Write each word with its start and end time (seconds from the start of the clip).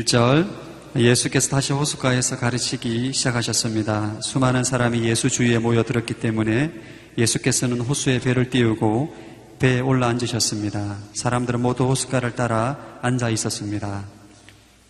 1절 0.00 0.48
예수께서 0.96 1.50
다시 1.50 1.72
호숫가에서 1.72 2.38
가르치기 2.38 3.12
시작하셨습니다. 3.12 4.20
수많은 4.22 4.64
사람이 4.64 5.04
예수 5.04 5.28
주위에 5.28 5.58
모여들었기 5.58 6.14
때문에 6.14 6.72
예수께서는 7.18 7.80
호수에 7.80 8.18
배를 8.18 8.50
띄우고 8.50 9.14
배에 9.58 9.80
올라 9.80 10.08
앉으셨습니다. 10.08 10.96
사람들은 11.12 11.60
모두 11.60 11.84
호숫가를 11.84 12.34
따라 12.34 12.98
앉아 13.02 13.30
있었습니다. 13.30 14.04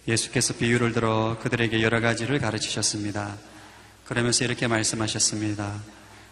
예수께서 0.06 0.54
비유를 0.54 0.92
들어 0.92 1.36
그들에게 1.40 1.82
여러 1.82 2.00
가지를 2.00 2.38
가르치셨습니다. 2.38 3.36
그러면서 4.04 4.44
이렇게 4.44 4.66
말씀하셨습니다. 4.68 5.80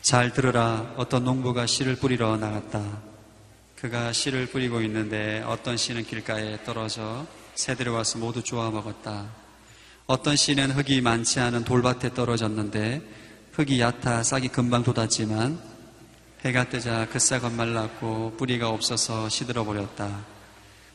잘 0.02 0.32
들으라 0.32 0.94
어떤 0.96 1.24
농부가 1.24 1.66
씨를 1.66 1.96
뿌리러 1.96 2.36
나갔다. 2.36 3.02
그가 3.76 4.12
씨를 4.12 4.46
뿌리고 4.46 4.80
있는데 4.82 5.42
어떤 5.46 5.76
씨는 5.76 6.04
길가에 6.04 6.62
떨어져 6.64 7.26
새들이 7.58 7.90
와서 7.90 8.20
모두 8.20 8.40
쪼아 8.40 8.70
먹었다. 8.70 9.26
어떤 10.06 10.36
씨는 10.36 10.70
흙이 10.70 11.00
많지 11.00 11.40
않은 11.40 11.64
돌밭에 11.64 12.14
떨어졌는데 12.14 13.02
흙이 13.50 13.80
얕아 13.80 14.22
싹이 14.22 14.46
금방 14.46 14.84
돋았지만 14.84 15.58
해가 16.44 16.68
뜨자 16.68 17.08
그 17.10 17.18
싹은 17.18 17.56
말랐고 17.56 18.36
뿌리가 18.36 18.68
없어서 18.68 19.28
시들어 19.28 19.64
버렸다. 19.64 20.24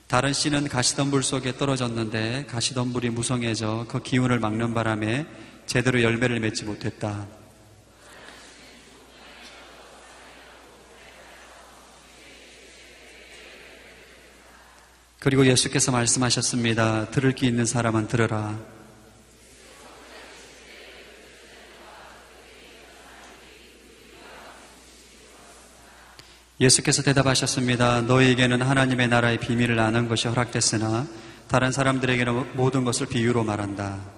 다른 0.08 0.32
씨는 0.32 0.70
가시덤불 0.70 1.22
속에 1.22 1.58
떨어졌는데 1.58 2.46
가시덤불이 2.46 3.10
무성해져 3.10 3.86
그 3.90 4.02
기운을 4.02 4.40
막는 4.40 4.74
바람에 4.74 5.26
제대로 5.66 6.02
열매를 6.02 6.40
맺지 6.40 6.64
못했다. 6.64 7.28
그리고 15.24 15.46
예수께서 15.46 15.94
말씀하셨습니다. 15.94 17.10
들을 17.12 17.32
기 17.32 17.48
있는 17.48 17.66
사람은 17.66 18.10
들으라. 18.10 18.60
예수께서 26.60 27.04
대답하셨습니다. 27.04 28.02
너희에게는 28.02 28.62
하나님의 28.62 29.08
나라의 29.08 29.38
비밀을 29.38 29.80
아는 29.80 30.10
것이 30.10 30.28
허락됐으나 30.28 31.08
다른 31.48 31.72
사람들에게는 31.72 32.58
모든 32.58 32.84
것을 32.84 33.08
비유로 33.08 33.46
말한다. 33.46 34.13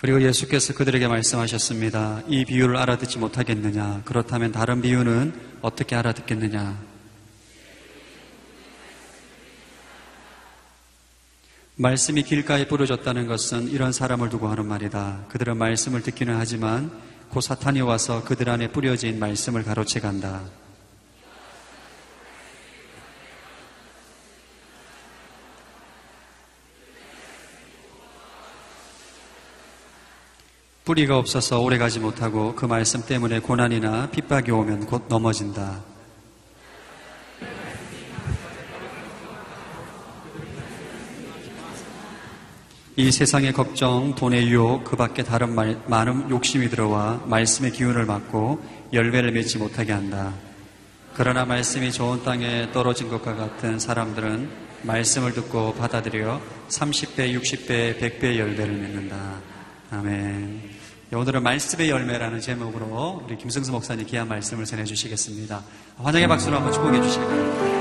그리고 0.00 0.22
예수께서 0.22 0.72
그들에게 0.72 1.06
말씀하셨습니다. 1.08 2.22
이 2.26 2.46
비유를 2.46 2.78
알아듣지 2.78 3.18
못하겠느냐? 3.18 4.00
그렇다면 4.06 4.50
다른 4.50 4.80
비유는 4.80 5.34
어떻게 5.60 5.94
알아듣겠느냐? 5.94 6.80
말씀이 11.76 12.22
길가에 12.22 12.66
뿌려졌다는 12.66 13.26
것은 13.26 13.68
이런 13.68 13.92
사람을 13.92 14.30
두고 14.30 14.48
하는 14.48 14.64
말이다. 14.64 15.26
그들은 15.28 15.58
말씀을 15.58 16.00
듣기는 16.00 16.34
하지만 16.34 16.90
고 17.28 17.42
사탄이 17.42 17.82
와서 17.82 18.24
그들 18.24 18.48
안에 18.48 18.72
뿌려진 18.72 19.18
말씀을 19.18 19.64
가로채 19.64 20.00
간다. 20.00 20.42
뿌리가 30.90 31.16
없어서 31.18 31.60
오래 31.60 31.78
가지 31.78 32.00
못하고 32.00 32.56
그 32.56 32.66
말씀 32.66 33.06
때문에 33.06 33.38
고난이나 33.38 34.10
핍박이 34.10 34.50
오면 34.50 34.86
곧 34.86 35.04
넘어진다. 35.08 35.84
이 42.96 43.12
세상의 43.12 43.52
걱정, 43.52 44.16
돈의 44.16 44.48
유혹, 44.48 44.82
그 44.82 44.96
밖에 44.96 45.22
다른 45.22 45.54
말, 45.54 45.80
많은 45.86 46.28
욕심이 46.28 46.68
들어와 46.68 47.22
말씀의 47.24 47.70
기운을 47.70 48.04
막고 48.04 48.60
열매를 48.92 49.30
맺지 49.30 49.58
못하게 49.58 49.92
한다. 49.92 50.34
그러나 51.14 51.44
말씀이 51.44 51.92
좋은 51.92 52.24
땅에 52.24 52.72
떨어진 52.72 53.08
것과 53.08 53.36
같은 53.36 53.78
사람들은 53.78 54.50
말씀을 54.82 55.34
듣고 55.34 55.72
받아들여 55.74 56.40
30배, 56.68 57.32
60배, 57.38 58.00
100배의 58.00 58.38
열매를 58.38 58.74
맺는다. 58.74 59.40
아멘. 59.92 60.79
예, 61.12 61.16
오늘은 61.16 61.42
말씀의 61.42 61.90
열매라는 61.90 62.40
제목으로 62.40 63.22
우리 63.24 63.36
김승수 63.36 63.72
목사님 63.72 64.06
귀한 64.06 64.28
말씀을 64.28 64.64
전해주시겠습니다. 64.64 65.60
환영의 65.98 66.28
박수로 66.28 66.54
한번 66.54 66.72
축복해 66.72 67.02
주시기 67.02 67.24
바랍니다. 67.24 67.80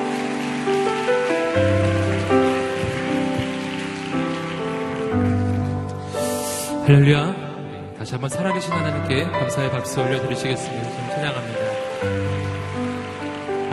할렐루야. 6.88 7.96
다시 8.00 8.14
한번 8.14 8.32
살아계신 8.32 8.72
하나님께 8.72 9.26
감사의 9.26 9.70
박수 9.70 10.02
올려드리시겠습니다. 10.02 10.90
좀 10.90 11.10
찬양합니다. 11.10 11.60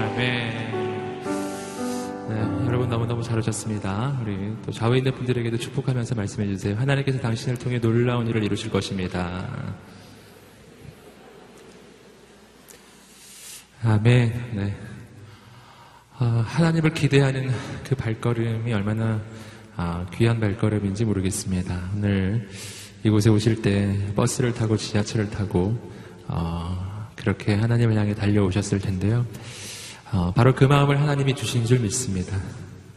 아멘. 0.02 0.65
너무너무 2.88 3.22
잘 3.22 3.38
오셨습니다. 3.38 4.18
우리 4.22 4.54
또 4.64 4.72
좌우에 4.72 4.98
있는 4.98 5.12
분들에게도 5.12 5.58
축복하면서 5.58 6.14
말씀해 6.14 6.46
주세요. 6.48 6.76
하나님께서 6.76 7.18
당신을 7.18 7.58
통해 7.58 7.80
놀라운 7.80 8.26
일을 8.26 8.44
이루실 8.44 8.70
것입니다. 8.70 9.74
아멘. 13.82 14.52
네. 14.54 14.76
아, 16.18 16.44
하나님을 16.46 16.94
기대하는 16.94 17.50
그 17.84 17.94
발걸음이 17.94 18.72
얼마나 18.72 19.20
아, 19.76 20.06
귀한 20.14 20.40
발걸음인지 20.40 21.04
모르겠습니다. 21.04 21.90
오늘 21.96 22.48
이곳에 23.02 23.30
오실 23.30 23.62
때 23.62 23.98
버스를 24.14 24.54
타고 24.54 24.76
지하철을 24.76 25.30
타고 25.30 25.76
어, 26.28 27.08
그렇게 27.14 27.54
하나님을 27.54 27.96
향해 27.96 28.14
달려오셨을 28.14 28.78
텐데요. 28.78 29.26
어, 30.12 30.32
바로 30.34 30.54
그 30.54 30.64
마음을 30.64 31.00
하나님이 31.00 31.34
주신 31.34 31.64
줄 31.64 31.80
믿습니다. 31.80 32.36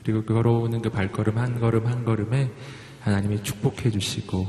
그리고 0.09 0.24
그 0.25 0.34
걸어오는 0.34 0.81
그 0.81 0.90
발걸음 0.90 1.38
한 1.38 1.59
걸음 1.59 1.86
한 1.86 2.03
걸음에 2.03 2.50
하나님이 3.02 3.44
축복해 3.44 3.92
주시고 3.92 4.47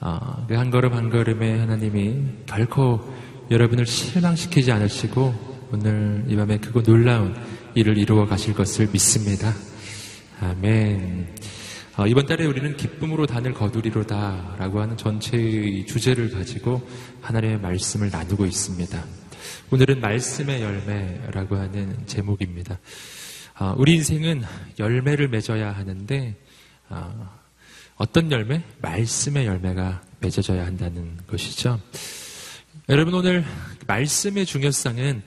어, 0.00 0.46
그한 0.46 0.70
걸음 0.70 0.94
한 0.94 1.10
걸음에 1.10 1.58
하나님이 1.58 2.44
결코 2.46 3.00
여러분을 3.50 3.86
실망시키지 3.86 4.70
않으시고 4.70 5.68
오늘 5.72 6.24
이 6.28 6.36
밤에 6.36 6.58
그거 6.58 6.80
놀라운 6.80 7.34
일을 7.74 7.98
이루어 7.98 8.24
가실 8.26 8.54
것을 8.54 8.88
믿습니다. 8.92 9.52
아멘. 10.40 11.34
어, 11.96 12.06
이번 12.06 12.26
달에 12.26 12.46
우리는 12.46 12.76
기쁨으로 12.76 13.26
단을 13.26 13.52
거두리로다 13.52 14.56
라고 14.60 14.80
하는 14.80 14.96
전체의 14.96 15.86
주제를 15.86 16.30
가지고 16.30 16.86
하나님의 17.20 17.58
말씀을 17.58 18.10
나누고 18.10 18.46
있습니다. 18.46 19.04
오늘은 19.72 20.00
말씀의 20.00 20.62
열매라고 20.62 21.56
하는 21.56 21.96
제목입니다. 22.06 22.78
어, 23.58 23.72
우리 23.78 23.94
인생은 23.94 24.42
열매를 24.78 25.28
맺어야 25.28 25.70
하는데 25.72 26.36
어, 26.88 27.30
어떤 27.96 28.32
열매? 28.32 28.62
말씀의 28.82 29.46
열매가 29.46 30.02
맺어져야 30.20 30.66
한다는 30.66 31.16
것이죠. 31.28 31.80
여러분 32.88 33.14
오늘 33.14 33.44
말씀의 33.86 34.44
중요성은 34.44 35.22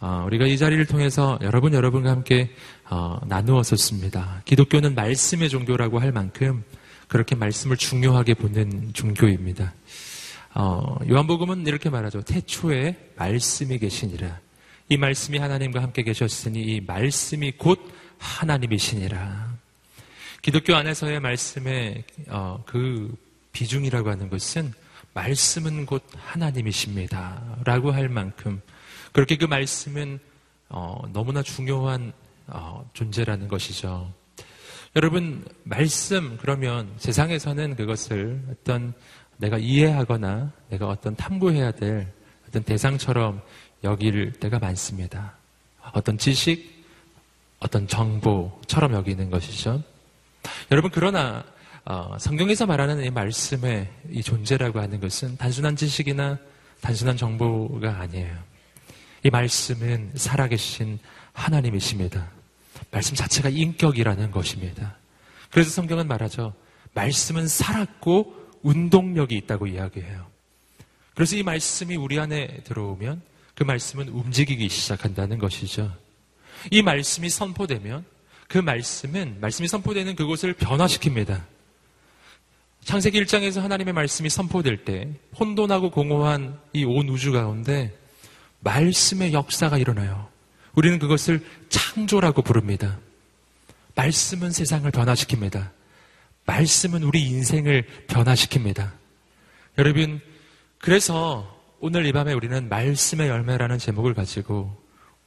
어, 0.00 0.24
우리가 0.26 0.46
이 0.46 0.58
자리를 0.58 0.84
통해서 0.86 1.38
여러분 1.42 1.74
여러분과 1.74 2.10
함께 2.10 2.50
어, 2.88 3.18
나누었었습니다. 3.26 4.42
기독교는 4.44 4.94
말씀의 4.94 5.48
종교라고 5.48 5.98
할 5.98 6.12
만큼 6.12 6.62
그렇게 7.08 7.34
말씀을 7.34 7.76
중요하게 7.76 8.34
보는 8.34 8.92
종교입니다. 8.92 9.74
어, 10.54 10.98
요한복음은 11.08 11.66
이렇게 11.66 11.90
말하죠. 11.90 12.22
태초에 12.22 13.12
말씀이 13.16 13.78
계시니라. 13.78 14.38
이 14.92 14.98
말씀이 14.98 15.38
하나님과 15.38 15.80
함께 15.80 16.02
계셨으니 16.02 16.60
이 16.60 16.80
말씀이 16.82 17.52
곧 17.52 17.80
하나님이시니라. 18.18 19.56
기독교 20.42 20.76
안에서의 20.76 21.18
말씀의 21.18 22.04
어, 22.28 22.62
그 22.66 23.16
비중이라고 23.52 24.10
하는 24.10 24.28
것은 24.28 24.70
말씀은 25.14 25.86
곧 25.86 26.04
하나님이십니다. 26.14 27.42
라고 27.64 27.90
할 27.90 28.10
만큼 28.10 28.60
그렇게 29.12 29.38
그 29.38 29.46
말씀은 29.46 30.18
어, 30.68 31.00
너무나 31.10 31.42
중요한 31.42 32.12
어, 32.48 32.86
존재라는 32.92 33.48
것이죠. 33.48 34.12
여러분 34.94 35.42
말씀 35.62 36.36
그러면 36.36 36.92
세상에서는 36.98 37.76
그것을 37.76 38.42
어떤 38.50 38.92
내가 39.38 39.56
이해하거나 39.56 40.52
내가 40.68 40.88
어떤 40.88 41.16
탐구해야 41.16 41.70
될 41.70 42.12
어떤 42.46 42.62
대상처럼 42.64 43.40
여길 43.84 44.32
때가 44.32 44.58
많습니다. 44.58 45.34
어떤 45.92 46.18
지식, 46.18 46.84
어떤 47.58 47.86
정보처럼 47.86 48.94
여기는 48.94 49.30
것이죠. 49.30 49.82
여러분 50.70 50.90
그러나 50.92 51.44
어, 51.84 52.16
성경에서 52.18 52.66
말하는 52.66 53.04
이 53.04 53.10
말씀의 53.10 53.90
이 54.10 54.22
존재라고 54.22 54.80
하는 54.80 55.00
것은 55.00 55.36
단순한 55.36 55.76
지식이나 55.76 56.38
단순한 56.80 57.16
정보가 57.16 58.00
아니에요. 58.00 58.36
이 59.24 59.30
말씀은 59.30 60.12
살아계신 60.14 60.98
하나님이십니다. 61.32 62.28
말씀 62.90 63.14
자체가 63.14 63.48
인격이라는 63.48 64.30
것입니다. 64.30 64.96
그래서 65.50 65.70
성경은 65.70 66.08
말하죠. 66.08 66.54
말씀은 66.94 67.46
살았고 67.48 68.34
운동력이 68.62 69.36
있다고 69.36 69.66
이야기해요. 69.66 70.26
그래서 71.14 71.36
이 71.36 71.42
말씀이 71.42 71.96
우리 71.96 72.18
안에 72.18 72.62
들어오면 72.64 73.22
그 73.54 73.64
말씀은 73.64 74.08
움직이기 74.08 74.68
시작한다는 74.68 75.38
것이죠. 75.38 75.94
이 76.70 76.82
말씀이 76.82 77.28
선포되면 77.28 78.04
그 78.48 78.58
말씀은 78.58 79.38
말씀이 79.40 79.68
선포되는 79.68 80.14
그곳을 80.16 80.54
변화시킵니다. 80.54 81.42
창세기 82.84 83.22
1장에서 83.24 83.60
하나님의 83.60 83.94
말씀이 83.94 84.28
선포될 84.28 84.84
때 84.84 85.08
혼돈하고 85.38 85.90
공허한 85.90 86.58
이 86.72 86.84
온 86.84 87.08
우주 87.08 87.32
가운데 87.32 87.96
말씀의 88.60 89.32
역사가 89.32 89.78
일어나요. 89.78 90.28
우리는 90.74 90.98
그것을 90.98 91.44
창조라고 91.68 92.42
부릅니다. 92.42 92.98
말씀은 93.94 94.50
세상을 94.50 94.90
변화시킵니다. 94.90 95.70
말씀은 96.46 97.02
우리 97.02 97.22
인생을 97.22 97.86
변화시킵니다. 98.08 98.90
여러분, 99.78 100.20
그래서 100.78 101.61
오늘 101.84 102.06
이 102.06 102.12
밤에 102.12 102.32
우리는 102.32 102.68
말씀의 102.68 103.28
열매라는 103.28 103.76
제목을 103.76 104.14
가지고 104.14 104.72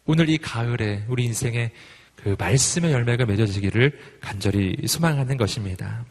오늘 0.06 0.30
이 0.30 0.38
가을에 0.38 1.04
우리 1.10 1.25
인생에 1.25 1.69
그 2.16 2.38
말씀의 2.40 2.94
열매가 2.94 3.25
맺어지기를 3.25 4.00
간절히 4.22 4.78
소망하는 4.88 5.36
것입니다. 5.36 6.06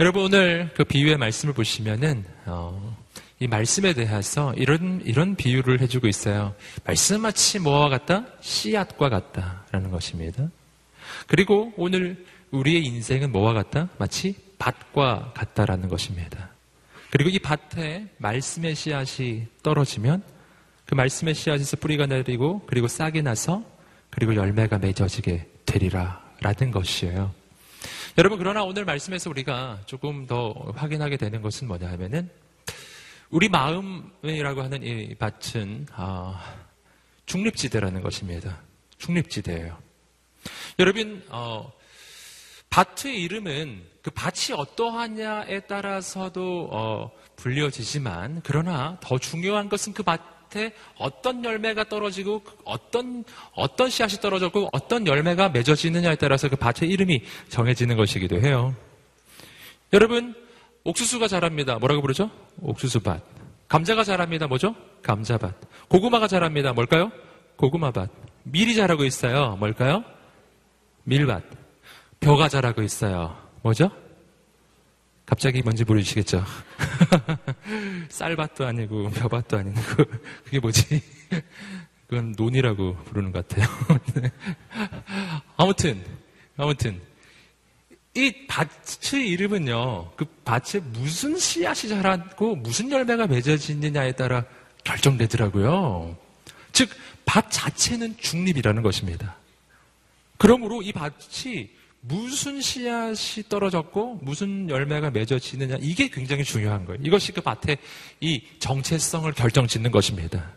여러분 0.00 0.22
오늘 0.22 0.70
그 0.74 0.82
비유의 0.82 1.18
말씀을 1.18 1.52
보시면은 1.52 2.24
어, 2.46 2.96
이 3.38 3.46
말씀에 3.46 3.92
대해서 3.92 4.54
이런 4.54 5.02
이런 5.04 5.36
비유를 5.36 5.82
해주고 5.82 6.08
있어요. 6.08 6.54
말씀 6.84 7.20
마치 7.20 7.58
뭐와 7.58 7.90
같다? 7.90 8.24
씨앗과 8.40 9.10
같다라는 9.10 9.90
것입니다. 9.90 10.48
그리고 11.26 11.74
오늘 11.76 12.24
우리의 12.50 12.82
인생은 12.82 13.30
뭐와 13.30 13.52
같다? 13.52 13.90
마치 13.98 14.36
밭과 14.58 15.34
같다라는 15.34 15.90
것입니다. 15.90 16.47
그리고 17.10 17.30
이 17.30 17.38
밭에 17.38 18.08
말씀의 18.18 18.74
씨앗이 18.74 19.46
떨어지면 19.62 20.22
그 20.84 20.94
말씀의 20.94 21.34
씨앗에서 21.34 21.76
뿌리가 21.78 22.06
내리고 22.06 22.60
그리고 22.66 22.88
싹이 22.88 23.22
나서 23.22 23.64
그리고 24.10 24.34
열매가 24.34 24.78
맺어지게 24.78 25.48
되리라 25.66 26.22
라는 26.40 26.70
것이에요. 26.70 27.34
여러분 28.16 28.38
그러나 28.38 28.62
오늘 28.62 28.84
말씀에서 28.84 29.30
우리가 29.30 29.80
조금 29.86 30.26
더 30.26 30.52
확인하게 30.74 31.16
되는 31.16 31.40
것은 31.40 31.68
뭐냐 31.68 31.88
하면은 31.92 32.30
우리 33.30 33.48
마음이라고 33.48 34.62
하는 34.62 34.82
이 34.82 35.14
밭은 35.14 35.86
아, 35.92 36.56
중립지대라는 37.26 38.02
것입니다. 38.02 38.60
중립지대예요. 38.98 39.78
여러분 40.78 41.22
어, 41.28 41.70
밭의 42.70 43.22
이름은 43.22 43.82
그 44.08 44.10
밭이 44.14 44.58
어떠하냐에 44.58 45.60
따라서도 45.60 46.70
어, 46.72 47.10
불려지지만 47.36 48.40
그러나 48.42 48.96
더 49.00 49.18
중요한 49.18 49.68
것은 49.68 49.92
그 49.92 50.02
밭, 50.02 50.20
밭에 50.48 50.72
어떤 50.96 51.44
열매가 51.44 51.90
떨어지고 51.90 52.42
어떤 52.64 53.22
어떤 53.52 53.90
씨앗이 53.90 54.18
떨어졌고 54.18 54.70
어떤 54.72 55.06
열매가 55.06 55.50
맺어지느냐에 55.50 56.16
따라서 56.16 56.48
그 56.48 56.56
밭의 56.56 56.88
이름이 56.88 57.22
정해지는 57.50 57.98
것이기도 57.98 58.40
해요. 58.40 58.74
여러분 59.92 60.34
옥수수가 60.84 61.28
자랍니다. 61.28 61.78
뭐라고 61.78 62.00
부르죠? 62.00 62.30
옥수수밭. 62.62 63.22
감자가 63.68 64.04
자랍니다. 64.04 64.46
뭐죠? 64.46 64.74
감자밭. 65.02 65.54
고구마가 65.88 66.28
자랍니다. 66.28 66.72
뭘까요? 66.72 67.12
고구마밭. 67.56 68.08
밀이 68.44 68.74
자라고 68.74 69.04
있어요. 69.04 69.56
뭘까요? 69.56 70.02
밀밭. 71.04 71.42
벼가 72.20 72.48
자라고 72.48 72.80
있어요. 72.80 73.47
뭐죠? 73.62 73.90
갑자기 75.26 75.60
뭔지 75.62 75.84
모르시겠죠? 75.84 76.44
쌀밭도 78.08 78.66
아니고 78.66 79.10
벼밭도 79.10 79.58
아니고 79.58 79.80
그게 80.44 80.58
뭐지? 80.58 81.02
그건 82.06 82.34
논이라고 82.36 82.96
부르는 83.04 83.32
것 83.32 83.46
같아요. 83.46 83.68
아무튼 85.56 86.02
아무튼 86.56 87.00
이 88.14 88.46
밭의 88.46 89.28
이름은요. 89.28 90.12
그 90.16 90.24
밭에 90.44 90.80
무슨 90.80 91.36
씨앗이 91.36 91.90
자라고 91.90 92.56
무슨 92.56 92.90
열매가 92.90 93.26
맺어지느냐에 93.26 94.12
따라 94.12 94.44
결정되더라고요. 94.84 96.16
즉 96.72 96.88
밭 97.28 97.50
자체는 97.50 98.16
중립이라는 98.16 98.82
것입니다. 98.82 99.36
그러므로 100.38 100.80
이 100.80 100.92
밭이 100.92 101.68
무슨 102.00 102.60
씨앗이 102.60 103.48
떨어졌고 103.48 104.20
무슨 104.22 104.68
열매가 104.68 105.10
맺어지느냐 105.10 105.78
이게 105.80 106.08
굉장히 106.08 106.44
중요한 106.44 106.84
거예요. 106.84 107.00
이것이 107.02 107.32
그 107.32 107.40
밭의 107.40 107.78
이 108.20 108.42
정체성을 108.60 109.30
결정짓는 109.32 109.90
것입니다. 109.90 110.52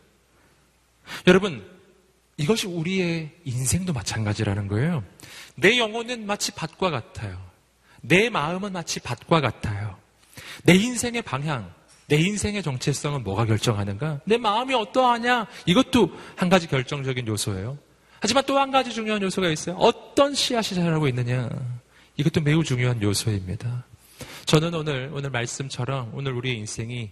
여러분 1.28 1.66
이것이 2.38 2.68
우리의 2.68 3.32
인생도 3.46 3.94
마찬가지라는 3.94 4.68
거예요. 4.68 5.04
내 5.56 5.78
영혼은 5.78 6.26
마치 6.26 6.52
밭과 6.52 6.90
같아요. 6.90 7.40
내 8.02 8.30
마음은 8.30 8.72
마치 8.72 9.00
밭과 9.00 9.42
같아요. 9.42 9.98
내 10.64 10.74
인생의 10.76 11.22
방향, 11.22 11.74
내 12.08 12.18
인생의 12.18 12.64
정체성은 12.64 13.24
뭐가 13.24 13.46
결정하는가? 13.46 14.22
내 14.26 14.38
마음이 14.38 14.74
어떠하냐? 14.74 15.48
이것도 15.66 16.12
한 16.36 16.50
가지 16.50 16.68
결정적인 16.68 17.28
요소예요. 17.28 17.78
하지만 18.22 18.44
또 18.46 18.58
한 18.58 18.70
가지 18.72 18.92
중요한 18.92 19.22
요소가 19.22 19.50
있어요. 19.50 19.76
어떤 19.78 20.34
씨앗이 20.36 20.76
자라고 20.76 21.08
있느냐. 21.08 21.50
이것도 22.18 22.42
매우 22.42 22.64
중요한 22.64 23.02
요소입니다. 23.02 23.84
저는 24.46 24.74
오늘, 24.76 25.10
오늘 25.14 25.32
말씀처럼 25.32 26.12
오늘 26.14 26.34
우리의 26.34 26.58
인생이 26.58 27.10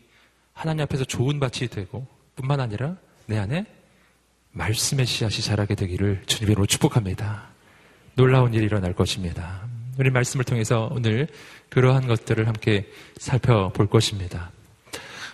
하나님 0.53 0.83
앞에서 0.83 1.05
좋은 1.05 1.39
밭이 1.39 1.69
되고 1.69 2.05
뿐만 2.35 2.59
아니라 2.59 2.95
내 3.25 3.37
안에 3.39 3.65
말씀의 4.51 5.05
씨앗이 5.05 5.41
자라게 5.41 5.73
되기를 5.75 6.23
주님으로 6.27 6.65
축복합니다. 6.67 7.49
놀라운 8.13 8.53
일이 8.53 8.65
일어날 8.65 8.93
것입니다. 8.93 9.67
우리 9.97 10.11
말씀을 10.11 10.45
통해서 10.45 10.89
오늘 10.91 11.27
그러한 11.69 12.07
것들을 12.07 12.47
함께 12.47 12.87
살펴볼 13.17 13.87
것입니다. 13.87 14.51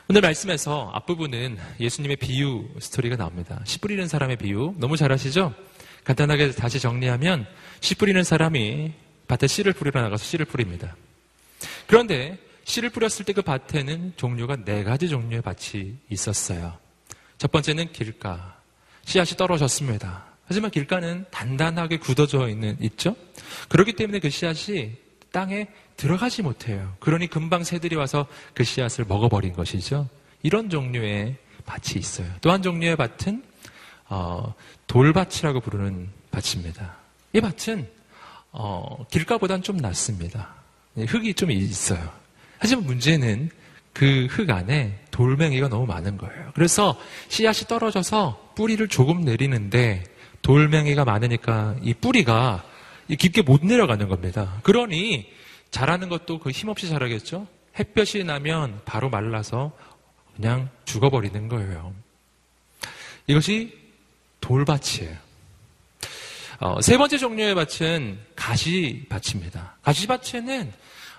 오늘 0.07 0.21
말씀에서 0.21 0.91
앞부분은 0.93 1.57
예수님의 1.79 2.17
비유 2.17 2.69
스토리가 2.79 3.15
나옵니다. 3.15 3.59
씨 3.65 3.79
뿌리는 3.79 4.07
사람의 4.07 4.38
비유. 4.38 4.75
너무 4.77 4.97
잘 4.97 5.12
아시죠? 5.12 5.51
간단하게 6.03 6.51
다시 6.51 6.79
정리하면 6.79 7.47
씨 7.81 7.95
뿌리는 7.95 8.24
사람이 8.24 8.93
밭에 9.27 9.47
씨를 9.47 9.74
뿌리러 9.74 10.03
나가서 10.03 10.24
씨를 10.24 10.45
뿌립니다. 10.45 10.95
그런데 11.88 12.38
씨를 12.65 12.91
뿌렸을 12.91 13.25
때 13.25 13.33
그 13.33 13.41
밭에는 13.41 14.13
종류가 14.15 14.57
네 14.63 14.83
가지 14.83 15.09
종류의 15.09 15.41
밭이 15.41 15.95
있었어요. 16.12 16.77
첫 17.39 17.51
번째는 17.51 17.91
길가. 17.91 18.59
씨앗이 19.05 19.35
떨어졌습니다. 19.38 20.25
하지만 20.45 20.69
길가는 20.69 21.25
단단하게 21.31 21.97
굳어져 21.97 22.47
있는, 22.50 22.77
있죠? 22.81 23.15
그렇기 23.69 23.93
때문에 23.93 24.19
그 24.19 24.29
씨앗이 24.29 24.97
땅에 25.36 25.68
들어가지 25.98 26.42
못해요. 26.44 26.94
그러니 27.01 27.27
금방 27.27 27.65
새들이 27.65 27.98
와서 27.98 28.25
그 28.54 28.63
씨앗을 28.63 29.04
먹어버린 29.06 29.51
것이죠. 29.51 30.08
이런 30.44 30.70
종류의 30.70 31.36
밭이 31.65 32.00
있어요. 32.00 32.27
또 32.39 32.51
한 32.51 32.62
종류의 32.62 32.96
밭은 32.96 33.44
어, 34.08 34.54
돌밭이라고 34.88 35.60
부르는 35.60 36.08
밭입니다. 36.32 36.96
이 37.34 37.42
밭은 37.42 37.86
어, 38.54 39.06
길가보다는 39.12 39.62
좀 39.62 39.75
낫습니다. 39.75 40.56
흙이 40.96 41.34
좀 41.34 41.51
있어요. 41.51 42.10
하지만 42.58 42.86
문제는 42.86 43.50
그 43.92 44.27
흙 44.32 44.50
안에 44.50 44.98
돌멩이가 45.12 45.68
너무 45.68 45.86
많은 45.86 46.18
거예요. 46.18 46.51
그래서 46.54 46.98
씨앗이 47.27 47.68
떨어져서 47.68 48.54
뿌리를 48.56 48.88
조금 48.88 49.20
내리는데 49.22 50.06
돌멩이가 50.42 51.04
많으니까 51.04 51.75
이 51.82 51.94
뿌리가 51.94 52.63
깊게 53.07 53.43
못 53.43 53.63
내려가는 53.65 54.07
겁니다. 54.07 54.59
그러니 54.63 55.31
자라는 55.71 56.09
것도 56.09 56.39
그 56.39 56.51
힘없이 56.51 56.89
자라겠죠? 56.89 57.47
햇볕이 57.77 58.24
나면 58.24 58.81
바로 58.85 59.09
말라서 59.09 59.71
그냥 60.35 60.69
죽어버리는 60.85 61.47
거예요. 61.47 61.93
이것이 63.27 63.77
돌밭이에요. 64.41 65.25
어, 66.59 66.81
세 66.81 66.97
번째 66.97 67.17
종류의 67.17 67.55
밭은 67.55 68.19
가시밭입니다. 68.35 69.77
가시밭에는 69.81 70.71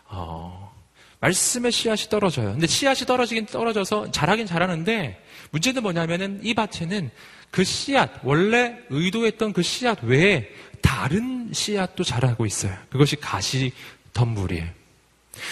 어, 0.08 0.74
말씀의 1.20 1.72
씨앗이 1.72 2.08
떨어져요. 2.08 2.52
근데 2.52 2.66
씨앗이 2.66 3.06
떨어지긴 3.06 3.46
떨어져서 3.46 4.10
자라긴 4.12 4.46
자라는데 4.46 5.22
문제는 5.50 5.82
뭐냐면은 5.82 6.40
이 6.42 6.54
밭에는 6.54 7.10
그 7.50 7.64
씨앗 7.64 8.20
원래 8.22 8.78
의도했던 8.90 9.52
그 9.52 9.62
씨앗 9.62 10.02
외에 10.04 10.48
다른 10.80 11.52
씨앗도 11.52 12.04
자라고 12.04 12.46
있어요. 12.46 12.76
그것이 12.90 13.16
가시 13.16 13.72
덤불이에요. 14.12 14.66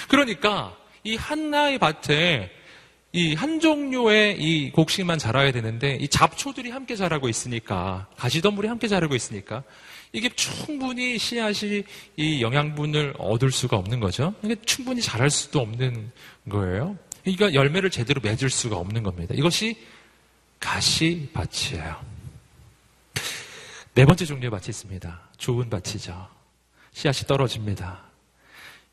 그러니까 0.08 0.76
이 1.02 1.16
한나의 1.16 1.78
밭에 1.78 2.50
이 3.14 3.34
한 3.36 3.60
종류의 3.60 4.40
이 4.40 4.72
곡식만 4.72 5.18
자라야 5.20 5.52
되는데 5.52 5.96
이 6.00 6.08
잡초들이 6.08 6.70
함께 6.70 6.96
자라고 6.96 7.28
있으니까 7.28 8.08
가시덤불이 8.16 8.66
함께 8.66 8.88
자라고 8.88 9.14
있으니까 9.14 9.62
이게 10.12 10.28
충분히 10.30 11.16
씨앗이 11.16 11.84
이 12.16 12.42
영양분을 12.42 13.14
얻을 13.18 13.52
수가 13.52 13.76
없는 13.76 14.00
거죠. 14.00 14.34
이게 14.42 14.56
충분히 14.66 15.00
자랄 15.00 15.30
수도 15.30 15.60
없는 15.60 16.10
거예요. 16.48 16.98
그러니까 17.22 17.54
열매를 17.54 17.90
제대로 17.90 18.20
맺을 18.20 18.50
수가 18.50 18.76
없는 18.76 19.04
겁니다. 19.04 19.32
이것이 19.36 19.76
가시밭이에요. 20.58 22.13
네 23.94 24.04
번째 24.04 24.24
종류의 24.24 24.50
밭이 24.50 24.64
있습니다. 24.70 25.20
좋은 25.38 25.70
밭이죠. 25.70 26.28
씨앗이 26.92 27.28
떨어집니다. 27.28 28.02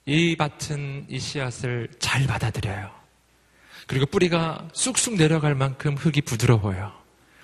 이 0.05 0.35
밭은 0.35 1.07
이 1.09 1.19
씨앗을 1.19 1.89
잘 1.97 2.27
받아들여요. 2.27 2.91
그리고 3.87 4.05
뿌리가 4.05 4.69
쑥쑥 4.73 5.15
내려갈 5.15 5.55
만큼 5.55 5.95
흙이 5.95 6.21
부드러워요. 6.21 6.93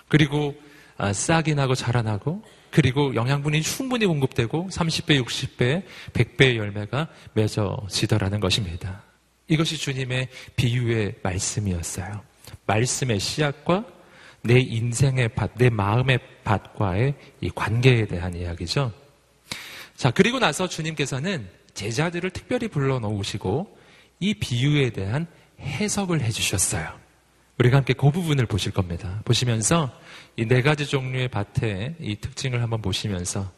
그리고 0.07 0.55
아, 0.97 1.13
싹이 1.13 1.55
나고 1.55 1.73
자라나고 1.73 2.43
그리고 2.69 3.15
영양분이 3.15 3.63
충분히 3.63 4.05
공급되고 4.05 4.69
30배, 4.71 5.23
60배, 5.23 5.83
100배의 6.13 6.57
열매가 6.57 7.07
맺어지더라는 7.33 8.39
것입니다. 8.39 9.01
이것이 9.47 9.77
주님의 9.77 10.29
비유의 10.55 11.15
말씀이었어요. 11.23 12.21
말씀의 12.67 13.19
씨앗과 13.19 13.96
내 14.47 14.59
인생의 14.59 15.29
밭, 15.35 15.51
내 15.55 15.69
마음의 15.69 16.19
밭과의 16.43 17.13
이 17.41 17.49
관계에 17.53 18.07
대한 18.07 18.33
이야기죠. 18.33 18.91
자, 19.95 20.11
그리고 20.11 20.39
나서 20.39 20.67
주님께서는 20.67 21.47
제자들을 21.73 22.29
특별히 22.31 22.67
불러 22.67 22.99
놓으시고 22.99 23.77
이 24.19 24.33
비유에 24.33 24.91
대한 24.91 25.27
해석을 25.59 26.21
해 26.21 26.31
주셨어요. 26.31 26.87
우리가 27.59 27.77
함께 27.77 27.93
그 27.93 28.09
부분을 28.11 28.45
보실 28.45 28.71
겁니다. 28.71 29.21
보시면서 29.25 29.91
이 30.37 30.45
네 30.45 30.61
가지 30.61 30.85
종류의 30.85 31.29
밭의 31.29 31.95
이 31.99 32.15
특징을 32.17 32.61
한번 32.61 32.81
보시면서 32.81 33.51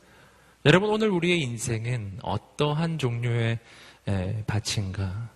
여러분 0.66 0.90
오늘 0.90 1.10
우리의 1.10 1.42
인생은 1.42 2.20
어떠한 2.24 2.98
종류의 2.98 3.60
밭인가 4.48 5.30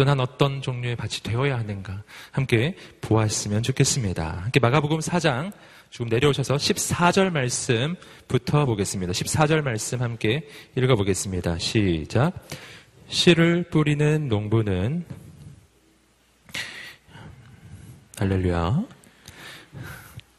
또는 0.00 0.18
어떤 0.18 0.62
종류의 0.62 0.96
밭이 0.96 1.16
되어야 1.22 1.58
하는가 1.58 2.02
함께 2.30 2.74
보았으면 3.02 3.62
좋겠습니다. 3.62 4.44
함께 4.44 4.58
마가복음 4.58 5.00
4장 5.00 5.52
지금 5.90 6.06
내려오셔서 6.08 6.54
14절 6.56 7.28
말씀부터 7.28 8.64
보겠습니다. 8.64 9.12
14절 9.12 9.60
말씀 9.60 10.00
함께 10.00 10.48
읽어보겠습니다. 10.74 11.58
시작. 11.58 12.32
씨를 13.08 13.64
뿌리는 13.64 14.26
농부는 14.26 15.04
할렐루야. 18.16 18.82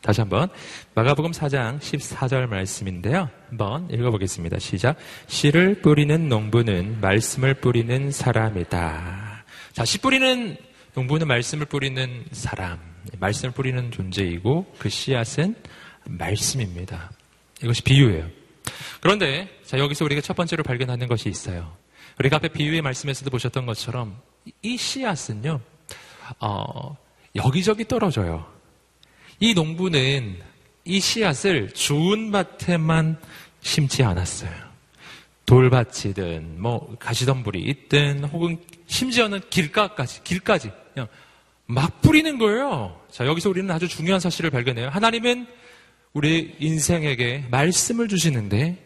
다시 0.01 0.22
한번 0.22 0.50
마가복음 0.96 1.34
4장 1.34 1.77
14절 1.80 2.48
말씀인데요. 2.48 3.30
한번 3.50 3.88
읽어보겠습니다. 3.91 4.58
시작. 4.58 4.98
씨를 5.27 5.84
뿌리는 5.84 6.27
농부는 6.30 7.00
말씀을 7.00 7.53
뿌리는 7.53 8.10
사람이다. 8.10 9.20
자, 9.73 9.85
씨 9.85 9.99
뿌리는 9.99 10.57
농부는 10.95 11.27
말씀을 11.27 11.65
뿌리는 11.65 12.25
사람, 12.31 12.79
말씀을 13.19 13.53
뿌리는 13.53 13.91
존재이고 13.91 14.75
그 14.77 14.89
씨앗은 14.89 15.55
말씀입니다. 16.05 17.11
이것이 17.63 17.81
비유예요. 17.83 18.27
그런데 18.99 19.49
자 19.65 19.79
여기서 19.79 20.05
우리가 20.05 20.21
첫 20.21 20.35
번째로 20.35 20.63
발견하는 20.63 21.07
것이 21.07 21.29
있어요. 21.29 21.75
우리가 22.19 22.37
앞에 22.37 22.49
비유의 22.49 22.81
말씀에서도 22.81 23.29
보셨던 23.29 23.65
것처럼 23.65 24.19
이 24.61 24.77
씨앗은요, 24.77 25.61
어, 26.39 26.97
여기저기 27.35 27.87
떨어져요. 27.87 28.45
이 29.39 29.53
농부는 29.53 30.39
이 30.83 30.99
씨앗을 30.99 31.73
좋은 31.73 32.31
밭에만 32.31 33.19
심지 33.61 34.03
않았어요. 34.03 34.51
돌밭이든 35.45 36.61
뭐 36.61 36.95
가시덤불이 36.99 37.61
있든 37.61 38.25
혹은 38.25 38.57
심지어는 38.91 39.39
길가까지 39.50 40.24
길까지 40.24 40.69
그냥 40.93 41.07
막 41.65 42.01
뿌리는 42.01 42.38
거예요. 42.38 43.00
자 43.10 43.25
여기서 43.25 43.50
우리는 43.50 43.71
아주 43.71 43.88
중요한 43.88 44.19
사실을 44.19 44.51
발견해요. 44.51 44.89
하나님은 44.89 45.48
우리 46.13 46.55
인생에게 46.60 47.45
말씀을 47.50 48.10
주시는데 48.10 48.77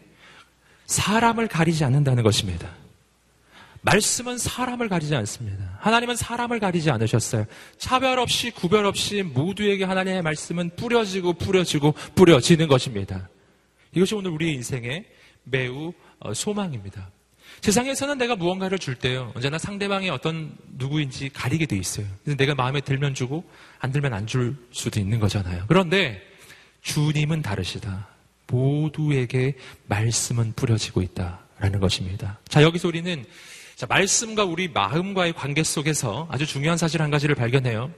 사람을 0.86 1.48
가리지 1.48 1.84
않는다는 1.84 2.22
것입니다. 2.22 2.70
말씀은 3.82 4.38
사람을 4.38 4.88
가리지 4.88 5.14
않습니다. 5.16 5.76
하나님은 5.80 6.14
사람을 6.14 6.60
가리지 6.60 6.90
않으셨어요. 6.90 7.44
차별 7.76 8.20
없이 8.20 8.50
구별 8.50 8.86
없이 8.86 9.22
모두에게 9.22 9.84
하나님의 9.84 10.22
말씀은 10.22 10.70
뿌려지고 10.76 11.32
뿌려지고 11.34 11.94
뿌려지는 12.14 12.68
것입니다. 12.68 13.28
이것이 13.92 14.14
오늘 14.14 14.30
우리의 14.30 14.54
인생의 14.54 15.04
매우 15.44 15.92
어, 16.20 16.32
소망입니다. 16.32 17.10
세상에서는 17.60 18.18
내가 18.18 18.36
무언가를 18.36 18.78
줄 18.78 18.94
때요. 18.94 19.32
언제나 19.34 19.58
상대방이 19.58 20.08
어떤 20.10 20.56
누구인지 20.76 21.30
가리게 21.30 21.66
돼 21.66 21.76
있어요. 21.76 22.06
그래서 22.22 22.36
내가 22.36 22.54
마음에 22.54 22.80
들면 22.80 23.14
주고 23.14 23.44
안 23.78 23.92
들면 23.92 24.12
안 24.12 24.26
줄 24.26 24.56
수도 24.72 25.00
있는 25.00 25.18
거잖아요. 25.20 25.64
그런데 25.68 26.20
주님은 26.82 27.42
다르시다. 27.42 28.08
모두에게 28.48 29.54
말씀은 29.86 30.52
뿌려지고 30.54 31.02
있다라는 31.02 31.80
것입니다. 31.80 32.38
자, 32.48 32.62
여기서 32.62 32.88
우리는 32.88 33.24
자, 33.76 33.86
말씀과 33.86 34.44
우리 34.44 34.68
마음과의 34.68 35.34
관계 35.34 35.62
속에서 35.62 36.28
아주 36.30 36.46
중요한 36.46 36.78
사실 36.78 37.02
한 37.02 37.10
가지를 37.10 37.34
발견해요. 37.34 37.92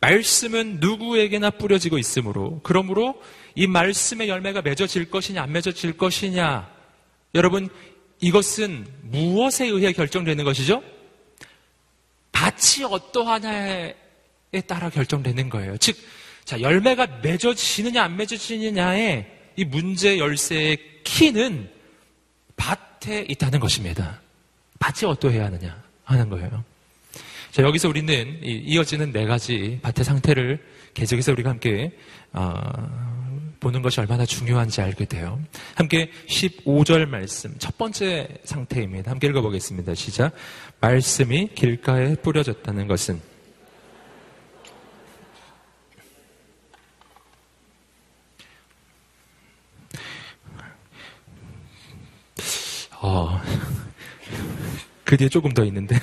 말씀은 0.00 0.78
누구에게나 0.80 1.50
뿌려지고 1.50 1.98
있으므로, 1.98 2.60
그러므로 2.62 3.20
이 3.54 3.66
말씀의 3.66 4.28
열매가 4.28 4.62
맺어질 4.62 5.10
것이냐, 5.10 5.42
안 5.42 5.52
맺어질 5.52 5.96
것이냐, 5.96 6.70
여러분, 7.34 7.68
이것은 8.20 8.86
무엇에 9.02 9.66
의해 9.66 9.92
결정되는 9.92 10.44
것이죠? 10.44 10.82
밭이 12.32 12.84
어떠하냐에 12.90 13.94
따라 14.66 14.90
결정되는 14.90 15.48
거예요. 15.48 15.76
즉, 15.78 15.96
자, 16.44 16.60
열매가 16.60 17.20
맺어지느냐, 17.22 18.02
안 18.02 18.16
맺어지느냐의 18.16 19.26
이 19.56 19.64
문제 19.64 20.18
열쇠의 20.18 20.78
키는 21.04 21.70
밭에 22.56 23.26
있다는 23.28 23.60
것입니다. 23.60 24.20
밭이 24.78 25.10
어떠해야 25.10 25.46
하느냐 25.46 25.82
하는 26.04 26.28
거예요. 26.28 26.64
자, 27.50 27.62
여기서 27.62 27.88
우리는 27.88 28.40
이어지는 28.42 29.12
네 29.12 29.26
가지 29.26 29.78
밭의 29.82 30.04
상태를 30.04 30.64
계속해서 30.94 31.32
우리가 31.32 31.50
함께 31.50 31.92
어, 32.32 32.52
보는 33.60 33.82
것이 33.82 34.00
얼마나 34.00 34.24
중요한지 34.24 34.80
알게 34.80 35.04
돼요. 35.04 35.40
함께 35.74 36.10
15절 36.28 37.06
말씀 37.08 37.54
첫 37.58 37.76
번째 37.76 38.28
상태입니다. 38.44 39.10
함께 39.10 39.26
읽어보겠습니다. 39.28 39.94
시작. 39.94 40.32
말씀이 40.80 41.50
길가에 41.54 42.14
뿌려졌다는 42.16 42.86
것은 42.86 43.20
어, 53.00 53.40
그 55.04 55.16
뒤에 55.16 55.28
조금 55.28 55.52
더 55.52 55.64
있는데요. 55.64 56.00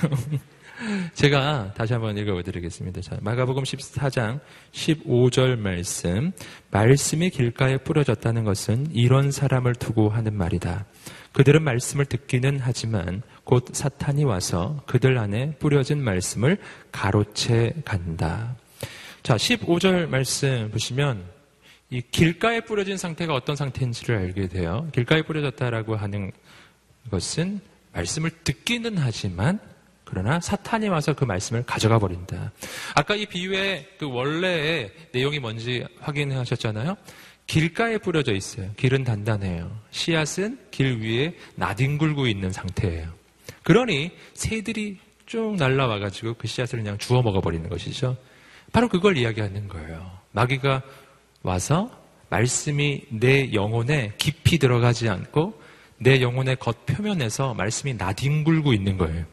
제가 1.13 1.73
다시 1.75 1.93
한번 1.93 2.17
읽어드리겠습니다. 2.17 3.01
자, 3.01 3.17
마가복음 3.21 3.63
14장 3.63 4.39
15절 4.71 5.57
말씀. 5.57 6.31
말씀이 6.71 7.29
길가에 7.29 7.77
뿌려졌다는 7.77 8.43
것은 8.43 8.87
이런 8.91 9.31
사람을 9.31 9.75
두고 9.75 10.09
하는 10.09 10.33
말이다. 10.33 10.85
그들은 11.33 11.63
말씀을 11.63 12.05
듣기는 12.05 12.59
하지만 12.61 13.21
곧 13.43 13.67
사탄이 13.73 14.23
와서 14.23 14.81
그들 14.85 15.17
안에 15.17 15.55
뿌려진 15.57 16.03
말씀을 16.03 16.57
가로채 16.91 17.73
간다. 17.83 18.55
자, 19.23 19.35
15절 19.35 20.07
말씀 20.07 20.69
보시면 20.71 21.23
이 21.89 22.01
길가에 22.01 22.61
뿌려진 22.61 22.97
상태가 22.97 23.33
어떤 23.33 23.55
상태인지를 23.55 24.17
알게 24.17 24.47
돼요. 24.47 24.87
길가에 24.93 25.21
뿌려졌다라고 25.21 25.95
하는 25.95 26.31
것은 27.11 27.61
말씀을 27.93 28.31
듣기는 28.43 28.97
하지만 28.97 29.59
그러나 30.05 30.39
사탄이 30.39 30.87
와서 30.87 31.13
그 31.13 31.25
말씀을 31.25 31.63
가져가 31.63 31.99
버린다. 31.99 32.51
아까 32.93 33.15
이 33.15 33.25
비유의 33.25 33.87
그 33.99 34.09
원래의 34.09 34.91
내용이 35.11 35.39
뭔지 35.39 35.85
확인하셨잖아요. 35.99 36.95
길가에 37.47 37.97
뿌려져 37.97 38.33
있어요. 38.33 38.71
길은 38.77 39.03
단단해요. 39.03 39.71
씨앗은 39.91 40.59
길 40.71 41.01
위에 41.01 41.35
나뒹굴고 41.55 42.27
있는 42.27 42.51
상태예요. 42.51 43.13
그러니 43.63 44.11
새들이 44.33 44.99
쭉 45.25 45.55
날라와가지고 45.57 46.35
그 46.35 46.47
씨앗을 46.47 46.79
그냥 46.79 46.97
주워 46.97 47.21
먹어버리는 47.21 47.67
것이죠. 47.67 48.15
바로 48.71 48.87
그걸 48.87 49.17
이야기하는 49.17 49.67
거예요. 49.67 50.11
마귀가 50.31 50.81
와서 51.43 51.89
말씀이 52.29 53.03
내 53.09 53.53
영혼에 53.53 54.13
깊이 54.17 54.57
들어가지 54.57 55.09
않고 55.09 55.61
내 55.97 56.21
영혼의 56.21 56.57
겉표면에서 56.57 57.53
말씀이 57.53 57.93
나뒹굴고 57.93 58.73
있는 58.73 58.97
거예요. 58.97 59.25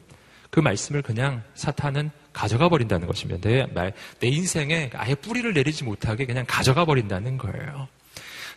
그 0.52 0.60
말씀을 0.60 1.00
그냥 1.00 1.42
사탄은 1.54 2.10
가져가 2.34 2.68
버린다는 2.68 3.06
것입니다. 3.06 3.40
내, 3.40 3.66
내 4.20 4.28
인생에 4.28 4.90
아예 4.92 5.14
뿌리를 5.14 5.50
내리지 5.50 5.82
못하게 5.82 6.26
그냥 6.26 6.44
가져가 6.46 6.84
버린다는 6.84 7.38
거예요. 7.38 7.88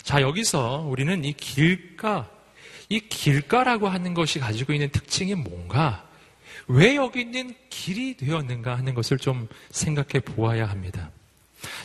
자, 0.03 0.21
여기서 0.21 0.81
우리는 0.89 1.23
이 1.23 1.31
길가, 1.31 2.29
이 2.89 2.99
길가라고 2.99 3.87
하는 3.87 4.13
것이 4.13 4.39
가지고 4.39 4.73
있는 4.73 4.89
특징이 4.89 5.35
뭔가, 5.35 6.05
왜 6.67 6.97
여기 6.97 7.21
있는 7.21 7.55
길이 7.69 8.17
되었는가 8.17 8.77
하는 8.77 8.93
것을 8.93 9.17
좀 9.17 9.47
생각해 9.71 10.19
보아야 10.19 10.65
합니다. 10.65 11.11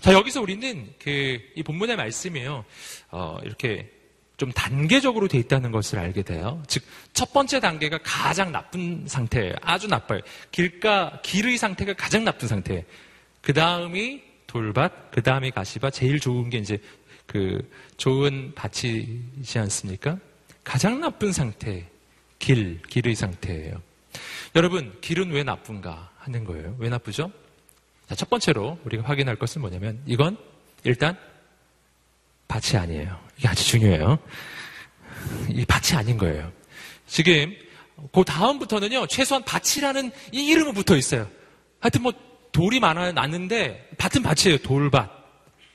자, 0.00 0.12
여기서 0.12 0.42
우리는 0.42 0.92
그, 0.98 1.40
이 1.54 1.62
본문의 1.62 1.94
말씀이에요. 1.94 2.64
어, 3.12 3.38
이렇게 3.44 3.88
좀 4.40 4.50
단계적으로 4.52 5.28
돼 5.28 5.36
있다는 5.36 5.70
것을 5.70 5.98
알게 5.98 6.22
돼요. 6.22 6.62
즉, 6.66 6.82
첫 7.12 7.30
번째 7.34 7.60
단계가 7.60 7.98
가장 8.02 8.50
나쁜 8.50 9.04
상태예요. 9.06 9.52
아주 9.60 9.86
나빠요. 9.86 10.22
길가, 10.50 11.20
길의 11.22 11.58
상태가 11.58 11.92
가장 11.92 12.24
나쁜 12.24 12.48
상태. 12.48 12.86
그 13.42 13.52
다음이 13.52 14.22
돌밭, 14.46 15.10
그 15.10 15.22
다음이 15.22 15.50
가시밭, 15.50 15.92
제일 15.92 16.18
좋은 16.18 16.48
게 16.48 16.56
이제 16.56 16.78
그 17.26 17.70
좋은 17.98 18.52
밭이지 18.54 19.58
않습니까? 19.58 20.16
가장 20.64 21.00
나쁜 21.00 21.32
상태, 21.32 21.86
길, 22.38 22.80
길의 22.88 23.16
상태예요. 23.16 23.82
여러분, 24.56 24.98
길은 25.02 25.32
왜 25.32 25.42
나쁜가 25.42 26.12
하는 26.16 26.44
거예요. 26.44 26.76
왜 26.78 26.88
나쁘죠? 26.88 27.30
자, 28.08 28.14
첫 28.14 28.30
번째로 28.30 28.78
우리가 28.86 29.02
확인할 29.02 29.36
것은 29.36 29.60
뭐냐면 29.60 30.00
이건 30.06 30.38
일단 30.84 31.14
밭이 32.48 32.80
아니에요. 32.80 33.29
이게 33.40 33.48
아주 33.48 33.64
중요해요. 33.64 34.18
이 35.48 35.64
밭이 35.64 35.98
아닌 35.98 36.18
거예요. 36.18 36.52
지금 37.06 37.56
그 38.12 38.22
다음부터는요 38.22 39.06
최소한 39.06 39.42
밭이라는 39.44 40.12
이 40.32 40.46
이름은 40.48 40.74
붙어 40.74 40.94
있어요. 40.94 41.26
하여튼 41.80 42.02
뭐 42.02 42.12
돌이 42.52 42.80
많아 42.80 43.12
났는데 43.12 43.88
밭은 43.96 44.22
밭이에요. 44.22 44.58
돌밭. 44.58 45.10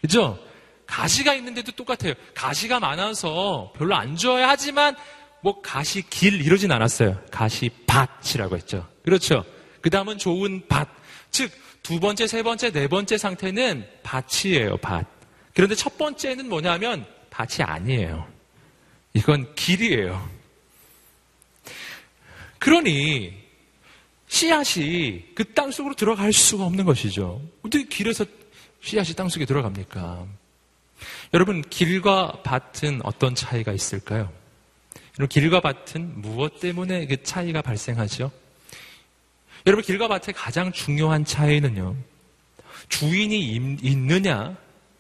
그죠? 0.02 0.38
가시가 0.86 1.34
있는데도 1.34 1.72
똑같아요. 1.72 2.14
가시가 2.36 2.80
많아서 2.80 3.74
별로 3.76 3.96
안 3.96 4.16
좋아야 4.16 4.48
하지만 4.48 4.96
뭐 5.42 5.60
가시 5.62 6.08
길 6.08 6.42
이러진 6.42 6.72
않았어요. 6.72 7.20
가시 7.32 7.72
밭이라고 7.88 8.58
했죠. 8.58 8.88
그렇죠. 9.04 9.44
그 9.82 9.90
다음은 9.90 10.20
좋은 10.20 10.68
밭. 10.68 10.88
즉, 11.32 11.52
두 11.82 12.00
번째, 12.00 12.28
세 12.28 12.44
번째, 12.44 12.72
네 12.72 12.88
번째 12.88 13.18
상태는 13.18 13.88
밭이에요, 14.04 14.78
밭. 14.78 15.06
그런데 15.54 15.74
첫 15.76 15.98
번째는 15.98 16.50
뭐냐면 16.50 17.06
밭이 17.36 17.64
아니에요. 17.66 18.26
이건 19.14 19.54
길이에요. 19.56 20.30
그러니 22.60 23.46
씨앗이 24.28 25.36
그 25.36 25.54
땅 25.54 25.72
속으로 25.72 25.96
들어갈 25.96 26.32
수가 26.32 26.66
없는 26.66 26.86
것이죠. 26.86 27.42
어떻게 27.62 27.86
길에서 27.86 28.26
씨앗이 28.82 29.14
땅 29.16 29.30
속에 29.30 29.46
들어갑니까? 29.46 30.26
여러분, 31.34 31.62
길과 31.62 32.42
밭은 32.44 33.02
어떤 33.04 33.36
차이가 33.36 33.74
있을까요? 33.74 34.32
여러분, 35.20 35.28
길과 35.28 35.62
밭은 35.62 36.22
무엇 36.22 36.60
때문에 36.60 37.06
그 37.08 37.22
차이가 37.24 37.62
발생하죠? 37.62 38.32
여러분, 39.66 39.84
길과 39.84 40.08
밭의 40.08 40.34
가장 40.36 40.72
중요한 40.72 41.26
차이는요, 41.26 41.96
주인이 42.90 43.80
있느냐, 43.82 44.56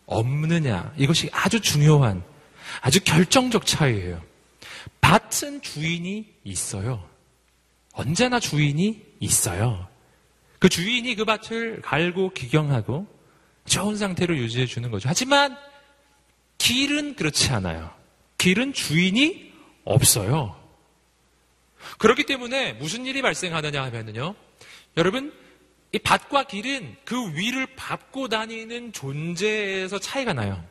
없느냐 0.05 0.93
이것이 0.97 1.29
아주 1.31 1.59
중요한 1.59 2.23
아주 2.81 3.03
결정적 3.03 3.65
차이예요. 3.65 4.21
밭은 5.01 5.61
주인이 5.61 6.33
있어요. 6.43 7.07
언제나 7.93 8.39
주인이 8.39 9.03
있어요. 9.19 9.87
그 10.59 10.69
주인이 10.69 11.15
그 11.15 11.25
밭을 11.25 11.81
갈고 11.81 12.31
기경하고 12.33 13.07
좋은 13.65 13.97
상태로 13.97 14.37
유지해 14.37 14.65
주는 14.65 14.91
거죠. 14.91 15.09
하지만 15.09 15.57
길은 16.57 17.15
그렇지 17.15 17.51
않아요. 17.51 17.91
길은 18.37 18.73
주인이 18.73 19.53
없어요. 19.83 20.59
그렇기 21.97 22.25
때문에 22.25 22.73
무슨 22.73 23.05
일이 23.05 23.21
발생하느냐 23.21 23.83
하면요. 23.83 24.35
여러분, 24.97 25.33
이 25.91 25.99
밭과 25.99 26.43
길은 26.43 26.97
그 27.05 27.33
위를 27.35 27.67
밟고 27.75 28.27
다니는 28.27 28.91
존재에서 28.91 29.99
차이가 29.99 30.33
나요. 30.33 30.63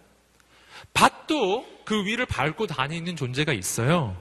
밭도 0.92 1.66
그 1.84 2.04
위를 2.04 2.26
밟고 2.26 2.66
다니는 2.66 3.16
존재가 3.16 3.52
있어요. 3.52 4.16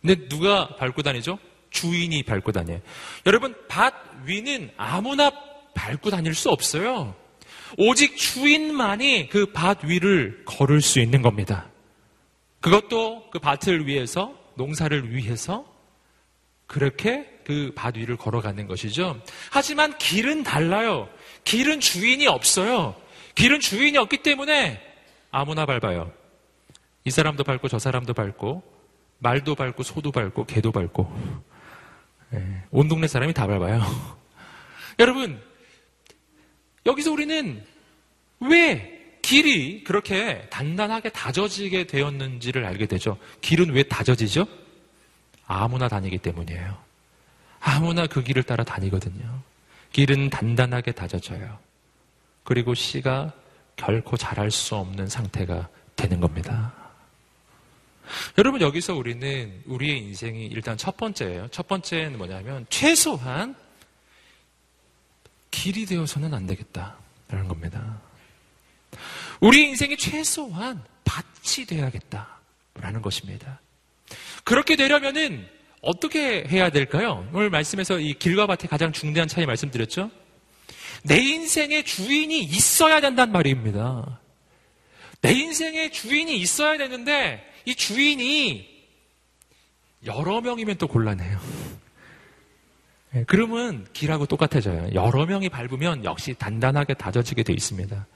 근데 0.00 0.28
누가 0.28 0.68
밟고 0.76 1.02
다니죠? 1.02 1.38
주인이 1.70 2.22
밟고 2.22 2.52
다녀요. 2.52 2.80
여러분, 3.26 3.54
밭 3.68 3.94
위는 4.24 4.70
아무나 4.76 5.30
밟고 5.74 6.10
다닐 6.10 6.34
수 6.34 6.50
없어요. 6.50 7.14
오직 7.76 8.16
주인만이 8.16 9.28
그 9.28 9.52
밭 9.52 9.84
위를 9.84 10.42
걸을 10.44 10.80
수 10.80 10.98
있는 11.00 11.22
겁니다. 11.22 11.68
그것도 12.60 13.30
그 13.30 13.38
밭을 13.38 13.86
위해서, 13.86 14.34
농사를 14.56 15.14
위해서 15.14 15.64
그렇게 16.68 17.26
그 17.44 17.72
밭 17.74 17.96
위를 17.96 18.16
걸어가는 18.18 18.66
것이죠. 18.66 19.20
하지만 19.50 19.96
길은 19.96 20.42
달라요. 20.42 21.08
길은 21.44 21.80
주인이 21.80 22.26
없어요. 22.26 22.94
길은 23.34 23.60
주인이 23.60 23.96
없기 23.96 24.18
때문에 24.18 24.80
아무나 25.30 25.64
밟아요. 25.64 26.12
이 27.04 27.10
사람도 27.10 27.42
밟고 27.42 27.68
저 27.68 27.78
사람도 27.78 28.12
밟고 28.12 28.62
말도 29.18 29.54
밟고 29.54 29.82
소도 29.82 30.12
밟고 30.12 30.44
개도 30.44 30.70
밟고 30.70 31.10
네, 32.30 32.62
온 32.70 32.86
동네 32.86 33.08
사람이 33.08 33.32
다 33.32 33.46
밟아요. 33.46 33.82
여러분 35.00 35.40
여기서 36.84 37.10
우리는 37.12 37.64
왜 38.40 39.16
길이 39.22 39.84
그렇게 39.84 40.46
단단하게 40.50 41.10
다져지게 41.10 41.86
되었는지를 41.86 42.66
알게 42.66 42.86
되죠. 42.86 43.16
길은 43.40 43.70
왜 43.70 43.84
다져지죠? 43.84 44.46
아무나 45.48 45.88
다니기 45.88 46.18
때문이에요. 46.18 46.78
아무나 47.58 48.06
그 48.06 48.22
길을 48.22 48.44
따라 48.44 48.62
다니거든요. 48.62 49.42
길은 49.92 50.30
단단하게 50.30 50.92
다져져요. 50.92 51.58
그리고 52.44 52.74
씨가 52.74 53.32
결코 53.76 54.16
자랄 54.16 54.50
수 54.50 54.76
없는 54.76 55.08
상태가 55.08 55.68
되는 55.96 56.20
겁니다. 56.20 56.72
여러분, 58.36 58.60
여기서 58.60 58.94
우리는 58.94 59.62
우리의 59.66 59.98
인생이 59.98 60.46
일단 60.46 60.76
첫 60.76 60.96
번째예요. 60.96 61.48
첫 61.48 61.66
번째는 61.66 62.18
뭐냐면, 62.18 62.66
최소한 62.70 63.54
길이 65.50 65.86
되어서는 65.86 66.32
안 66.32 66.46
되겠다라는 66.46 67.48
겁니다. 67.48 68.00
우리 69.40 69.68
인생이 69.68 69.96
최소한 69.96 70.82
밭이 71.04 71.66
되어야겠다라는 71.66 73.02
것입니다. 73.02 73.60
그렇게 74.44 74.76
되려면은 74.76 75.46
어떻게 75.80 76.44
해야 76.44 76.70
될까요? 76.70 77.28
오늘 77.32 77.50
말씀에서 77.50 77.98
이 77.98 78.14
길과 78.14 78.46
밭의 78.46 78.68
가장 78.68 78.92
중대한 78.92 79.28
차이 79.28 79.46
말씀드렸죠? 79.46 80.10
내 81.04 81.18
인생의 81.18 81.84
주인이 81.84 82.40
있어야 82.40 83.00
된단 83.00 83.30
말입니다. 83.30 84.20
내 85.20 85.32
인생의 85.32 85.92
주인이 85.92 86.36
있어야 86.36 86.76
되는데 86.78 87.44
이 87.64 87.74
주인이 87.74 88.78
여러 90.06 90.40
명이면 90.40 90.78
또 90.78 90.88
곤란해요. 90.88 91.40
네, 93.10 93.24
그러면 93.26 93.86
길하고 93.92 94.26
똑같아져요. 94.26 94.90
여러 94.94 95.26
명이 95.26 95.48
밟으면 95.48 96.04
역시 96.04 96.34
단단하게 96.34 96.94
다져지게 96.94 97.42
돼 97.42 97.52
있습니다. 97.52 98.06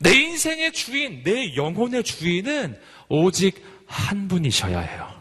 내 0.00 0.12
인생의 0.12 0.72
주인, 0.72 1.22
내 1.22 1.54
영혼의 1.54 2.02
주인은 2.02 2.78
오직 3.08 3.62
한 3.86 4.26
분이셔야 4.26 4.80
해요. 4.80 5.13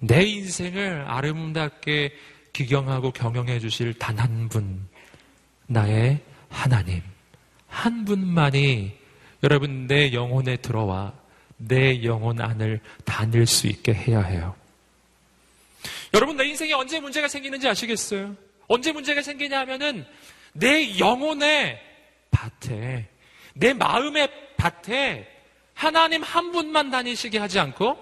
내 0.00 0.22
인생을 0.24 1.04
아름답게 1.08 2.12
기경하고 2.52 3.12
경영해 3.12 3.58
주실 3.60 3.94
단 3.94 4.18
한 4.18 4.48
분, 4.48 4.88
나의 5.66 6.20
하나님. 6.48 7.02
한 7.66 8.04
분만이 8.04 8.96
여러분 9.42 9.86
내 9.86 10.12
영혼에 10.12 10.56
들어와 10.56 11.12
내 11.56 12.02
영혼 12.04 12.40
안을 12.40 12.80
다닐 13.04 13.46
수 13.46 13.66
있게 13.66 13.92
해야 13.92 14.20
해요. 14.22 14.54
여러분 16.14 16.36
내 16.36 16.44
인생에 16.46 16.72
언제 16.72 16.98
문제가 17.00 17.28
생기는지 17.28 17.68
아시겠어요? 17.68 18.34
언제 18.66 18.92
문제가 18.92 19.22
생기냐 19.22 19.60
하면은 19.60 20.06
내 20.52 20.98
영혼의 20.98 21.78
밭에 22.30 23.08
내 23.54 23.72
마음의 23.74 24.30
밭에 24.56 25.28
하나님 25.74 26.22
한 26.22 26.50
분만 26.52 26.90
다니시게 26.90 27.38
하지 27.38 27.58
않고 27.60 27.96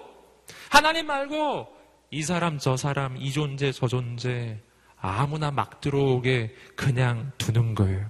하나님 0.69 1.05
말고 1.07 1.76
이 2.09 2.23
사람 2.23 2.57
저 2.57 2.77
사람 2.77 3.17
이 3.17 3.31
존재 3.31 3.71
저 3.71 3.87
존재 3.87 4.57
아무나 4.99 5.51
막 5.51 5.81
들어오게 5.81 6.53
그냥 6.75 7.31
두는 7.37 7.75
거예요. 7.75 8.09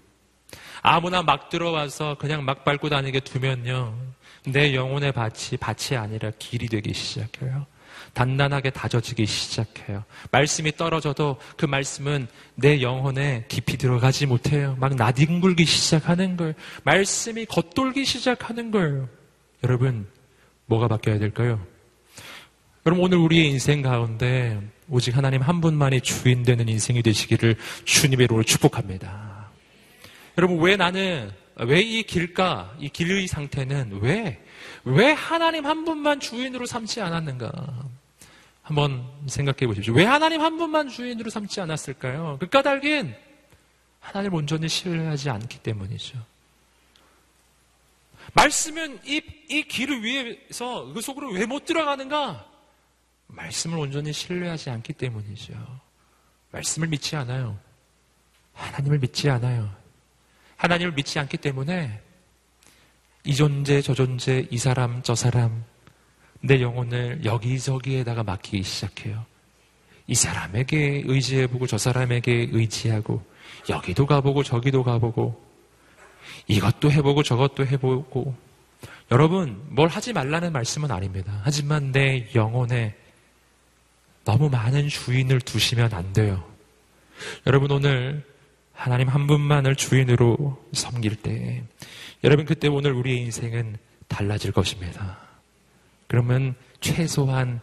아무나 0.82 1.22
막 1.22 1.50
들어와서 1.50 2.16
그냥 2.20 2.46
막 2.46 2.64
밟고 2.64 2.90
다니게 2.90 3.20
두면요. 3.22 3.96
내 4.46 4.74
영혼의 4.74 5.12
밭이 5.12 5.58
밭이 5.60 5.98
아니라 5.98 6.32
길이 6.40 6.68
되기 6.68 6.94
시작해요. 6.94 7.66
단단하게 8.14 8.70
다져지기 8.70 9.26
시작해요. 9.26 10.04
말씀이 10.32 10.72
떨어져도 10.72 11.38
그 11.58 11.66
말씀은 11.66 12.28
내 12.56 12.82
영혼에 12.82 13.46
깊이 13.48 13.78
들어가지 13.78 14.26
못해요. 14.26 14.76
막 14.80 14.96
나뒹굴기 14.96 15.66
시작하는 15.66 16.38
거예요. 16.38 16.54
말씀이 16.84 17.46
겉돌기 17.46 18.06
시작하는 18.06 18.72
거예요. 18.72 19.10
여러분, 19.64 20.08
뭐가 20.68 20.88
바뀌어야 20.88 21.20
될까요? 21.20 21.60
여러분, 22.88 23.04
오늘 23.04 23.18
우리의 23.18 23.50
인생 23.50 23.82
가운데 23.82 24.62
오직 24.88 25.18
하나님 25.18 25.42
한 25.42 25.60
분만이 25.60 26.00
주인 26.00 26.44
되는 26.44 26.70
인생이 26.70 27.04
되시기를 27.04 27.58
주님의 27.84 28.28
로를 28.28 28.46
축복합니다. 28.46 29.50
여러분, 30.38 30.58
왜 30.62 30.78
나는, 30.78 31.30
왜 31.66 31.82
이 31.82 32.04
길가, 32.04 32.74
이 32.80 32.88
길의 32.88 33.28
상태는 33.28 34.00
왜, 34.02 34.42
왜 34.86 35.12
하나님 35.12 35.66
한 35.66 35.84
분만 35.84 36.22
주인으로 36.22 36.66
삼지 36.66 37.02
않았는가? 37.02 37.52
한번 38.62 39.06
생각해 39.28 39.68
보십시오. 39.68 39.94
왜 39.94 40.06
하나님 40.06 40.40
한 40.40 40.56
분만 40.58 40.88
주인으로 40.88 41.30
삼지 41.30 41.60
않았을까요? 41.60 42.38
그 42.40 42.48
까닭은 42.48 43.14
하나님 44.00 44.34
온전히 44.34 44.70
신뢰하지 44.70 45.30
않기 45.30 45.60
때문이죠. 45.60 46.18
말씀은 48.34 49.00
이, 49.06 49.22
이 49.50 49.64
길을 49.64 50.04
위해서 50.06 50.86
그 50.94 51.02
속으로 51.02 51.32
왜 51.32 51.46
못 51.46 51.66
들어가는가? 51.66 52.47
말씀을 53.28 53.78
온전히 53.78 54.14
신뢰하지 54.14 54.70
않기 54.70 54.94
때문이죠. 54.94 55.54
말씀을 56.52 56.88
믿지 56.88 57.16
않아요. 57.16 57.58
하나님을 58.54 59.00
믿지 59.00 59.30
않아요. 59.30 59.70
하나님을 60.56 60.94
믿지 60.94 61.20
않기 61.20 61.38
때문에 61.38 62.02
이 63.24 63.36
존재, 63.36 63.82
저 63.82 63.94
존재, 63.94 64.48
이 64.50 64.58
사람, 64.58 65.04
저 65.04 65.14
사람, 65.14 65.64
내 66.42 66.62
영혼을 66.62 67.24
여기저기에다가 67.26 68.24
맡기기 68.24 68.64
시작해요. 68.64 69.26
이 70.08 70.16
사람에게 70.16 71.04
의지해보고 71.06 71.68
저 71.68 71.78
사람에게 71.78 72.50
의지하고 72.52 73.22
여기도 73.70 74.06
가보고 74.06 74.44
저기도 74.44 74.84
가보고 74.84 75.46
이것도 76.48 76.92
해보고 76.92 77.24
저것도 77.24 77.68
해보고 77.68 78.34
여러분 79.12 79.62
뭘 79.70 79.90
하지 79.90 80.14
말라는 80.14 80.54
말씀은 80.54 80.92
아닙니다. 80.92 81.42
하지만 81.44 81.92
내 81.92 82.30
영혼에 82.34 82.96
너무 84.28 84.50
많은 84.50 84.90
주인을 84.90 85.40
두시면 85.40 85.94
안 85.94 86.12
돼요. 86.12 86.44
여러분 87.46 87.72
오늘 87.72 88.26
하나님 88.74 89.08
한 89.08 89.26
분만을 89.26 89.78
주인으로 89.78 90.62
섬길 90.74 91.16
때 91.16 91.64
여러분 92.26 92.44
그때 92.44 92.68
오늘 92.68 92.92
우리의 92.92 93.22
인생은 93.22 93.78
달라질 94.10 94.52
것입니다. 94.52 95.18
그러면 96.08 96.56
최소한 96.82 97.62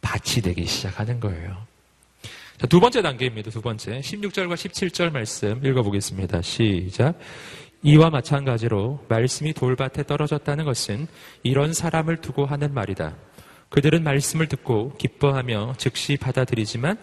밭이 0.00 0.40
되기 0.42 0.64
시작하는 0.64 1.20
거예요. 1.20 1.66
자, 2.56 2.66
두 2.66 2.80
번째 2.80 3.02
단계입니다. 3.02 3.50
두 3.50 3.60
번째. 3.60 4.00
16절과 4.00 4.54
17절 4.54 5.12
말씀 5.12 5.62
읽어보겠습니다. 5.62 6.40
시작. 6.40 7.18
이와 7.82 8.08
마찬가지로 8.08 9.04
말씀이 9.08 9.52
돌밭에 9.52 10.04
떨어졌다는 10.04 10.64
것은 10.64 11.06
이런 11.42 11.74
사람을 11.74 12.22
두고 12.22 12.46
하는 12.46 12.72
말이다. 12.72 13.14
그들은 13.70 14.02
말씀을 14.02 14.48
듣고 14.48 14.96
기뻐하며 14.96 15.74
즉시 15.78 16.16
받아들이지만 16.16 16.98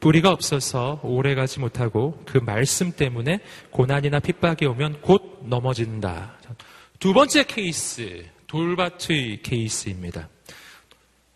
뿌리가 0.00 0.32
없어서 0.32 1.00
오래 1.04 1.34
가지 1.34 1.60
못하고 1.60 2.22
그 2.26 2.38
말씀 2.38 2.90
때문에 2.92 3.40
고난이나 3.70 4.18
핍박이 4.20 4.66
오면 4.66 5.00
곧 5.02 5.42
넘어진다. 5.44 6.38
두 6.98 7.12
번째 7.12 7.44
케이스, 7.44 8.24
돌밭의 8.46 9.42
케이스입니다. 9.42 10.28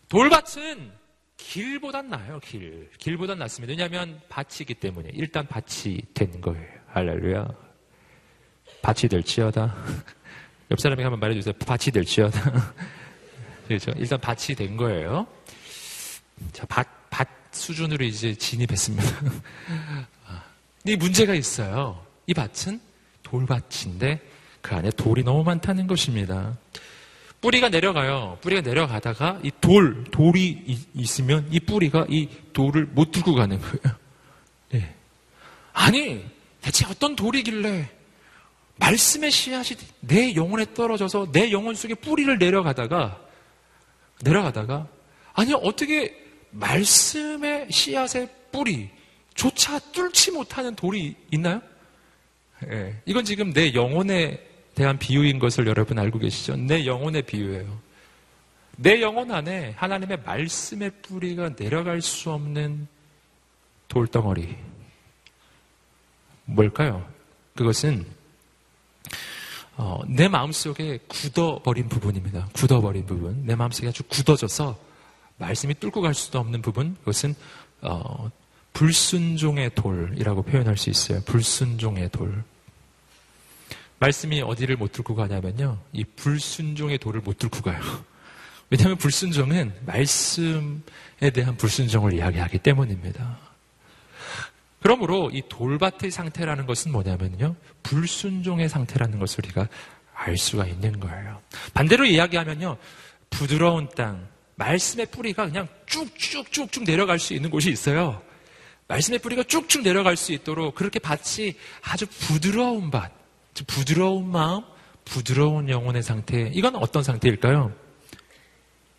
돌밭은 0.09 0.91
길보단 1.37 2.09
나아요, 2.09 2.39
길. 2.39 2.89
길보단 2.97 3.39
낫습니다. 3.39 3.71
왜냐하면 3.71 4.19
밭이기 4.29 4.73
때문에. 4.75 5.11
일단 5.13 5.47
밭이 5.47 6.01
된 6.13 6.41
거예요. 6.41 6.67
할렐루야. 6.87 7.47
밭이 8.81 9.09
될지어다. 9.09 9.75
옆 10.71 10.79
사람에게 10.79 11.03
한번 11.03 11.19
말해주세요. 11.19 11.53
밭이 11.65 11.91
될지어다. 11.93 12.73
그렇죠. 13.67 13.91
일단 13.97 14.19
밭이 14.19 14.55
된 14.55 14.77
거예요. 14.77 15.27
자, 16.53 16.65
밭, 16.67 16.87
밭 17.09 17.27
수준으로 17.51 18.05
이제 18.05 18.33
진입했습니다. 18.35 19.03
아, 20.27 20.43
근데 20.81 20.95
문제가 20.95 21.33
있어요. 21.33 22.03
이 22.27 22.33
밭은 22.33 22.79
돌밭인데 23.23 24.21
그 24.61 24.75
안에 24.75 24.91
돌이 24.91 25.23
너무 25.23 25.43
많다는 25.43 25.87
것입니다. 25.87 26.57
뿌리가 27.41 27.69
내려가요. 27.69 28.37
뿌리가 28.41 28.61
내려가다가 28.61 29.39
이 29.43 29.51
돌, 29.61 30.05
돌이 30.05 30.85
있으면 30.93 31.47
이 31.51 31.59
뿌리가 31.59 32.07
이 32.09 32.29
돌을 32.53 32.85
못 32.87 33.11
들고 33.11 33.35
가는 33.35 33.59
거예요. 33.59 33.95
네. 34.71 34.95
아니, 35.73 36.25
대체 36.61 36.85
어떤 36.85 37.15
돌이길래 37.15 37.89
말씀의 38.77 39.31
씨앗이 39.31 39.77
내 39.99 40.35
영혼에 40.35 40.73
떨어져서 40.73 41.31
내 41.31 41.51
영혼 41.51 41.75
속에 41.75 41.95
뿌리를 41.95 42.37
내려가다가 42.37 43.19
내려가다가 44.21 44.87
아니 45.33 45.53
어떻게 45.53 46.25
말씀의 46.51 47.71
씨앗의 47.71 48.29
뿌리조차 48.51 49.79
뚫지 49.91 50.31
못하는 50.31 50.75
돌이 50.75 51.15
있나요? 51.31 51.61
예, 52.69 52.99
이건 53.05 53.23
지금 53.23 53.53
내 53.53 53.73
영혼에 53.73 54.43
대한 54.73 54.97
비유인 54.97 55.39
것을 55.39 55.67
여러분 55.67 55.99
알고 55.99 56.19
계시죠? 56.19 56.55
내 56.55 56.85
영혼의 56.85 57.23
비유예요. 57.23 57.79
내 58.77 59.01
영혼 59.01 59.31
안에 59.31 59.73
하나님의 59.75 60.19
말씀의 60.23 60.91
뿌리가 61.01 61.55
내려갈 61.55 62.01
수 62.01 62.31
없는 62.31 62.87
돌덩어리. 63.87 64.55
뭘까요? 66.45 67.07
그것은 67.55 68.05
어, 69.77 70.01
내 70.07 70.27
마음속에 70.27 70.99
굳어버린 71.07 71.87
부분입니다. 71.87 72.49
굳어버린 72.53 73.05
부분. 73.05 73.45
내 73.45 73.55
마음속에 73.55 73.87
아주 73.87 74.03
굳어져서 74.03 74.77
말씀이 75.37 75.75
뚫고 75.75 76.01
갈 76.01 76.15
수도 76.15 76.39
없는 76.39 76.63
부분. 76.63 76.95
그것은 76.99 77.35
어, 77.81 78.31
불순종의 78.73 79.75
돌이라고 79.75 80.41
표현할 80.41 80.77
수 80.77 80.89
있어요. 80.89 81.21
불순종의 81.25 82.09
돌. 82.09 82.43
말씀이 83.99 84.41
어디를 84.41 84.77
못 84.77 84.91
뚫고 84.91 85.13
가냐면요. 85.15 85.77
이 85.93 86.03
불순종의 86.03 86.97
돌을 86.97 87.21
못 87.21 87.37
뚫고 87.37 87.61
가요. 87.61 87.79
왜냐하면 88.71 88.97
불순종은 88.97 89.73
말씀에 89.85 91.29
대한 91.33 91.55
불순종을 91.55 92.13
이야기하기 92.13 92.57
때문입니다. 92.59 93.46
그러므로 94.81 95.29
이 95.33 95.41
돌밭의 95.49 96.11
상태라는 96.11 96.65
것은 96.65 96.91
뭐냐면요. 96.91 97.55
불순종의 97.83 98.69
상태라는 98.69 99.19
것을 99.19 99.45
우리가 99.45 99.67
알 100.13 100.37
수가 100.37 100.65
있는 100.65 100.99
거예요. 100.99 101.41
반대로 101.73 102.05
이야기하면요. 102.05 102.77
부드러운 103.29 103.89
땅, 103.95 104.27
말씀의 104.55 105.07
뿌리가 105.07 105.45
그냥 105.45 105.67
쭉쭉쭉쭉 105.85 106.83
내려갈 106.85 107.19
수 107.19 107.33
있는 107.33 107.49
곳이 107.49 107.69
있어요. 107.69 108.21
말씀의 108.87 109.19
뿌리가 109.19 109.43
쭉쭉 109.43 109.83
내려갈 109.83 110.15
수 110.15 110.31
있도록 110.31 110.75
그렇게 110.75 110.99
밭이 110.99 111.55
아주 111.81 112.07
부드러운 112.07 112.89
밭, 112.89 113.11
부드러운 113.67 114.29
마음, 114.29 114.63
부드러운 115.05 115.69
영혼의 115.69 116.03
상태. 116.03 116.49
이건 116.53 116.75
어떤 116.75 117.03
상태일까요? 117.03 117.73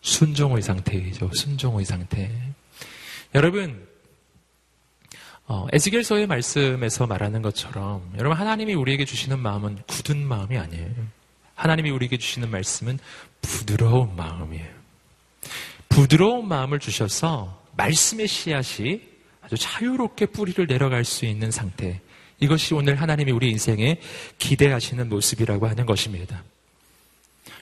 순종의 0.01 0.62
상태이죠. 0.62 1.31
순종의 1.33 1.85
상태. 1.85 2.31
여러분, 3.35 3.88
어, 5.51 5.67
에스겔서의 5.73 6.27
말씀에서 6.27 7.07
말하는 7.07 7.41
것처럼 7.41 8.13
여러분 8.19 8.37
하나님이 8.39 8.75
우리에게 8.75 9.07
주시는 9.07 9.39
마음은 9.41 9.79
굳은 9.87 10.19
마음이 10.19 10.59
아니에요. 10.59 10.91
하나님이 11.55 11.91
우리에게 11.91 12.19
주시는 12.19 12.51
말씀은 12.51 12.99
부드러운 13.41 14.15
마음이에요. 14.15 14.69
부드러운 15.89 16.47
마음을 16.47 16.79
주셔서 16.79 17.63
말씀의 17.79 18.29
씨앗이 18.29 19.01
아주 19.41 19.57
자유롭게 19.57 20.27
뿌리를 20.27 20.67
내려갈 20.67 21.05
수 21.05 21.25
있는 21.25 21.51
상태. 21.51 22.03
이것이 22.41 22.75
오늘 22.75 23.01
하나님이 23.01 23.33
우리 23.33 23.51
인생에 23.51 24.01
기대하시는 24.39 25.09
모습이라고 25.09 25.67
하는 25.67 25.87
것입니다. 25.87 26.45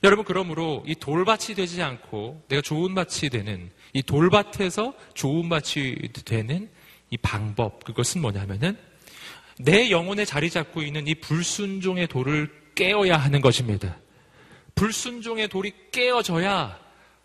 여러분, 0.03 0.25
그러므로 0.25 0.83
이 0.87 0.97
돌밭이 0.97 1.55
되지 1.55 1.83
않고 1.83 2.43
내가 2.49 2.61
좋은 2.61 2.95
밭이 2.95 3.31
되는 3.31 3.71
이 3.93 4.03
돌밭에서 4.03 4.93
좋은 5.15 5.49
밭이 5.49 6.09
되는 6.25 6.69
이 7.17 7.19
방법, 7.23 7.83
그것은 7.83 8.21
뭐냐면은 8.21 8.77
내 9.59 9.91
영혼에 9.91 10.27
자리 10.27 10.51
잡고 10.51 10.83
있는 10.83 11.07
이 11.07 11.15
불순종의 11.15 12.09
돌을 12.09 12.51
깨어야 12.75 13.17
하는 13.17 13.41
것입니다. 13.41 13.97
불순종의 14.75 15.49
돌이 15.49 15.73
깨어져야 15.91 16.79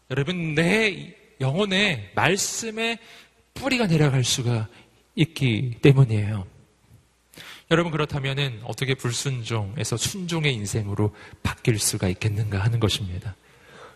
여러분 0.10 0.56
내 0.56 1.13
영혼에 1.41 2.12
말씀의 2.15 2.99
뿌리가 3.54 3.88
내려갈 3.88 4.23
수가 4.23 4.69
있기 5.15 5.80
때문이에요. 5.82 6.47
여러분 7.69 7.91
그렇다면은 7.91 8.62
어떻게 8.63 8.95
불순종에서 8.95 9.97
순종의 9.97 10.54
인생으로 10.54 11.13
바뀔 11.43 11.80
수가 11.80 12.08
있겠는가 12.08 12.60
하는 12.60 12.80
것입니다. 12.80 13.36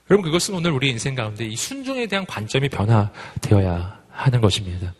여러분 0.09 0.25
그것은 0.25 0.55
오늘 0.55 0.71
우리 0.71 0.89
인생 0.89 1.15
가운데 1.15 1.45
이 1.45 1.55
순종에 1.55 2.05
대한 2.05 2.25
관점이 2.25 2.67
변화되어야 2.67 4.03
하는 4.09 4.41
것입니다. 4.41 4.93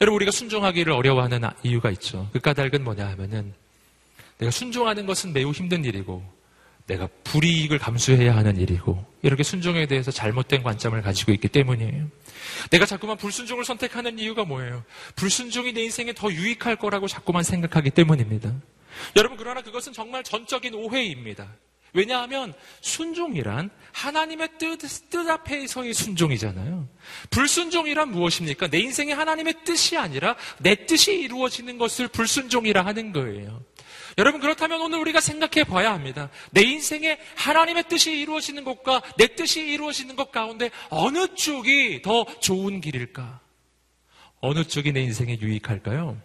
여러분 0.00 0.16
우리가 0.16 0.30
순종하기를 0.30 0.92
어려워하는 0.92 1.42
이유가 1.62 1.90
있죠. 1.90 2.28
그 2.32 2.40
까닭은 2.40 2.82
뭐냐 2.84 3.06
하면은 3.08 3.52
내가 4.38 4.50
순종하는 4.50 5.04
것은 5.04 5.32
매우 5.34 5.50
힘든 5.50 5.84
일이고 5.84 6.24
내가 6.86 7.08
불이익을 7.24 7.78
감수해야 7.78 8.34
하는 8.34 8.56
일이고 8.56 9.04
이렇게 9.22 9.42
순종에 9.42 9.86
대해서 9.86 10.10
잘못된 10.10 10.62
관점을 10.62 11.00
가지고 11.02 11.32
있기 11.32 11.48
때문이에요. 11.48 12.08
내가 12.70 12.86
자꾸만 12.86 13.16
불순종을 13.18 13.64
선택하는 13.64 14.18
이유가 14.18 14.44
뭐예요? 14.44 14.82
불순종이 15.14 15.72
내 15.72 15.82
인생에 15.82 16.14
더 16.14 16.32
유익할 16.32 16.76
거라고 16.76 17.06
자꾸만 17.06 17.42
생각하기 17.42 17.90
때문입니다. 17.90 18.52
여러분 19.16 19.36
그러나 19.36 19.60
그것은 19.60 19.92
정말 19.92 20.24
전적인 20.24 20.74
오해입니다. 20.74 21.54
왜냐하면 21.92 22.54
순종이란 22.80 23.70
하나님의 23.92 24.50
뜻, 24.58 24.78
뜻 25.10 25.28
앞에서의 25.28 25.92
순종이잖아요. 25.94 26.88
불순종이란 27.30 28.10
무엇입니까? 28.10 28.68
내 28.68 28.78
인생에 28.78 29.12
하나님의 29.12 29.64
뜻이 29.64 29.96
아니라 29.96 30.36
내 30.58 30.86
뜻이 30.86 31.14
이루어지는 31.14 31.78
것을 31.78 32.08
불순종이라 32.08 32.84
하는 32.84 33.12
거예요. 33.12 33.62
여러분 34.18 34.40
그렇다면 34.40 34.80
오늘 34.80 34.98
우리가 34.98 35.20
생각해 35.20 35.64
봐야 35.64 35.92
합니다. 35.92 36.30
내 36.50 36.62
인생에 36.62 37.18
하나님의 37.36 37.84
뜻이 37.88 38.12
이루어지는 38.12 38.64
것과 38.64 39.02
내 39.16 39.34
뜻이 39.34 39.60
이루어지는 39.60 40.16
것 40.16 40.32
가운데 40.32 40.70
어느 40.88 41.34
쪽이 41.34 42.02
더 42.02 42.24
좋은 42.40 42.80
길일까? 42.80 43.40
어느 44.40 44.64
쪽이 44.64 44.92
내 44.92 45.02
인생에 45.02 45.38
유익할까요? 45.40 46.20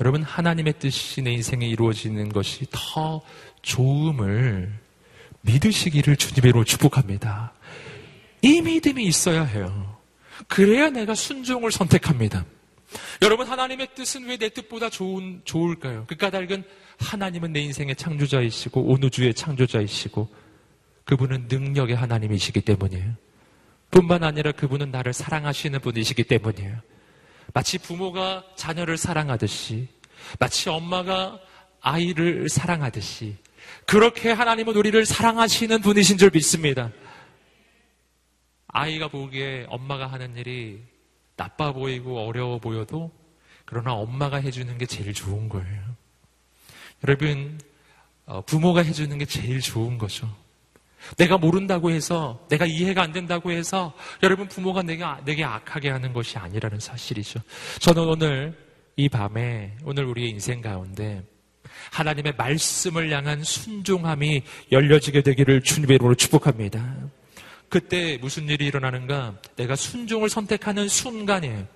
여러분 0.00 0.22
하나님의 0.22 0.74
뜻이 0.78 1.22
내 1.22 1.32
인생에 1.32 1.66
이루어지는 1.66 2.28
것이 2.30 2.66
더 2.70 3.20
좋음을 3.62 4.72
믿으시기를 5.42 6.16
주님으로 6.16 6.64
축복합니다. 6.64 7.52
이 8.42 8.60
믿음이 8.60 9.04
있어야 9.04 9.44
해요. 9.44 9.98
그래야 10.46 10.90
내가 10.90 11.14
순종을 11.14 11.72
선택합니다. 11.72 12.44
여러분 13.22 13.46
하나님의 13.46 13.88
뜻은 13.94 14.26
왜 14.28 14.36
내 14.38 14.48
뜻보다 14.48 14.88
좋은 14.88 15.42
좋을까요? 15.44 16.04
그 16.06 16.16
까닭은 16.16 16.62
하나님은 16.98 17.52
내 17.52 17.60
인생의 17.60 17.96
창조자이시고 17.96 18.82
온 18.84 19.02
우주의 19.02 19.34
창조자이시고 19.34 20.28
그분은 21.04 21.48
능력의 21.48 21.96
하나님이시기 21.96 22.60
때문이에요. 22.60 23.14
뿐만 23.90 24.22
아니라 24.22 24.52
그분은 24.52 24.90
나를 24.90 25.12
사랑하시는 25.12 25.80
분이시기 25.80 26.24
때문이에요. 26.24 26.76
마치 27.52 27.78
부모가 27.78 28.44
자녀를 28.56 28.96
사랑하듯이 28.96 29.88
마치 30.38 30.68
엄마가 30.68 31.40
아이를 31.80 32.48
사랑하듯이 32.48 33.36
그렇게 33.86 34.30
하나님은 34.30 34.76
우리를 34.76 35.04
사랑하시는 35.06 35.80
분이신 35.80 36.18
줄 36.18 36.30
믿습니다. 36.30 36.90
아이가 38.68 39.08
보기에 39.08 39.66
엄마가 39.68 40.06
하는 40.06 40.36
일이 40.36 40.82
나빠 41.36 41.72
보이고 41.72 42.26
어려워 42.26 42.58
보여도 42.58 43.10
그러나 43.64 43.94
엄마가 43.94 44.38
해주는 44.38 44.76
게 44.78 44.86
제일 44.86 45.12
좋은 45.14 45.48
거예요. 45.48 45.82
여러분, 47.04 47.60
어, 48.26 48.40
부모가 48.42 48.82
해주는 48.82 49.16
게 49.18 49.24
제일 49.24 49.60
좋은 49.60 49.98
거죠. 49.98 50.28
내가 51.16 51.38
모른다고 51.38 51.90
해서, 51.90 52.46
내가 52.48 52.66
이해가 52.66 53.02
안 53.02 53.12
된다고 53.12 53.50
해서, 53.50 53.94
여러분 54.22 54.48
부모가 54.48 54.82
내게, 54.82 55.04
내게 55.24 55.44
악하게 55.44 55.90
하는 55.90 56.12
것이 56.12 56.38
아니라는 56.38 56.80
사실이죠. 56.80 57.40
저는 57.80 58.02
오늘, 58.02 58.56
이 58.96 59.08
밤에, 59.08 59.76
오늘 59.84 60.04
우리의 60.04 60.30
인생 60.30 60.60
가운데, 60.60 61.22
하나님의 61.92 62.34
말씀을 62.36 63.10
향한 63.10 63.42
순종함이 63.42 64.42
열려지게 64.72 65.22
되기를 65.22 65.62
주님의 65.62 65.96
이름으로 65.96 66.14
축복합니다. 66.14 66.96
그때 67.68 68.18
무슨 68.20 68.48
일이 68.48 68.66
일어나는가? 68.66 69.36
내가 69.56 69.76
순종을 69.76 70.28
선택하는 70.28 70.88
순간이에요. 70.88 71.66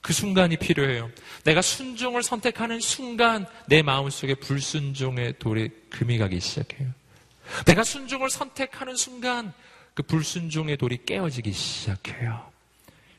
그 0.00 0.12
순간이 0.12 0.56
필요해요. 0.56 1.10
내가 1.44 1.62
순종을 1.62 2.22
선택하는 2.22 2.80
순간 2.80 3.46
내 3.66 3.82
마음속에 3.82 4.34
불순종의 4.34 5.34
돌이 5.38 5.70
금이 5.90 6.18
가기 6.18 6.40
시작해요. 6.40 6.88
내가 7.66 7.84
순종을 7.84 8.30
선택하는 8.30 8.96
순간 8.96 9.52
그 9.94 10.02
불순종의 10.02 10.76
돌이 10.76 11.04
깨어지기 11.04 11.52
시작해요. 11.52 12.50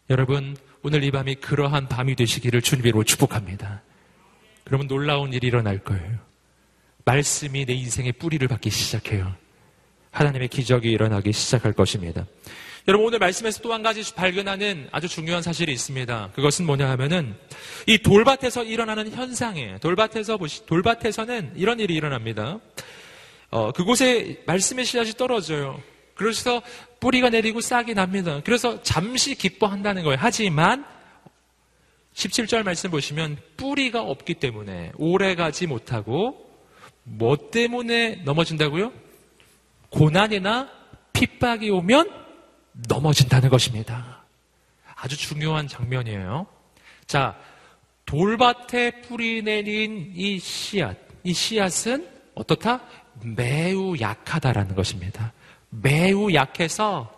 여러분, 0.09 0.57
오늘 0.81 1.03
이 1.03 1.11
밤이 1.11 1.35
그러한 1.35 1.87
밤이 1.87 2.15
되시기를 2.15 2.61
주님으로 2.61 3.03
축복합니다. 3.03 3.81
그러면 4.63 4.87
놀라운 4.87 5.33
일이 5.33 5.47
일어날 5.47 5.79
거예요. 5.79 6.19
말씀이 7.05 7.65
내 7.65 7.73
인생의 7.73 8.13
뿌리를 8.13 8.45
받기 8.47 8.69
시작해요. 8.69 9.35
하나님의 10.11 10.47
기적이 10.47 10.91
일어나기 10.91 11.33
시작할 11.33 11.73
것입니다. 11.73 12.25
여러분 12.87 13.07
오늘 13.07 13.19
말씀에서 13.19 13.61
또 13.61 13.71
한 13.71 13.81
가지 13.81 14.13
발견하는 14.13 14.89
아주 14.91 15.07
중요한 15.07 15.41
사실이 15.41 15.71
있습니다. 15.71 16.31
그것은 16.35 16.65
뭐냐 16.65 16.89
하면은 16.91 17.33
이 17.87 17.97
돌밭에서 17.97 18.65
일어나는 18.65 19.11
현상이에요. 19.11 19.79
돌밭에서 19.79 20.37
보시 20.37 20.65
돌밭에서는 20.65 21.53
이런 21.55 21.79
일이 21.79 21.95
일어납니다. 21.95 22.59
어, 23.53 23.71
그곳에 23.71 24.41
말씀의 24.47 24.83
씨앗이 24.83 25.11
떨어져요. 25.11 25.79
그래서 26.15 26.63
뿌리가 26.99 27.29
내리고 27.29 27.61
싹이 27.61 27.93
납니다. 27.93 28.41
그래서 28.43 28.81
잠시 28.81 29.35
기뻐한다는 29.35 30.01
거예요. 30.01 30.17
하지만 30.19 30.83
17절 32.15 32.63
말씀 32.63 32.89
보시면 32.89 33.37
뿌리가 33.55 34.01
없기 34.01 34.35
때문에 34.35 34.91
오래 34.97 35.35
가지 35.35 35.67
못하고 35.67 36.49
뭐 37.03 37.51
때문에 37.51 38.23
넘어진다고요? 38.25 38.91
고난이나 39.89 40.71
핍박이 41.13 41.69
오면 41.69 42.09
넘어진다는 42.89 43.49
것입니다. 43.49 44.23
아주 44.95 45.15
중요한 45.15 45.67
장면이에요. 45.67 46.47
자, 47.05 47.37
돌밭에 48.07 49.01
뿌리 49.01 49.43
내린 49.43 50.11
이 50.15 50.39
씨앗, 50.39 50.97
이 51.23 51.33
씨앗은 51.33 52.07
어떻다? 52.33 52.81
매우 53.23 53.97
약하다라는 53.99 54.75
것입니다. 54.75 55.33
매우 55.69 56.33
약해서 56.33 57.11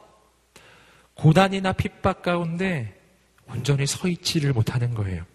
고난이나 1.15 1.73
핍박 1.73 2.21
가운데 2.21 2.99
온전히 3.47 3.85
서 3.85 4.07
있지를 4.07 4.53
못하는 4.53 4.93
거예요. 4.93 5.25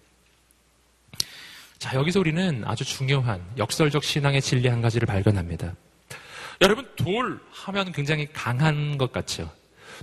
자, 1.78 1.94
여기서 1.94 2.20
우리는 2.20 2.62
아주 2.66 2.84
중요한 2.84 3.42
역설적 3.56 4.04
신앙의 4.04 4.42
진리 4.42 4.68
한 4.68 4.82
가지를 4.82 5.06
발견합니다. 5.06 5.74
여러분 6.60 6.86
돌 6.96 7.40
하면 7.50 7.90
굉장히 7.92 8.28
강한 8.32 8.98
것 8.98 9.12
같죠. 9.12 9.50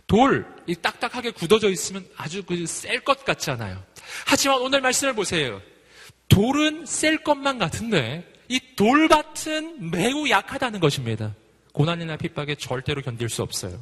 돌, 0.08 0.45
이 0.65 0.75
딱딱하게 0.75 1.32
굳어져 1.32 1.69
있으면 1.69 2.06
아주 2.17 2.43
그셀것 2.43 3.25
같잖아요. 3.25 3.84
하지만 4.25 4.60
오늘 4.62 4.82
말씀을 4.82 5.13
보세요. 5.13 5.62
돌은 6.30 6.86
셀 6.86 7.23
것만 7.23 7.58
같은데 7.58 8.25
이 8.49 8.60
돌밭은 8.75 9.91
매우 9.91 10.29
약하다는 10.29 10.79
것입니다. 10.79 11.33
고난이나 11.73 12.17
핍박에 12.17 12.55
절대로 12.55 13.01
견딜 13.01 13.29
수 13.29 13.43
없어요. 13.43 13.79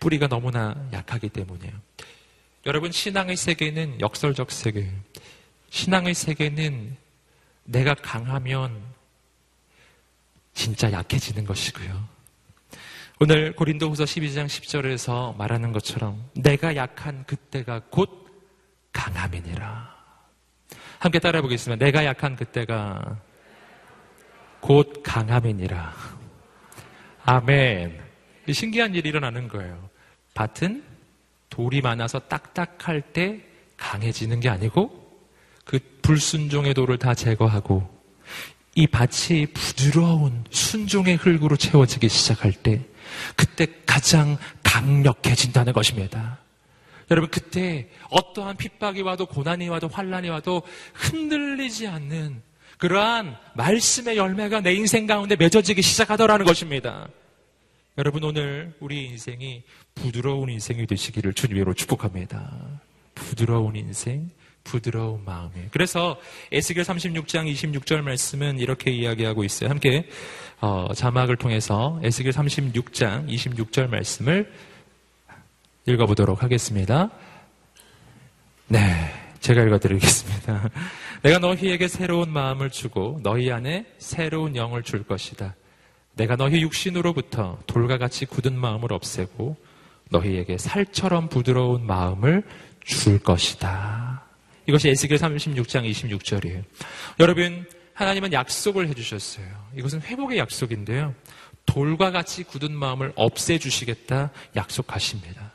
뿌리가 0.00 0.28
너무나 0.28 0.88
약하기 0.92 1.30
때문이에요. 1.30 1.72
여러분, 2.66 2.92
신앙의 2.92 3.36
세계는 3.36 4.00
역설적 4.00 4.50
세계예요. 4.50 4.92
신앙의 5.70 6.14
세계는 6.14 6.96
내가 7.64 7.94
강하면 7.94 8.82
진짜 10.52 10.92
약해지는 10.92 11.44
것이고요. 11.44 12.08
오늘 13.20 13.54
고린도후서 13.54 14.04
12장 14.04 14.46
10절에서 14.46 15.36
말하는 15.36 15.72
것처럼 15.72 16.30
내가 16.34 16.76
약한 16.76 17.24
그때가 17.26 17.82
곧 17.90 18.28
강함이니라. 18.92 19.93
함께 21.04 21.18
따라해 21.18 21.42
보겠습니다. 21.42 21.84
내가 21.84 22.02
약한 22.06 22.34
그때가 22.34 23.18
곧 24.60 25.02
강함이니라. 25.02 25.92
아멘. 27.26 28.00
신기한 28.50 28.94
일이 28.94 29.10
일어나는 29.10 29.48
거예요. 29.48 29.90
밭은 30.32 30.82
돌이 31.50 31.82
많아서 31.82 32.20
딱딱할 32.20 33.02
때 33.12 33.42
강해지는 33.76 34.40
게 34.40 34.48
아니고 34.48 35.20
그 35.66 35.78
불순종의 36.00 36.72
돌을 36.72 36.96
다 36.96 37.12
제거하고 37.12 37.86
이 38.74 38.86
밭이 38.86 39.48
부드러운 39.52 40.44
순종의 40.48 41.16
흙으로 41.16 41.58
채워지기 41.58 42.08
시작할 42.08 42.52
때 42.52 42.80
그때 43.36 43.66
가장 43.84 44.38
강력해진다는 44.62 45.74
것입니다. 45.74 46.38
여러분 47.14 47.30
그때 47.30 47.88
어떠한 48.10 48.56
핍박이 48.56 49.02
와도 49.02 49.26
고난이 49.26 49.68
와도 49.68 49.86
환란이 49.86 50.30
와도 50.30 50.62
흔들리지 50.94 51.86
않는 51.86 52.42
그러한 52.78 53.36
말씀의 53.54 54.16
열매가 54.16 54.62
내 54.62 54.74
인생 54.74 55.06
가운데 55.06 55.36
맺어지기 55.36 55.80
시작하더라는 55.80 56.44
것입니다. 56.44 57.06
여러분 57.98 58.24
오늘 58.24 58.74
우리 58.80 59.04
인생이 59.04 59.62
부드러운 59.94 60.50
인생이 60.50 60.88
되시기를 60.88 61.34
주님으로 61.34 61.74
축복합니다. 61.74 62.80
부드러운 63.14 63.76
인생, 63.76 64.28
부드러운 64.64 65.24
마음이에요. 65.24 65.68
그래서 65.70 66.18
에스겔 66.50 66.82
36장 66.82 67.48
26절 67.48 68.02
말씀은 68.02 68.58
이렇게 68.58 68.90
이야기하고 68.90 69.44
있어요. 69.44 69.70
함께 69.70 70.08
어, 70.60 70.88
자막을 70.92 71.36
통해서 71.36 72.00
에스겔 72.02 72.32
36장 72.32 73.28
26절 73.28 73.88
말씀을 73.88 74.52
읽어보도록 75.86 76.42
하겠습니다. 76.42 77.10
네, 78.68 78.80
제가 79.40 79.62
읽어드리겠습니다. 79.62 80.70
내가 81.22 81.38
너희에게 81.38 81.88
새로운 81.88 82.30
마음을 82.30 82.70
주고 82.70 83.20
너희 83.22 83.50
안에 83.50 83.86
새로운 83.98 84.56
영을 84.56 84.82
줄 84.82 85.04
것이다. 85.04 85.54
내가 86.14 86.36
너희 86.36 86.62
육신으로부터 86.62 87.58
돌과 87.66 87.98
같이 87.98 88.24
굳은 88.24 88.56
마음을 88.56 88.92
없애고 88.92 89.56
너희에게 90.10 90.58
살처럼 90.58 91.28
부드러운 91.28 91.86
마음을 91.86 92.42
줄 92.84 93.18
것이다. 93.18 94.22
이것이 94.66 94.88
에스겔 94.88 95.18
36장 95.18 95.90
26절이에요. 95.90 96.62
여러분, 97.20 97.66
하나님은 97.94 98.32
약속을 98.32 98.88
해주셨어요. 98.88 99.46
이것은 99.76 100.02
회복의 100.02 100.38
약속인데요. 100.38 101.14
돌과 101.66 102.10
같이 102.10 102.44
굳은 102.44 102.72
마음을 102.72 103.12
없애주시겠다 103.16 104.30
약속하십니다. 104.56 105.53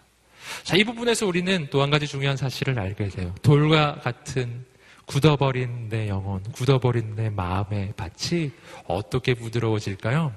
자, 0.64 0.76
이 0.76 0.84
부분에서 0.84 1.26
우리는 1.28 1.68
또 1.70 1.82
한 1.82 1.90
가지 1.90 2.08
중요한 2.08 2.36
사실을 2.38 2.78
알게 2.80 3.08
돼요. 3.10 3.34
돌과 3.42 4.00
같은 4.02 4.66
굳어버린 5.06 5.90
내 5.90 6.08
영혼, 6.08 6.44
굳어버린 6.44 7.16
내 7.16 7.30
마음의 7.30 7.94
밭이 7.98 8.52
어떻게 8.86 9.34
부드러워질까요? 9.34 10.34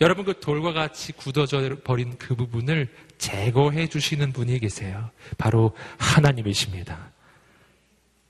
여러분 0.00 0.24
그 0.24 0.38
돌과 0.38 0.72
같이 0.72 1.12
굳어져 1.12 1.76
버린 1.82 2.16
그 2.18 2.34
부분을 2.34 2.88
제거해 3.18 3.86
주시는 3.88 4.32
분이 4.32 4.58
계세요. 4.58 5.10
바로 5.38 5.74
하나님이십니다. 5.98 7.10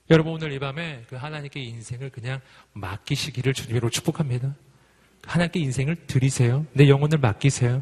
여러분 0.09 0.33
오늘 0.33 0.51
이 0.53 0.59
밤에 0.59 1.03
그 1.09 1.15
하나님께 1.15 1.59
인생을 1.59 2.11
그냥 2.11 2.39
맡기시기를 2.73 3.53
주님으로 3.53 3.89
축복합니다. 3.89 4.55
하나님께 5.25 5.59
인생을 5.59 5.95
드리세요. 6.07 6.65
내 6.73 6.87
영혼을 6.87 7.17
맡기세요. 7.17 7.81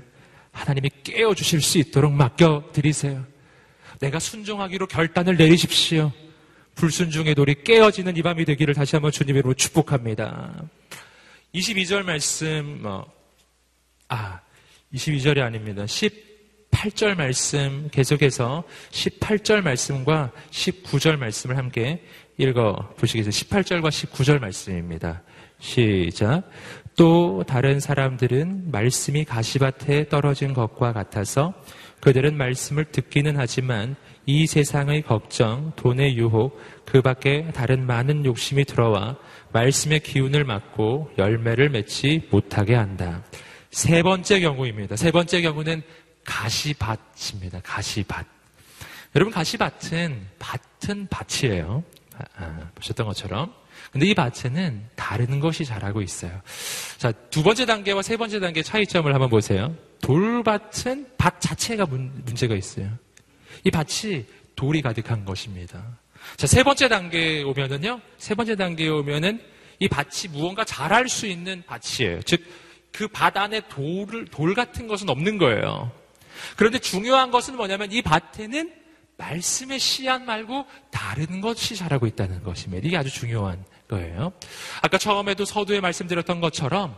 하나님이 0.51 0.89
깨워 1.03 1.35
주실 1.35 1.61
수 1.61 1.77
있도록 1.77 2.11
맡겨 2.13 2.69
드리세요. 2.73 3.25
내가 4.01 4.17
순종하기로 4.17 4.87
결단을 4.87 5.37
내리십시오. 5.37 6.11
불순종의 6.75 7.35
돌이 7.35 7.63
깨어지는 7.63 8.17
이 8.17 8.23
밤이 8.23 8.45
되기를 8.45 8.73
다시 8.73 8.95
한번 8.95 9.11
주님으로 9.11 9.53
축복합니다. 9.53 10.63
22절 11.53 12.03
말씀 12.03 12.81
어, 12.83 13.05
아, 14.07 14.39
22절이 14.93 15.41
아닙니다. 15.41 15.85
18절 15.85 17.15
말씀 17.15 17.89
계속해서 17.91 18.63
18절 18.89 19.61
말씀과 19.61 20.31
19절 20.49 21.17
말씀을 21.17 21.57
함께 21.57 22.03
읽어 22.37 22.93
보시겠어요? 22.97 23.29
18절과 23.29 23.89
19절 23.89 24.39
말씀입니다. 24.39 25.21
시작. 25.59 26.49
또 26.95 27.43
다른 27.47 27.79
사람들은 27.79 28.71
말씀이 28.71 29.25
가시밭에 29.25 30.09
떨어진 30.09 30.55
것과 30.55 30.91
같아서 30.91 31.53
그들은 32.01 32.35
말씀을 32.35 32.85
듣기는 32.85 33.37
하지만 33.37 33.95
이 34.25 34.47
세상의 34.47 35.03
걱정, 35.03 35.71
돈의 35.75 36.17
유혹, 36.17 36.59
그 36.85 37.01
밖에 37.01 37.51
다른 37.53 37.85
많은 37.85 38.25
욕심이 38.25 38.65
들어와 38.65 39.17
말씀의 39.53 40.01
기운을 40.01 40.43
막고 40.43 41.11
열매를 41.17 41.69
맺지 41.69 42.27
못하게 42.31 42.75
한다. 42.75 43.23
세 43.69 44.03
번째 44.03 44.39
경우입니다. 44.39 44.95
세 44.95 45.11
번째 45.11 45.41
경우는 45.41 45.81
가시밭입니다. 46.25 47.61
가시밭. 47.63 48.25
여러분 49.15 49.33
가시밭은 49.33 50.27
밭은 50.39 51.07
밭이에요. 51.09 51.83
아, 52.17 52.23
아, 52.37 52.69
보셨던 52.75 53.07
것처럼. 53.07 53.53
근데 53.91 54.05
이 54.05 54.13
밭에는 54.13 54.89
다른 54.95 55.39
것이 55.39 55.65
자라고 55.65 56.01
있어요. 56.01 56.41
자, 56.97 57.11
두 57.11 57.43
번째 57.43 57.65
단계와 57.65 58.01
세 58.01 58.17
번째 58.17 58.39
단계 58.39 58.61
차이점을 58.61 59.11
한번 59.11 59.29
보세요. 59.29 59.75
돌밭은 60.01 61.11
밭 61.17 61.39
자체가 61.39 61.85
문, 61.85 62.11
문제가 62.25 62.55
있어요. 62.55 62.89
이 63.63 63.71
밭이 63.71 64.25
돌이 64.55 64.81
가득한 64.81 65.25
것입니다. 65.25 65.99
자, 66.37 66.47
세 66.47 66.63
번째 66.63 66.87
단계에 66.87 67.43
오면은요, 67.43 68.01
세 68.17 68.35
번째 68.35 68.55
단계에 68.55 68.89
오면은 68.89 69.41
이 69.79 69.87
밭이 69.87 70.31
무언가 70.31 70.63
자랄 70.63 71.09
수 71.09 71.25
있는 71.25 71.63
밭이에요. 71.65 72.21
즉, 72.23 72.43
그 72.91 73.07
밭 73.07 73.37
안에 73.37 73.61
돌을, 73.69 74.25
돌 74.25 74.53
같은 74.53 74.87
것은 74.87 75.09
없는 75.09 75.37
거예요. 75.37 75.91
그런데 76.57 76.79
중요한 76.79 77.31
것은 77.31 77.55
뭐냐면 77.55 77.91
이 77.91 78.01
밭에는 78.01 78.73
말씀의 79.17 79.79
씨앗 79.79 80.23
말고 80.23 80.65
다른 80.89 81.41
것이 81.41 81.75
자라고 81.75 82.07
있다는 82.07 82.43
것입니다. 82.43 82.85
이게 82.85 82.97
아주 82.97 83.09
중요한 83.11 83.63
거예요. 83.87 84.33
아까 84.81 84.97
처음에도 84.97 85.45
서두에 85.45 85.79
말씀드렸던 85.79 86.41
것처럼 86.41 86.95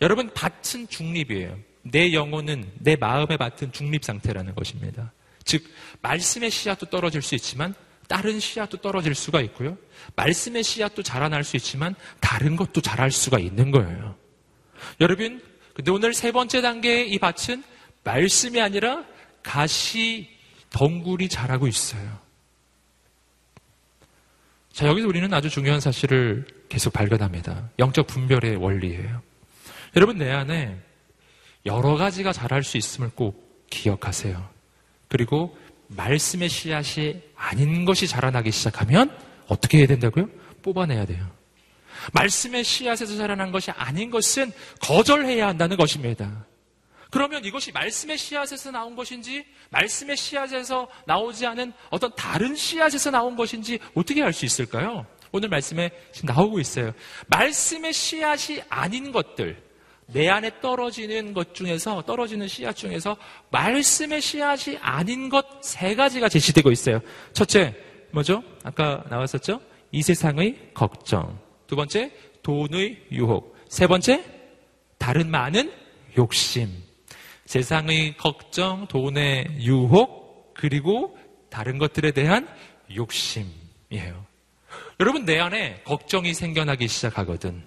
여러분 0.00 0.30
밭은 0.32 0.88
중립이에요. 0.88 1.58
내 1.90 2.12
영혼은 2.12 2.70
내 2.78 2.96
마음의 2.96 3.36
밭은 3.36 3.72
중립 3.72 4.04
상태라는 4.04 4.54
것입니다. 4.54 5.12
즉 5.44 5.64
말씀의 6.02 6.50
씨앗도 6.50 6.86
떨어질 6.86 7.22
수 7.22 7.34
있지만 7.34 7.74
다른 8.08 8.38
씨앗도 8.38 8.78
떨어질 8.78 9.14
수가 9.14 9.40
있고요. 9.42 9.76
말씀의 10.14 10.62
씨앗도 10.62 11.02
자라날 11.02 11.44
수 11.44 11.56
있지만 11.56 11.94
다른 12.20 12.56
것도 12.56 12.80
자랄 12.80 13.10
수가 13.10 13.38
있는 13.38 13.70
거예요. 13.70 14.16
여러분, 15.00 15.42
근데 15.74 15.90
오늘 15.90 16.14
세 16.14 16.32
번째 16.32 16.60
단계의 16.60 17.10
이 17.10 17.18
밭은 17.18 17.62
말씀이 18.04 18.60
아니라 18.60 19.04
가시 19.42 20.28
덩굴이 20.70 21.28
자라고 21.28 21.66
있어요. 21.66 22.18
자, 24.72 24.86
여기서 24.86 25.08
우리는 25.08 25.32
아주 25.32 25.48
중요한 25.48 25.80
사실을 25.80 26.46
계속 26.68 26.92
발견합니다. 26.92 27.70
영적 27.78 28.06
분별의 28.06 28.56
원리예요. 28.56 29.22
여러분, 29.96 30.18
내 30.18 30.30
안에 30.30 30.78
여러 31.66 31.96
가지가 31.96 32.32
자랄 32.32 32.62
수 32.62 32.76
있음을 32.76 33.10
꼭 33.14 33.66
기억하세요. 33.70 34.48
그리고 35.08 35.56
말씀의 35.88 36.48
씨앗이 36.48 37.20
아닌 37.34 37.84
것이 37.84 38.06
자라나기 38.06 38.50
시작하면 38.50 39.16
어떻게 39.48 39.78
해야 39.78 39.86
된다고요? 39.86 40.28
뽑아내야 40.62 41.04
돼요. 41.06 41.26
말씀의 42.12 42.64
씨앗에서 42.64 43.16
자라난 43.16 43.52
것이 43.52 43.70
아닌 43.72 44.10
것은 44.10 44.52
거절해야 44.80 45.48
한다는 45.48 45.76
것입니다. 45.76 46.46
그러면 47.10 47.44
이것이 47.44 47.72
말씀의 47.72 48.18
씨앗에서 48.18 48.70
나온 48.70 48.94
것인지 48.96 49.44
말씀의 49.70 50.16
씨앗에서 50.16 50.88
나오지 51.06 51.46
않은 51.46 51.72
어떤 51.90 52.14
다른 52.14 52.54
씨앗에서 52.54 53.10
나온 53.10 53.36
것인지 53.36 53.78
어떻게 53.94 54.22
알 54.22 54.32
수 54.32 54.44
있을까요? 54.44 55.06
오늘 55.32 55.48
말씀에 55.48 55.90
지금 56.12 56.34
나오고 56.34 56.60
있어요. 56.60 56.92
말씀의 57.28 57.92
씨앗이 57.92 58.62
아닌 58.68 59.12
것들, 59.12 59.62
내 60.06 60.28
안에 60.28 60.60
떨어지는 60.60 61.34
것 61.34 61.54
중에서, 61.54 62.02
떨어지는 62.02 62.46
씨앗 62.48 62.76
중에서 62.76 63.16
말씀의 63.50 64.20
씨앗이 64.20 64.78
아닌 64.80 65.28
것 65.28 65.46
세 65.62 65.94
가지가 65.94 66.28
제시되고 66.28 66.70
있어요. 66.70 67.00
첫째, 67.32 67.74
뭐죠? 68.12 68.42
아까 68.62 69.04
나왔었죠? 69.10 69.60
이 69.90 70.02
세상의 70.02 70.70
걱정. 70.74 71.38
두 71.66 71.74
번째, 71.74 72.12
돈의 72.42 73.06
유혹. 73.10 73.56
세 73.68 73.86
번째, 73.86 74.24
다른 74.98 75.30
많은 75.30 75.72
욕심. 76.16 76.70
세상의 77.46 78.16
걱정, 78.16 78.86
돈의 78.86 79.58
유혹, 79.60 80.54
그리고 80.54 81.18
다른 81.50 81.78
것들에 81.78 82.12
대한 82.12 82.48
욕심이에요. 82.94 84.24
여러분, 85.00 85.24
내 85.24 85.38
안에 85.38 85.82
걱정이 85.84 86.32
생겨나기 86.32 86.86
시작하거든. 86.88 87.62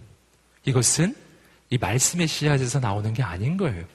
이것은 0.65 1.15
이 1.69 1.77
말씀의 1.77 2.27
씨앗에서 2.27 2.79
나오는 2.79 3.13
게 3.13 3.21
아닌 3.23 3.57
거예요. 3.57 3.85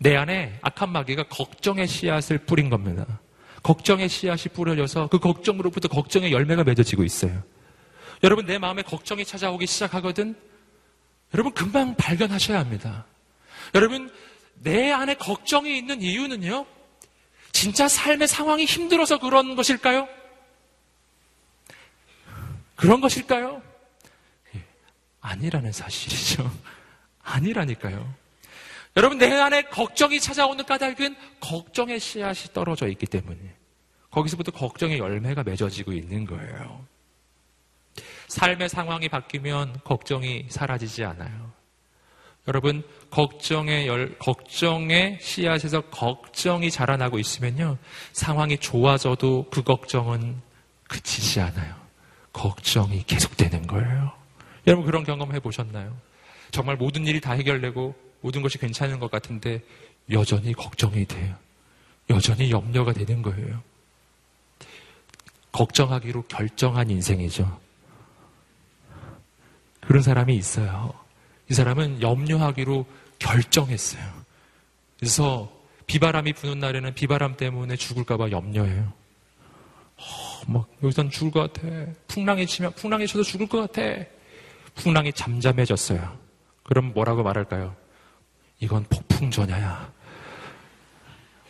내 0.00 0.16
안에 0.16 0.58
악한 0.62 0.90
마귀가 0.90 1.24
걱정의 1.24 1.86
씨앗을 1.86 2.38
뿌린 2.38 2.70
겁니다. 2.70 3.20
걱정의 3.62 4.08
씨앗이 4.08 4.44
뿌려져서 4.54 5.08
그 5.08 5.18
걱정으로부터 5.18 5.88
걱정의 5.88 6.32
열매가 6.32 6.64
맺어지고 6.64 7.04
있어요. 7.04 7.42
여러분 8.22 8.46
내 8.46 8.58
마음에 8.58 8.82
걱정이 8.82 9.24
찾아오기 9.24 9.66
시작하거든. 9.66 10.34
여러분 11.34 11.52
금방 11.52 11.94
발견하셔야 11.96 12.58
합니다. 12.58 13.04
여러분 13.74 14.10
내 14.54 14.90
안에 14.90 15.14
걱정이 15.14 15.76
있는 15.76 16.00
이유는요. 16.00 16.66
진짜 17.52 17.88
삶의 17.88 18.28
상황이 18.28 18.64
힘들어서 18.64 19.18
그런 19.18 19.56
것일까요? 19.56 20.08
그런 22.76 23.00
것일까요? 23.00 23.60
예, 24.54 24.64
아니라는 25.20 25.72
사실이죠. 25.72 26.50
아니라니까요. 27.30 28.14
여러분, 28.96 29.18
내 29.18 29.32
안에 29.32 29.62
걱정이 29.62 30.20
찾아오는 30.20 30.64
까닭은 30.64 31.16
걱정의 31.40 32.00
씨앗이 32.00 32.52
떨어져 32.52 32.88
있기 32.88 33.06
때문에 33.06 33.38
거기서부터 34.10 34.50
걱정의 34.52 34.98
열매가 34.98 35.44
맺어지고 35.44 35.92
있는 35.92 36.24
거예요. 36.24 36.84
삶의 38.28 38.68
상황이 38.68 39.08
바뀌면 39.08 39.80
걱정이 39.84 40.46
사라지지 40.48 41.04
않아요. 41.04 41.52
여러분, 42.48 42.82
걱정의 43.10 43.86
열, 43.86 44.18
걱정의 44.18 45.18
씨앗에서 45.20 45.82
걱정이 45.82 46.70
자라나고 46.70 47.18
있으면요. 47.18 47.76
상황이 48.12 48.56
좋아져도 48.58 49.46
그 49.50 49.62
걱정은 49.62 50.40
그치지 50.88 51.40
않아요. 51.40 51.74
걱정이 52.32 53.04
계속되는 53.04 53.66
거예요. 53.66 54.12
여러분 54.66 54.84
그런 54.84 55.04
경험 55.04 55.32
해보셨나요? 55.34 55.96
정말 56.50 56.76
모든 56.76 57.06
일이 57.06 57.20
다 57.20 57.32
해결되고 57.32 57.94
모든 58.20 58.42
것이 58.42 58.58
괜찮은 58.58 58.98
것 58.98 59.10
같은데 59.10 59.62
여전히 60.10 60.52
걱정이 60.52 61.06
돼요. 61.06 61.34
여전히 62.08 62.50
염려가 62.50 62.92
되는 62.92 63.22
거예요. 63.22 63.62
걱정하기로 65.52 66.22
결정한 66.22 66.90
인생이죠. 66.90 67.60
그런 69.80 70.02
사람이 70.02 70.36
있어요. 70.36 70.92
이 71.50 71.54
사람은 71.54 72.02
염려하기로 72.02 72.86
결정했어요. 73.18 74.02
그래서 74.98 75.50
비바람이 75.86 76.34
부는 76.34 76.60
날에는 76.60 76.94
비바람 76.94 77.36
때문에 77.36 77.74
죽을까봐 77.76 78.30
염려해요. 78.30 78.92
어, 79.96 80.02
막 80.46 80.68
여기선 80.82 81.10
죽을 81.10 81.30
것 81.32 81.52
같아. 81.52 81.68
풍랑이 82.06 82.46
치면 82.46 82.72
풍랑이 82.74 83.06
쳐서 83.06 83.24
죽을 83.24 83.48
것 83.48 83.60
같아. 83.72 84.04
풍랑이 84.76 85.12
잠잠해졌어요. 85.12 86.16
그럼 86.70 86.92
뭐라고 86.94 87.24
말할까요? 87.24 87.74
이건 88.60 88.84
폭풍 88.84 89.28
전야야. 89.32 89.92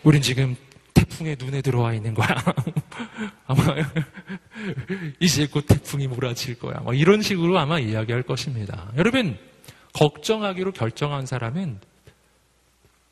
우린 0.03 0.23
지금 0.23 0.57
태풍의 0.95 1.37
눈에 1.39 1.61
들어와 1.61 1.93
있는 1.93 2.15
거야. 2.15 2.27
아마 3.47 3.63
이제 5.21 5.47
곧 5.47 5.67
태풍이 5.67 6.07
몰아칠 6.07 6.59
거야. 6.59 6.79
뭐 6.79 6.95
이런 6.95 7.21
식으로 7.21 7.59
아마 7.59 7.79
이야기할 7.79 8.23
것입니다. 8.23 8.91
여러분 8.97 9.37
걱정하기로 9.93 10.73
결정한 10.73 11.27
사람은 11.27 11.81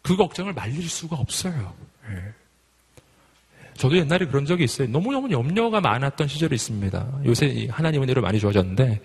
그 0.00 0.16
걱정을 0.16 0.54
말릴 0.54 0.88
수가 0.88 1.16
없어요. 1.16 1.74
예. 2.08 2.32
저도 3.74 3.98
옛날에 3.98 4.24
그런 4.24 4.46
적이 4.46 4.64
있어요. 4.64 4.88
너무너무 4.88 5.30
염려가 5.30 5.82
많았던 5.82 6.26
시절이 6.26 6.54
있습니다. 6.54 7.20
요새 7.26 7.68
하나님 7.70 8.02
은혜로 8.02 8.22
많이 8.22 8.40
좋아졌는데 8.40 8.92
막 8.92 9.02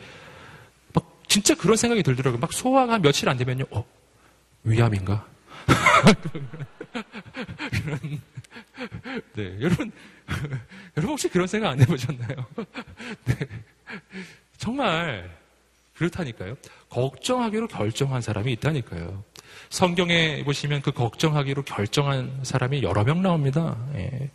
진짜 1.34 1.56
그런 1.56 1.76
생각이 1.76 2.04
들더라고요. 2.04 2.40
막 2.40 2.54
소화가 2.54 3.00
며칠 3.00 3.28
안 3.28 3.38
되면요. 3.38 3.66
어, 3.72 3.84
위암인가? 4.64 5.26
네, 9.34 9.58
여러분, 9.60 9.92
여러분 10.96 11.10
혹시 11.10 11.28
그런 11.30 11.48
생각 11.48 11.72
안 11.72 11.82
해보셨나요? 11.82 12.36
네, 13.26 13.36
정말 14.58 15.36
그렇다니까요. 15.96 16.56
걱정하기로 16.90 17.68
결정한 17.68 18.22
사람이 18.22 18.52
있다니까요. 18.52 19.24
성경에 19.72 20.44
보시면 20.44 20.84
그 20.84 20.92
걱정하기로 20.92 21.64
결정한 21.64 22.42
사람이 22.44 22.84
여러 22.84 23.04
명 23.04 23.24
나옵니다. 23.24 23.76
예. 23.96 24.30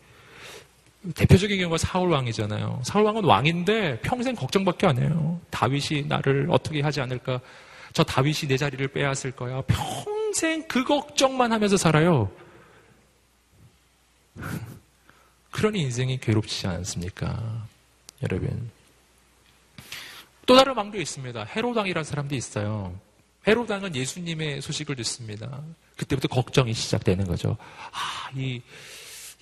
대표적인 1.14 1.58
경우가 1.58 1.78
사울 1.78 2.10
왕이잖아요. 2.10 2.82
사울 2.84 3.04
왕은 3.04 3.24
왕인데 3.24 4.00
평생 4.00 4.34
걱정밖에 4.34 4.86
안 4.86 4.98
해요. 4.98 5.40
다윗이 5.50 6.06
나를 6.06 6.48
어떻게 6.50 6.80
하지 6.80 7.00
않을까? 7.00 7.40
저 7.92 8.02
다윗이 8.02 8.48
내 8.48 8.56
자리를 8.56 8.86
빼앗을 8.88 9.30
거야. 9.32 9.62
평생 9.62 10.66
그 10.66 10.84
걱정만 10.84 11.52
하면서 11.52 11.76
살아요. 11.76 12.30
그러니 15.50 15.80
인생이 15.82 16.18
괴롭지 16.18 16.66
않습니까? 16.66 17.66
여러분. 18.22 18.70
또 20.46 20.56
다른 20.56 20.74
왕도 20.76 21.00
있습니다. 21.00 21.44
헤로당이라는 21.44 22.04
사람도 22.04 22.34
있어요. 22.34 22.98
헤로당은 23.46 23.94
예수님의 23.94 24.60
소식을 24.62 24.96
듣습니다. 24.96 25.62
그때부터 25.96 26.28
걱정이 26.28 26.74
시작되는 26.74 27.26
거죠. 27.26 27.56
아, 27.92 28.30
이 28.34 28.60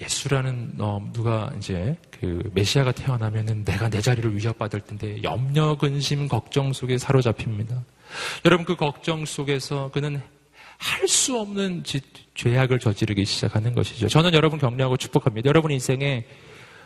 예수라는 0.01 0.75
어, 0.79 1.01
누가 1.13 1.51
이제 1.57 1.97
그 2.11 2.51
메시아가 2.53 2.93
태어나면은 2.93 3.65
내가 3.65 3.89
내 3.89 4.01
자리를 4.01 4.37
위협받을 4.37 4.81
텐데 4.81 5.23
염려, 5.23 5.77
근심, 5.77 6.29
걱정 6.29 6.73
속에 6.73 6.99
사로잡힙니다. 6.99 7.83
여러분 8.45 8.67
그 8.67 8.77
걱정 8.77 9.25
속에서 9.25 9.91
그는 9.93 10.21
할 10.79 11.09
수 11.09 11.39
없는 11.39 11.85
짓, 11.85 12.05
죄악을 12.35 12.79
저지르기 12.79 13.25
시작하는 13.25 13.75
것이죠. 13.75 14.09
저는 14.09 14.35
여러분 14.35 14.59
격려하고 14.59 14.97
축복합니다. 14.99 15.49
여러분 15.49 15.71
인생에 15.71 16.27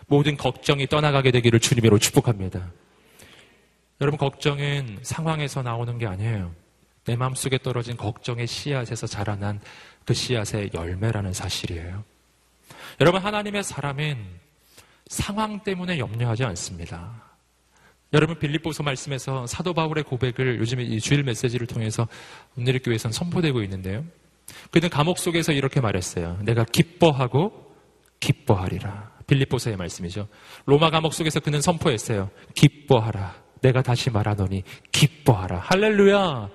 모든 0.07 0.37
걱정이 0.37 0.87
떠나가게 0.87 1.31
되기를 1.33 1.59
주님으로 1.61 1.99
축복합니다. 1.99 2.71
여러분 4.01 4.19
걱정은 4.19 4.99
상황에서 5.03 5.63
나오는 5.63 5.99
게 5.99 6.07
아니에요. 6.07 6.53
내 7.05 7.17
마음속에 7.17 7.59
떨어진 7.59 7.97
걱정의 7.97 8.47
씨앗에서 8.47 9.07
자라난 9.07 9.61
그 10.05 10.15
씨앗의 10.15 10.71
열매라는 10.73 11.33
사실이에요. 11.33 12.05
여러분 13.01 13.23
하나님의 13.23 13.65
사람은 13.65 14.19
상황 15.07 15.61
때문에 15.61 15.99
염려하지 15.99 16.45
않습니다. 16.45 17.23
여러분 18.13 18.39
빌립보서 18.39 18.83
말씀에서 18.83 19.47
사도 19.47 19.73
바울의 19.73 20.05
고백을 20.05 20.59
요즘에 20.59 20.83
이 20.83 21.01
주일 21.01 21.23
메시지를 21.23 21.67
통해서 21.67 22.07
오늘 22.57 22.79
교회에서는 22.79 23.13
선포되고 23.13 23.63
있는데요. 23.63 24.05
그는 24.71 24.91
감옥 24.91 25.19
속에서 25.19 25.53
이렇게 25.53 25.81
말했어요. 25.81 26.39
내가 26.43 26.65
기뻐하고 26.65 27.75
기뻐하리라. 28.19 29.13
빌립보서의 29.27 29.77
말씀이죠. 29.77 30.29
로마 30.67 30.91
감옥 30.91 31.15
속에서 31.15 31.41
그는 31.41 31.63
선포했어요. 31.63 32.31
기뻐하라. 32.55 33.35
내가 33.63 33.81
다시 33.81 34.11
말하노니 34.11 34.63
기뻐하라. 34.93 35.61
할렐루야. 35.61 36.51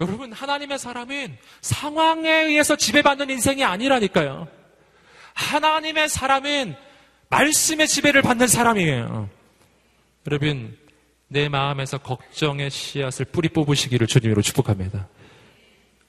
여러분 0.00 0.32
하나님의 0.32 0.78
사람은 0.78 1.36
상황에 1.60 2.30
의해서 2.30 2.74
지배받는 2.74 3.30
인생이 3.30 3.62
아니라니까요. 3.62 4.57
하나님의 5.38 6.08
사람은 6.08 6.74
말씀의 7.30 7.86
지배를 7.86 8.22
받는 8.22 8.48
사람이에요. 8.48 9.30
여러분, 10.26 10.76
내 11.28 11.48
마음에서 11.48 11.98
걱정의 11.98 12.70
씨앗을 12.70 13.26
뿌리 13.26 13.48
뽑으시기를 13.48 14.06
주님으로 14.06 14.42
축복합니다. 14.42 15.08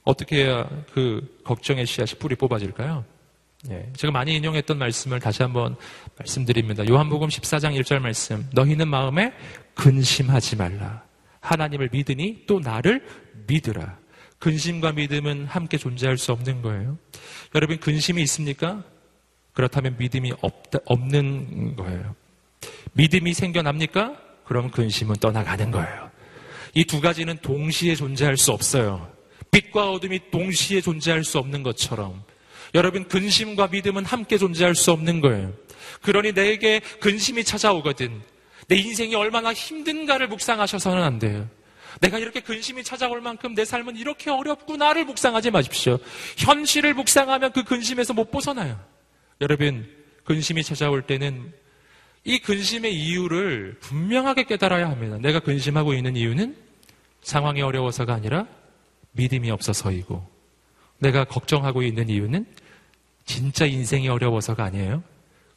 어떻게 0.03 0.45
해야 0.45 0.67
그 0.93 1.39
걱정의 1.43 1.85
씨앗이 1.85 2.17
뿌리 2.17 2.35
뽑아질까요? 2.35 3.05
예, 3.69 3.91
제가 3.95 4.11
많이 4.11 4.35
인용했던 4.35 4.77
말씀을 4.77 5.19
다시 5.19 5.43
한번 5.43 5.75
말씀드립니다. 6.17 6.87
요한복음 6.87 7.27
14장 7.27 7.79
1절 7.79 7.99
말씀. 7.99 8.49
너희는 8.53 8.87
마음에 8.87 9.33
근심하지 9.75 10.55
말라. 10.55 11.03
하나님을 11.41 11.89
믿으니 11.91 12.45
또 12.47 12.59
나를 12.59 13.05
믿으라. 13.47 13.99
근심과 14.39 14.93
믿음은 14.93 15.45
함께 15.45 15.77
존재할 15.77 16.17
수 16.17 16.31
없는 16.31 16.61
거예요. 16.61 16.97
여러분, 17.53 17.77
근심이 17.77 18.21
있습니까? 18.23 18.83
그렇다면 19.59 19.97
믿음이 19.97 20.31
없다, 20.39 20.79
없는 20.85 21.75
거예요. 21.75 22.15
믿음이 22.93 23.33
생겨납니까? 23.33 24.15
그럼 24.45 24.71
근심은 24.71 25.17
떠나가는 25.17 25.69
거예요. 25.69 26.09
이 26.75 26.85
두 26.85 27.01
가지는 27.01 27.37
동시에 27.41 27.93
존재할 27.95 28.37
수 28.37 28.53
없어요. 28.53 29.11
빛과 29.51 29.91
어둠이 29.91 30.31
동시에 30.31 30.79
존재할 30.79 31.25
수 31.25 31.39
없는 31.39 31.63
것처럼 31.63 32.23
여러분 32.73 33.05
근심과 33.09 33.67
믿음은 33.67 34.05
함께 34.05 34.37
존재할 34.37 34.75
수 34.75 34.93
없는 34.93 35.19
거예요. 35.19 35.51
그러니 36.03 36.31
내게 36.31 36.79
근심이 37.01 37.43
찾아오거든. 37.43 38.21
내 38.69 38.77
인생이 38.77 39.13
얼마나 39.15 39.51
힘든가를 39.51 40.29
묵상하셔서는 40.29 41.03
안 41.03 41.19
돼요. 41.19 41.49
내가 41.99 42.17
이렇게 42.17 42.39
근심이 42.39 42.81
찾아올 42.85 43.19
만큼 43.19 43.55
내 43.55 43.65
삶은 43.65 43.97
이렇게 43.97 44.31
어렵구나를 44.31 45.03
묵상하지 45.03 45.51
마십시오. 45.51 45.97
현실을 46.37 46.93
묵상하면 46.93 47.51
그 47.51 47.65
근심에서 47.65 48.13
못 48.13 48.31
벗어나요. 48.31 48.79
여러분, 49.41 49.87
근심이 50.25 50.63
찾아올 50.63 51.01
때는 51.03 51.53
이 52.25 52.39
근심의 52.39 52.93
이유를 52.93 53.77
분명하게 53.79 54.43
깨달아야 54.43 54.89
합니다. 54.89 55.17
내가 55.17 55.39
근심하고 55.39 55.93
있는 55.93 56.15
이유는 56.15 56.55
상황이 57.21 57.61
어려워서가 57.61 58.13
아니라 58.13 58.47
믿음이 59.13 59.49
없어서이고, 59.51 60.27
내가 60.99 61.23
걱정하고 61.23 61.81
있는 61.83 62.09
이유는 62.09 62.45
진짜 63.25 63.65
인생이 63.65 64.09
어려워서가 64.09 64.63
아니에요. 64.65 65.03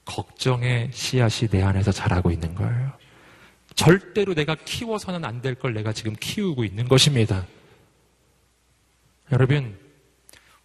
걱정의 0.05 0.91
씨앗이 0.93 1.49
내 1.49 1.63
안에서 1.63 1.91
자라고 1.93 2.31
있는 2.31 2.55
거예요. 2.55 2.93
절대로 3.75 4.35
내가 4.35 4.55
키워서는 4.55 5.25
안 5.25 5.41
될 5.41 5.55
걸 5.55 5.75
내가 5.75 5.93
지금 5.93 6.15
키우고 6.19 6.65
있는 6.65 6.87
것입니다. 6.87 7.47
여러분, 9.33 9.77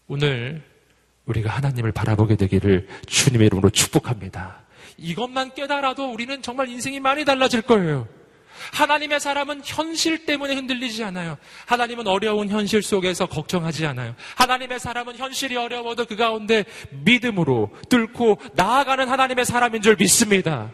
오늘 0.08 0.64
우리가 1.28 1.52
하나님을 1.52 1.92
바라보게 1.92 2.36
되기를 2.36 2.88
주님의 3.06 3.48
이름으로 3.48 3.70
축복합니다. 3.70 4.62
이것만 4.98 5.54
깨달아도 5.54 6.12
우리는 6.12 6.42
정말 6.42 6.70
인생이 6.70 7.00
많이 7.00 7.24
달라질 7.24 7.62
거예요. 7.62 8.08
하나님의 8.74 9.20
사람은 9.20 9.62
현실 9.64 10.26
때문에 10.26 10.56
흔들리지 10.56 11.04
않아요. 11.04 11.38
하나님은 11.68 12.08
어려운 12.08 12.50
현실 12.50 12.82
속에서 12.82 13.28
걱정하지 13.28 13.86
않아요. 13.86 14.16
하나님의 14.36 14.80
사람은 14.80 15.16
현실이 15.16 15.56
어려워도 15.56 16.06
그 16.06 16.16
가운데 16.16 16.66
믿음으로 16.90 17.70
뚫고 17.90 18.40
나아가는 18.56 19.08
하나님의 19.08 19.46
사람인 19.46 19.82
줄 19.84 19.96
믿습니다. 19.96 20.72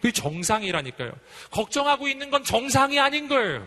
그게 0.00 0.12
정상이라니까요. 0.12 1.12
걱정하고 1.50 2.06
있는 2.08 2.30
건 2.30 2.44
정상이 2.44 3.00
아닌 3.00 3.26
거예요. 3.26 3.66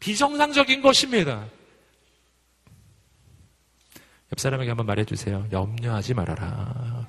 비정상적인 0.00 0.80
것입니다. 0.80 1.46
옆 4.32 4.40
사람에게 4.40 4.70
한번 4.70 4.86
말해주세요. 4.86 5.46
염려하지 5.52 6.14
말아라. 6.14 7.06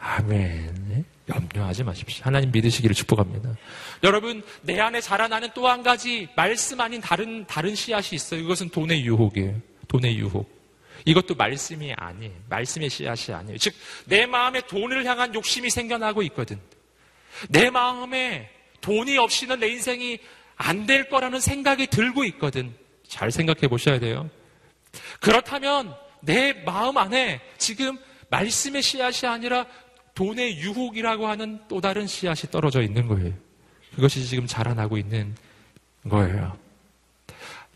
아멘. 0.00 1.04
염려하지 1.28 1.84
마십시오. 1.84 2.24
하나님 2.24 2.50
믿으시기를 2.50 2.94
축복합니다. 2.94 3.54
여러분, 4.02 4.42
내 4.62 4.80
안에 4.80 5.00
자라나는 5.00 5.50
또 5.54 5.68
한 5.68 5.82
가지 5.82 6.28
말씀 6.34 6.80
아닌 6.80 7.00
다른, 7.00 7.44
다른 7.46 7.74
씨앗이 7.74 8.08
있어요. 8.16 8.40
이것은 8.40 8.70
돈의 8.70 9.04
유혹이에요. 9.04 9.60
돈의 9.88 10.16
유혹. 10.18 10.50
이것도 11.04 11.34
말씀이 11.34 11.92
아니에요. 11.96 12.32
말씀의 12.48 12.88
씨앗이 12.90 13.34
아니에요. 13.34 13.58
즉, 13.58 13.74
내 14.06 14.26
마음에 14.26 14.62
돈을 14.62 15.04
향한 15.04 15.34
욕심이 15.34 15.68
생겨나고 15.70 16.22
있거든. 16.24 16.58
내 17.48 17.70
마음에 17.70 18.50
돈이 18.80 19.18
없이는 19.18 19.60
내 19.60 19.68
인생이 19.68 20.18
안 20.56 20.86
될 20.86 21.08
거라는 21.08 21.40
생각이 21.40 21.86
들고 21.86 22.24
있거든. 22.24 22.74
잘 23.06 23.30
생각해 23.30 23.68
보셔야 23.68 23.98
돼요. 23.98 24.28
그렇다면 25.20 25.94
내 26.20 26.52
마음 26.52 26.98
안에 26.98 27.40
지금 27.58 27.98
말씀의 28.30 28.82
씨앗이 28.82 29.30
아니라 29.30 29.66
돈의 30.14 30.58
유혹이라고 30.58 31.26
하는 31.28 31.60
또 31.68 31.80
다른 31.80 32.06
씨앗이 32.06 32.50
떨어져 32.50 32.82
있는 32.82 33.06
거예요. 33.06 33.32
그것이 33.94 34.26
지금 34.26 34.46
자라나고 34.46 34.98
있는 34.98 35.34
거예요. 36.08 36.56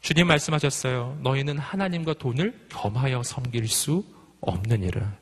주님 0.01 0.27
말씀하셨어요. 0.27 1.19
너희는 1.23 1.59
하나님과 1.59 2.15
돈을 2.15 2.67
겸하여 2.69 3.23
섬길 3.23 3.69
수 3.69 4.05
없느니라. 4.41 5.17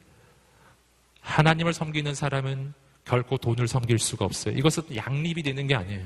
하나님을 1.21 1.73
섬기는 1.73 2.15
사람은 2.15 2.75
결코 3.05 3.37
돈을 3.39 3.69
섬길 3.69 3.99
수가 3.99 4.25
없어요. 4.25 4.57
이것은 4.57 4.97
양립이 4.97 5.43
되는 5.43 5.67
게 5.67 5.75
아니에요. 5.75 6.05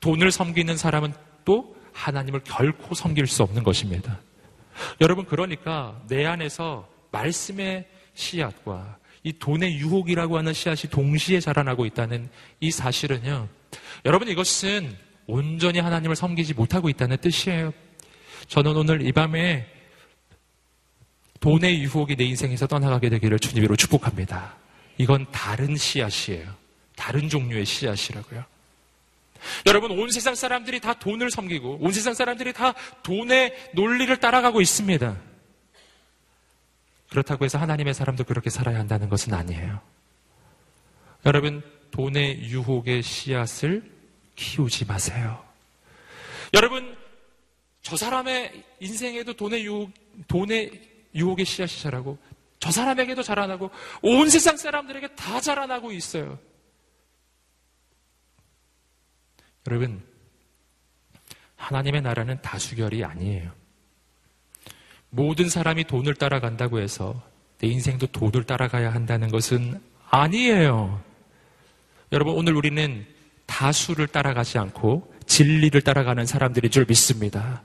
돈을 0.00 0.30
섬기는 0.30 0.76
사람은 0.76 1.14
또 1.44 1.76
하나님을 1.92 2.40
결코 2.44 2.94
섬길 2.94 3.26
수 3.26 3.42
없는 3.42 3.62
것입니다. 3.62 4.20
여러분, 5.00 5.24
그러니까 5.24 6.00
내 6.08 6.26
안에서 6.26 6.88
말씀의 7.10 7.86
씨앗과 8.14 8.98
이 9.22 9.32
돈의 9.32 9.76
유혹이라고 9.78 10.38
하는 10.38 10.52
씨앗이 10.52 10.90
동시에 10.90 11.40
자라나고 11.40 11.86
있다는 11.86 12.28
이 12.60 12.70
사실은요. 12.70 13.48
여러분, 14.04 14.28
이것은 14.28 14.96
온전히 15.26 15.80
하나님을 15.80 16.14
섬기지 16.14 16.54
못하고 16.54 16.88
있다는 16.88 17.16
뜻이에요. 17.18 17.72
저는 18.48 18.76
오늘 18.76 19.04
이 19.06 19.12
밤에 19.12 19.66
돈의 21.40 21.82
유혹이 21.82 22.16
내 22.16 22.24
인생에서 22.24 22.66
떠나가게 22.66 23.08
되기를 23.08 23.38
주님으로 23.38 23.76
축복합니다. 23.76 24.56
이건 24.98 25.26
다른 25.30 25.76
씨앗이에요. 25.76 26.54
다른 26.96 27.28
종류의 27.28 27.66
씨앗이라고요. 27.66 28.44
여러분, 29.66 29.90
온 29.90 30.10
세상 30.10 30.34
사람들이 30.34 30.80
다 30.80 30.94
돈을 30.94 31.30
섬기고, 31.30 31.78
온 31.80 31.92
세상 31.92 32.14
사람들이 32.14 32.52
다 32.52 32.74
돈의 33.02 33.70
논리를 33.74 34.14
따라가고 34.18 34.60
있습니다. 34.60 35.16
그렇다고 37.10 37.44
해서 37.44 37.58
하나님의 37.58 37.94
사람도 37.94 38.24
그렇게 38.24 38.50
살아야 38.50 38.78
한다는 38.78 39.08
것은 39.08 39.32
아니에요. 39.34 39.80
여러분, 41.24 41.62
돈의 41.90 42.42
유혹의 42.44 43.02
씨앗을 43.02 43.90
키우지 44.34 44.84
마세요. 44.84 45.42
여러분, 46.54 46.96
저 47.82 47.96
사람의 47.96 48.64
인생에도 48.80 49.34
돈의 49.34 49.64
유혹, 49.64 49.90
돈의 50.28 50.70
유혹의 51.14 51.44
씨앗이 51.44 51.80
자라고, 51.80 52.18
저 52.58 52.70
사람에게도 52.70 53.22
자라나고, 53.22 53.70
온 54.02 54.28
세상 54.28 54.56
사람들에게 54.56 55.14
다 55.14 55.40
자라나고 55.40 55.92
있어요. 55.92 56.38
여러분, 59.68 60.02
하나님의 61.56 62.02
나라는 62.02 62.40
다수결이 62.42 63.04
아니에요. 63.04 63.50
모든 65.10 65.48
사람이 65.48 65.84
돈을 65.84 66.14
따라간다고 66.14 66.80
해서 66.80 67.20
내 67.58 67.68
인생도 67.68 68.08
돈을 68.08 68.44
따라가야 68.44 68.92
한다는 68.92 69.28
것은 69.28 69.80
아니에요. 70.10 71.02
여러분, 72.12 72.34
오늘 72.34 72.54
우리는 72.54 73.06
다수를 73.46 74.06
따라가지 74.06 74.58
않고 74.58 75.14
진리를 75.26 75.80
따라가는 75.80 76.26
사람들인 76.26 76.70
줄 76.70 76.84
믿습니다. 76.86 77.62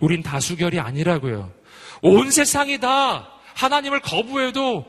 우린 0.00 0.22
다수결이 0.22 0.80
아니라고요. 0.80 1.52
온 2.02 2.30
세상이 2.30 2.78
다 2.78 3.30
하나님을 3.54 4.00
거부해도 4.00 4.84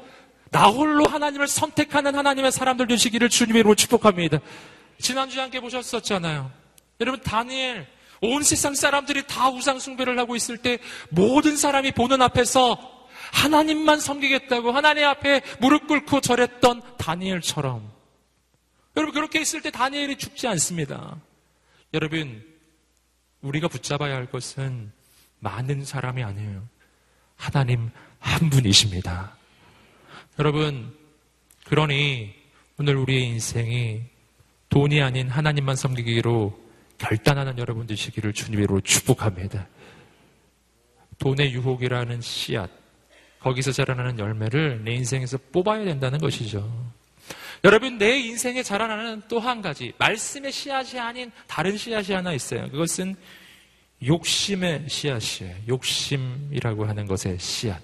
나 0.51 0.67
홀로 0.67 1.05
하나님을 1.05 1.47
선택하는 1.47 2.15
하나님의 2.15 2.51
사람들 2.51 2.87
되시기를 2.87 3.29
주님으로 3.29 3.75
축복합니다. 3.75 4.39
지난주에 4.99 5.41
함께 5.41 5.59
보셨었잖아요. 5.59 6.51
여러분, 6.99 7.21
다니엘, 7.21 7.87
온 8.21 8.43
세상 8.43 8.73
사람들이 8.73 9.27
다 9.27 9.49
우상숭배를 9.49 10.17
하고 10.19 10.35
있을 10.35 10.57
때 10.57 10.79
모든 11.09 11.57
사람이 11.57 11.91
보는 11.91 12.21
앞에서 12.21 12.95
하나님만 13.31 13.99
섬기겠다고 13.99 14.71
하나님 14.71 15.05
앞에 15.05 15.41
무릎 15.59 15.87
꿇고 15.87 16.21
절했던 16.21 16.97
다니엘처럼 16.97 17.91
여러분 18.95 19.13
그렇게 19.13 19.41
있을 19.41 19.61
때 19.61 19.71
다니엘이 19.71 20.17
죽지 20.17 20.47
않습니다. 20.47 21.19
여러분 21.93 22.43
우리가 23.41 23.67
붙잡아야 23.67 24.15
할 24.15 24.27
것은 24.27 24.91
많은 25.39 25.83
사람이 25.83 26.23
아니에요. 26.23 26.67
하나님 27.35 27.91
한 28.19 28.49
분이십니다. 28.49 29.35
여러분 30.39 30.95
그러니 31.65 32.33
오늘 32.77 32.95
우리의 32.95 33.27
인생이 33.27 34.03
돈이 34.75 35.01
아닌 35.01 35.29
하나님만 35.29 35.77
섬기기로 35.77 36.53
결단하는 36.97 37.57
여러분 37.59 37.87
되시기를 37.87 38.33
주님으로 38.33 38.81
축복합니다. 38.81 39.69
돈의 41.17 41.53
유혹이라는 41.53 42.19
씨앗, 42.19 42.69
거기서 43.39 43.71
자라나는 43.71 44.19
열매를 44.19 44.83
내 44.83 44.91
인생에서 44.95 45.37
뽑아야 45.53 45.85
된다는 45.85 46.19
것이죠. 46.19 46.91
여러분, 47.63 47.97
내 47.97 48.17
인생에 48.17 48.63
자라나는 48.63 49.21
또 49.29 49.39
한 49.39 49.61
가지, 49.61 49.93
말씀의 49.97 50.51
씨앗이 50.51 50.99
아닌 50.99 51.31
다른 51.47 51.77
씨앗이 51.77 52.13
하나 52.13 52.33
있어요. 52.33 52.69
그것은 52.69 53.15
욕심의 54.05 54.89
씨앗이에요. 54.89 55.55
욕심이라고 55.69 56.85
하는 56.85 57.05
것의 57.07 57.39
씨앗. 57.39 57.81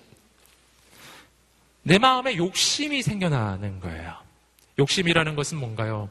내 1.84 1.98
마음에 1.98 2.36
욕심이 2.36 3.02
생겨나는 3.02 3.80
거예요. 3.80 4.14
욕심이라는 4.78 5.38
것은 5.38 5.58
뭔가요? 5.58 6.10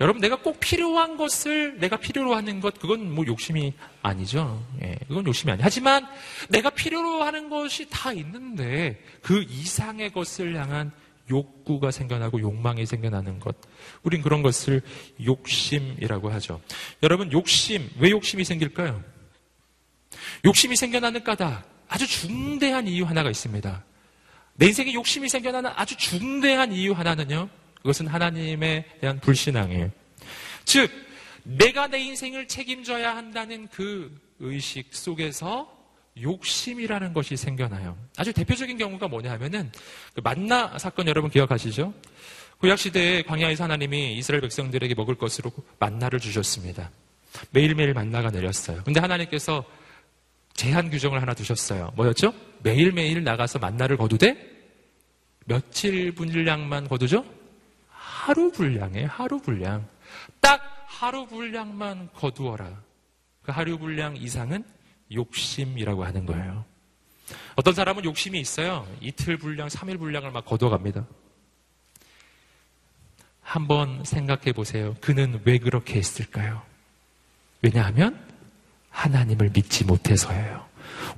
여러분, 0.00 0.20
내가 0.20 0.36
꼭 0.36 0.60
필요한 0.60 1.16
것을 1.16 1.78
내가 1.78 1.96
필요로 1.96 2.34
하는 2.34 2.60
것, 2.60 2.78
그건 2.78 3.12
뭐 3.14 3.26
욕심이 3.26 3.74
아니죠. 4.02 4.64
예, 4.82 4.96
그건 5.08 5.26
욕심이 5.26 5.52
아니에요. 5.52 5.64
하지만 5.64 6.06
내가 6.48 6.70
필요로 6.70 7.22
하는 7.22 7.48
것이 7.48 7.88
다 7.90 8.12
있는데 8.12 9.02
그 9.22 9.42
이상의 9.48 10.12
것을 10.12 10.56
향한 10.56 10.90
욕구가 11.30 11.90
생겨나고 11.90 12.40
욕망이 12.40 12.84
생겨나는 12.86 13.40
것. 13.40 13.56
우린 14.02 14.22
그런 14.22 14.42
것을 14.42 14.82
욕심이라고 15.24 16.30
하죠. 16.30 16.60
여러분, 17.02 17.32
욕심, 17.32 17.88
왜 17.98 18.10
욕심이 18.10 18.44
생길까요? 18.44 19.02
욕심이 20.44 20.76
생겨나는 20.76 21.24
까닭, 21.24 21.68
아주 21.88 22.06
중대한 22.06 22.86
이유 22.86 23.04
하나가 23.04 23.30
있습니다. 23.30 23.84
내 24.56 24.66
인생에 24.66 24.92
욕심이 24.94 25.28
생겨나는 25.28 25.70
아주 25.74 25.96
중대한 25.96 26.72
이유 26.72 26.92
하나는요, 26.92 27.48
그것은 27.84 28.06
하나님에 28.06 28.86
대한 28.98 29.20
불신앙이에요. 29.20 29.90
즉, 30.64 30.90
내가 31.42 31.86
내 31.86 31.98
인생을 32.00 32.48
책임져야 32.48 33.14
한다는 33.14 33.68
그 33.68 34.10
의식 34.40 34.94
속에서 34.94 35.70
욕심이라는 36.18 37.12
것이 37.12 37.36
생겨나요. 37.36 37.98
아주 38.16 38.32
대표적인 38.32 38.78
경우가 38.78 39.08
뭐냐 39.08 39.30
하면은 39.32 39.70
그 40.14 40.22
만나 40.22 40.78
사건 40.78 41.08
여러분 41.08 41.30
기억하시죠? 41.30 41.92
구약 42.58 42.78
시대에 42.78 43.22
광야에서 43.22 43.64
하나님이 43.64 44.16
이스라엘 44.16 44.40
백성들에게 44.40 44.94
먹을 44.94 45.16
것으로 45.16 45.52
만나를 45.78 46.20
주셨습니다. 46.20 46.90
매일매일 47.50 47.92
만나가 47.92 48.30
내렸어요. 48.30 48.82
근데 48.84 49.00
하나님께서 49.00 49.62
제한 50.54 50.88
규정을 50.88 51.20
하나 51.20 51.34
두셨어요. 51.34 51.92
뭐였죠? 51.96 52.32
매일매일 52.62 53.22
나가서 53.24 53.58
만나를 53.58 53.98
거두되 53.98 54.38
며칠 55.44 56.12
분량만 56.14 56.88
거두죠? 56.88 57.43
하루 58.24 58.50
분량에 58.50 59.04
하루 59.04 59.38
분량. 59.38 59.86
딱 60.40 60.86
하루 60.86 61.26
분량만 61.26 62.08
거두어라. 62.14 62.82
그 63.42 63.52
하루 63.52 63.76
분량 63.76 64.16
이상은 64.16 64.64
욕심이라고 65.12 66.06
하는 66.06 66.24
거예요. 66.24 66.64
어떤 67.54 67.74
사람은 67.74 68.02
욕심이 68.04 68.40
있어요. 68.40 68.88
이틀 69.02 69.36
분량, 69.36 69.68
3일 69.68 69.98
분량을 69.98 70.30
막 70.30 70.46
거둬갑니다. 70.46 71.06
한번 73.42 74.02
생각해 74.04 74.54
보세요. 74.54 74.96
그는 75.02 75.42
왜 75.44 75.58
그렇게 75.58 75.96
했을까요? 75.96 76.62
왜냐하면 77.60 78.18
하나님을 78.88 79.50
믿지 79.50 79.84
못해서예요. 79.84 80.66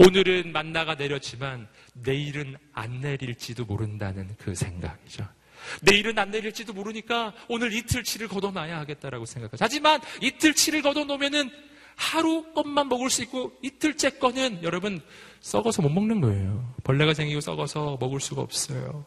오늘은 0.00 0.50
만나가 0.50 0.96
내렸지만 0.96 1.68
내일은 1.92 2.57
안 2.72 3.00
내릴지도 3.00 3.64
모른다는 3.64 4.34
그 4.38 4.57
생각이죠. 4.57 5.36
내일은 5.82 6.18
안 6.18 6.30
내릴지도 6.30 6.72
모르니까 6.72 7.32
오늘 7.48 7.72
이틀치를 7.72 8.28
걷어놔야 8.28 8.78
하겠다라고 8.80 9.26
생각하죠. 9.26 9.64
하지만 9.64 10.00
이틀치를 10.22 10.82
걷어놓으면은 10.82 11.50
하루 11.96 12.44
것만 12.52 12.88
먹을 12.88 13.08
수 13.10 13.22
있고 13.22 13.52
이틀째 13.62 14.18
거는 14.18 14.62
여러분 14.62 15.00
썩어서 15.40 15.82
못 15.82 15.88
먹는 15.88 16.20
거예요. 16.20 16.74
벌레가 16.84 17.14
생기고 17.14 17.40
썩어서 17.40 17.96
먹을 18.00 18.20
수가 18.20 18.42
없어요. 18.42 19.04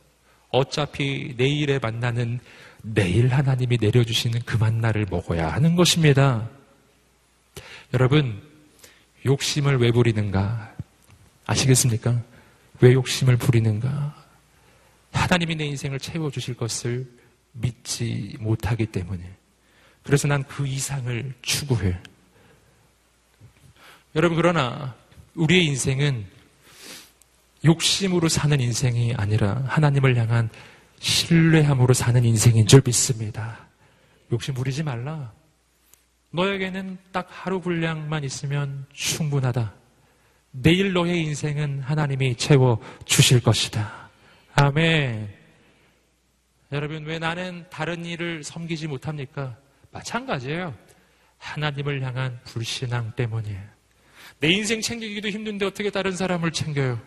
어차피 0.50 1.36
내일에 1.38 1.80
만나는 1.80 2.40
내일 2.82 3.28
하나님이 3.28 3.78
내려주시는 3.80 4.42
그 4.46 4.58
만나를 4.58 5.06
먹어야 5.10 5.52
하는 5.54 5.76
것입니다. 5.76 6.50
여러분, 7.94 8.42
욕심을 9.26 9.78
왜 9.78 9.92
부리는가? 9.92 10.74
아시겠습니까? 11.46 12.22
왜 12.82 12.94
욕심을 12.94 13.38
부리는가? 13.38 14.19
하나님이 15.12 15.56
내 15.56 15.66
인생을 15.66 16.00
채워주실 16.00 16.56
것을 16.56 17.08
믿지 17.54 18.36
못하기 18.40 18.88
때문에. 18.88 19.24
그래서 20.04 20.28
난 20.28 20.44
그 20.44 20.66
이상을 20.66 21.34
추구해. 21.42 21.98
여러분, 24.16 24.36
그러나 24.38 24.96
우리의 25.36 25.66
인생은 25.66 26.26
욕심으로 27.66 28.30
사는 28.30 28.60
인생이 28.60 29.14
아니라 29.16 29.64
하나님을 29.68 30.16
향한 30.18 30.50
신뢰함으로 31.00 31.94
사는 31.94 32.24
인생인 32.24 32.66
줄 32.68 32.82
믿습니다. 32.86 33.68
욕심 34.32 34.54
부리지 34.54 34.84
말라. 34.84 35.32
너에게는 36.32 36.98
딱 37.12 37.28
하루 37.30 37.60
분량만 37.60 38.24
있으면 38.24 38.86
충분하다. 38.94 39.74
내일 40.52 40.94
너의 40.94 41.24
인생은 41.26 41.82
하나님이 41.82 42.36
채워 42.36 42.80
주실 43.06 43.42
것이다. 43.42 44.09
아멘. 44.56 45.34
여러분, 46.72 47.06
왜 47.06 47.20
나는 47.20 47.66
다른 47.70 48.06
일을 48.06 48.44
섬기지 48.44 48.88
못합니까? 48.88 49.58
마찬가지예요. 49.92 50.76
하나님을 51.38 52.02
향한 52.04 52.40
불신앙 52.44 53.14
때문이에요. 53.16 53.62
내 54.40 54.50
인생 54.50 54.82
챙기기도 54.82 55.30
힘든데 55.30 55.66
어떻게 55.66 55.90
다른 55.90 56.16
사람을 56.16 56.52
챙겨요? 56.52 57.02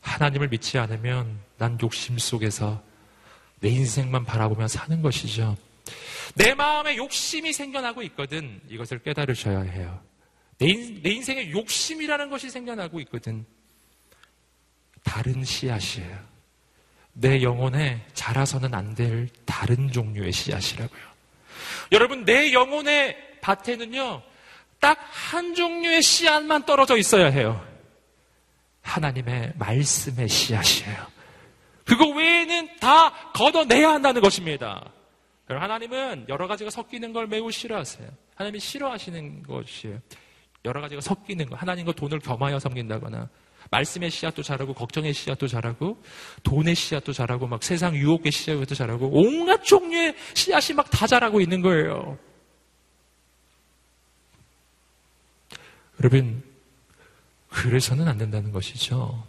하나님을 0.00 0.48
믿지 0.48 0.78
않으면 0.78 1.38
난 1.56 1.78
욕심 1.82 2.18
속에서 2.18 2.82
내 3.60 3.68
인생만 3.68 4.24
바라보며 4.24 4.68
사는 4.68 5.02
것이죠. 5.02 5.56
내 6.34 6.54
마음에 6.54 6.96
욕심이 6.96 7.52
생겨나고 7.52 8.02
있거든. 8.02 8.60
이것을 8.68 8.98
깨달으셔야 9.00 9.60
해요. 9.60 10.00
내, 10.58 10.68
인, 10.68 11.02
내 11.02 11.10
인생에 11.10 11.50
욕심이라는 11.50 12.30
것이 12.30 12.50
생겨나고 12.50 13.00
있거든. 13.00 13.46
다른 15.08 15.42
씨앗이에요. 15.44 16.18
내 17.14 17.42
영혼에 17.42 18.04
자라서는 18.12 18.74
안 18.74 18.94
될 18.94 19.28
다른 19.46 19.90
종류의 19.90 20.32
씨앗이라고요. 20.32 21.00
여러분, 21.92 22.24
내 22.24 22.52
영혼의 22.52 23.16
밭에는요, 23.40 24.22
딱 24.80 24.98
한 25.10 25.54
종류의 25.54 26.02
씨앗만 26.02 26.64
떨어져 26.66 26.96
있어야 26.96 27.26
해요. 27.26 27.64
하나님의 28.82 29.54
말씀의 29.56 30.28
씨앗이에요. 30.28 31.06
그거 31.84 32.06
외에는 32.08 32.76
다 32.78 33.10
걷어내야 33.32 33.90
한다는 33.90 34.20
것입니다. 34.20 34.92
그럼 35.46 35.62
하나님은 35.62 36.26
여러 36.28 36.46
가지가 36.46 36.70
섞이는 36.70 37.12
걸 37.12 37.26
매우 37.26 37.50
싫어하세요. 37.50 38.08
하나님이 38.34 38.60
싫어하시는 38.60 39.42
것이에요. 39.42 39.98
여러 40.64 40.80
가지가 40.82 41.00
섞이는 41.00 41.48
거. 41.48 41.56
하나님과 41.56 41.92
돈을 41.92 42.18
겸하여 42.20 42.58
섬긴다거나, 42.58 43.28
말씀의 43.70 44.10
씨앗도 44.10 44.42
잘하고, 44.42 44.74
걱정의 44.74 45.12
씨앗도 45.12 45.46
잘하고, 45.46 46.02
돈의 46.42 46.74
씨앗도 46.74 47.12
잘하고, 47.12 47.46
막 47.46 47.62
세상 47.62 47.94
유혹의 47.94 48.32
씨앗도 48.32 48.74
잘하고, 48.74 49.10
온갖 49.12 49.62
종류의 49.64 50.14
씨앗이 50.34 50.74
막 50.74 50.90
다 50.90 51.06
자라고 51.06 51.40
있는 51.40 51.60
거예요. 51.60 52.18
여러분, 56.00 56.42
그래서는 57.50 58.08
안 58.08 58.18
된다는 58.18 58.52
것이죠. 58.52 59.24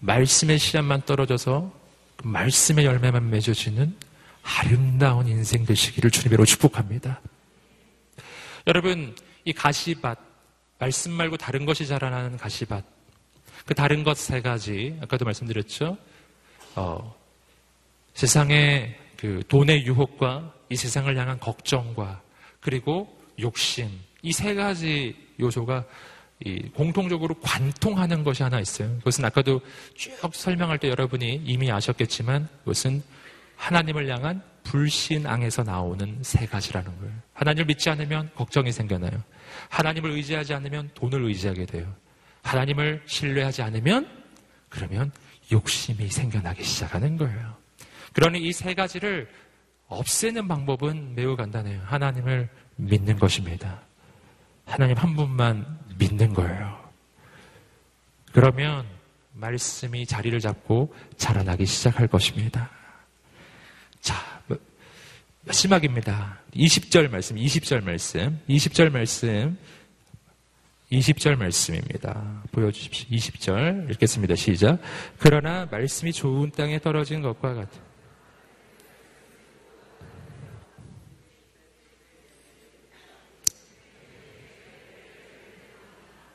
말씀의 0.00 0.58
씨앗만 0.58 1.02
떨어져서 1.02 1.72
그 2.16 2.26
말씀의 2.26 2.84
열매만 2.84 3.30
맺어지는 3.30 3.96
아름다운 4.42 5.28
인생 5.28 5.64
되시기를 5.64 6.10
주님으로 6.10 6.44
축복합니다. 6.44 7.20
여러분, 8.66 9.14
이 9.44 9.52
가시밭, 9.52 10.18
말씀 10.82 11.12
말고 11.12 11.36
다른 11.36 11.64
것이 11.64 11.86
자라나는 11.86 12.36
가시밭, 12.36 12.84
그 13.66 13.72
다른 13.72 14.02
것 14.02 14.16
세 14.16 14.40
가지, 14.42 14.98
아까도 15.00 15.24
말씀드렸죠? 15.24 15.96
어, 16.74 17.14
세상의 18.14 18.98
그 19.16 19.44
돈의 19.46 19.86
유혹과 19.86 20.52
이 20.70 20.74
세상을 20.74 21.16
향한 21.16 21.38
걱정과 21.38 22.20
그리고 22.60 23.16
욕심, 23.38 23.90
이 24.22 24.32
세 24.32 24.54
가지 24.56 25.14
요소가 25.38 25.84
공통적으로 26.74 27.36
관통하는 27.40 28.24
것이 28.24 28.42
하나 28.42 28.58
있어요. 28.58 28.88
그것은 28.98 29.24
아까도 29.24 29.60
쭉 29.94 30.34
설명할 30.34 30.78
때 30.78 30.88
여러분이 30.88 31.42
이미 31.44 31.70
아셨겠지만 31.70 32.48
그것은 32.64 33.04
하나님을 33.54 34.08
향한 34.08 34.42
불신앙에서 34.64 35.62
나오는 35.62 36.18
세 36.22 36.44
가지라는 36.46 36.98
거예요. 36.98 37.14
하나님을 37.34 37.66
믿지 37.66 37.88
않으면 37.88 38.30
걱정이 38.34 38.72
생겨나요. 38.72 39.22
하나님을 39.68 40.10
의지하지 40.10 40.54
않으면 40.54 40.90
돈을 40.94 41.24
의지하게 41.24 41.66
돼요. 41.66 41.94
하나님을 42.42 43.02
신뢰하지 43.06 43.62
않으면 43.62 44.08
그러면 44.68 45.12
욕심이 45.50 46.08
생겨나기 46.08 46.62
시작하는 46.64 47.16
거예요. 47.16 47.56
그러니 48.12 48.40
이 48.40 48.52
세 48.52 48.74
가지를 48.74 49.28
없애는 49.88 50.48
방법은 50.48 51.14
매우 51.14 51.36
간단해요. 51.36 51.82
하나님을 51.84 52.48
믿는 52.76 53.18
것입니다. 53.18 53.80
하나님 54.64 54.96
한 54.96 55.14
분만 55.14 55.78
믿는 55.98 56.32
거예요. 56.32 56.78
그러면 58.32 58.86
말씀이 59.34 60.06
자리를 60.06 60.38
잡고 60.40 60.94
자라나기 61.16 61.66
시작할 61.66 62.06
것입니다. 62.06 62.70
자, 64.00 64.14
뭐, 64.46 64.58
마지막입니다. 65.44 66.38
20절 66.54 67.10
말씀, 67.10 67.36
20절 67.36 67.82
말씀, 67.82 68.38
20절 68.48 68.90
말씀, 68.90 69.58
20절 70.92 71.36
말씀입니다. 71.36 72.42
보여주십시오. 72.52 73.08
20절 73.16 73.90
읽겠습니다. 73.92 74.36
시작. 74.36 74.78
그러나 75.18 75.66
말씀이 75.70 76.12
좋은 76.12 76.50
땅에 76.52 76.78
떨어진 76.78 77.22
것과 77.22 77.54
같은 77.54 77.80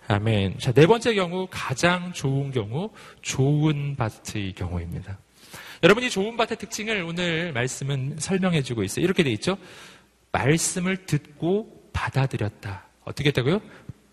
아멘. 0.10 0.58
자, 0.58 0.72
네 0.72 0.88
번째 0.88 1.14
경우, 1.16 1.48
가장 1.52 2.14
좋은 2.14 2.52
경우, 2.52 2.92
좋은 3.22 3.96
밭의 3.98 4.54
경우입니다. 4.54 5.18
여러분 5.84 6.04
이 6.04 6.10
좋은 6.10 6.36
밭의 6.38 6.58
특징을 6.58 7.04
오늘 7.04 7.54
말씀은 7.54 8.16
설명해 8.20 8.64
주고 8.64 8.84
있어요. 8.84 9.06
이렇게 9.06 9.24
돼 9.24 9.32
있죠? 9.32 9.58
말씀을 10.32 11.06
듣고 11.06 11.90
받아들였다. 11.94 12.86
어떻게 13.04 13.30
했다고요? 13.30 13.62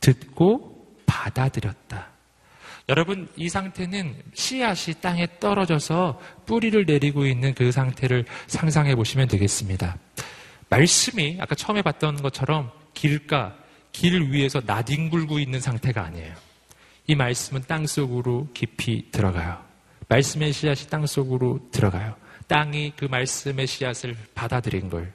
듣고 0.00 0.96
받아들였다. 1.06 2.14
여러분, 2.90 3.28
이 3.36 3.48
상태는 3.48 4.14
씨앗이 4.34 4.96
땅에 5.00 5.26
떨어져서 5.40 6.20
뿌리를 6.44 6.84
내리고 6.84 7.24
있는 7.24 7.54
그 7.54 7.72
상태를 7.72 8.26
상상해 8.46 8.94
보시면 8.94 9.28
되겠습니다. 9.28 9.96
말씀이 10.68 11.38
아까 11.40 11.54
처음에 11.54 11.80
봤던 11.80 12.16
것처럼 12.20 12.70
길가, 12.92 13.56
길 13.92 14.30
위에서 14.30 14.60
나뒹굴고 14.64 15.38
있는 15.38 15.60
상태가 15.60 16.04
아니에요. 16.04 16.34
이 17.06 17.14
말씀은 17.14 17.62
땅 17.66 17.86
속으로 17.86 18.48
깊이 18.52 19.10
들어가요. 19.10 19.73
말씀의 20.08 20.52
씨앗이 20.52 20.88
땅 20.88 21.06
속으로 21.06 21.60
들어가요. 21.70 22.16
땅이 22.46 22.92
그 22.96 23.06
말씀의 23.06 23.66
씨앗을 23.66 24.16
받아들인 24.34 24.90
걸. 24.90 25.12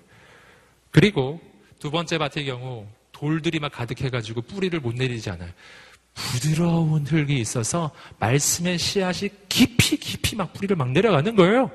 그리고 0.91 1.39
두 1.79 1.91
번째 1.91 2.17
밭의 2.17 2.45
경우 2.45 2.87
돌들이 3.11 3.59
막 3.59 3.71
가득해가지고 3.71 4.41
뿌리를 4.43 4.79
못 4.79 4.95
내리지 4.95 5.29
않아요. 5.29 5.51
부드러운 6.13 7.05
흙이 7.05 7.39
있어서 7.39 7.91
말씀의 8.19 8.77
씨앗이 8.77 9.29
깊이 9.47 9.97
깊이 9.97 10.35
막 10.35 10.53
뿌리를 10.53 10.75
막 10.75 10.91
내려가는 10.91 11.35
거예요. 11.35 11.71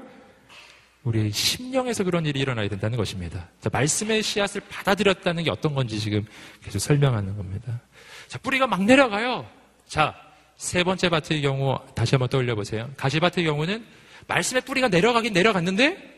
우리 1.04 1.30
심령에서 1.30 2.02
그런 2.02 2.24
일이 2.24 2.40
일어나야 2.40 2.68
된다는 2.68 2.96
것입니다. 2.96 3.48
자, 3.60 3.68
말씀의 3.70 4.22
씨앗을 4.22 4.62
받아들였다는 4.62 5.44
게 5.44 5.50
어떤 5.50 5.74
건지 5.74 6.00
지금 6.00 6.24
계속 6.62 6.78
설명하는 6.78 7.36
겁니다. 7.36 7.80
자, 8.26 8.38
뿌리가 8.38 8.66
막 8.66 8.82
내려가요. 8.82 9.46
자, 9.86 10.14
세 10.56 10.84
번째 10.84 11.08
밭의 11.08 11.42
경우 11.42 11.78
다시 11.94 12.14
한번 12.14 12.28
떠올려 12.28 12.54
보세요. 12.54 12.90
가시밭의 12.96 13.44
경우는 13.44 13.84
말씀의 14.26 14.62
뿌리가 14.62 14.88
내려가긴 14.88 15.32
내려갔는데 15.32 16.14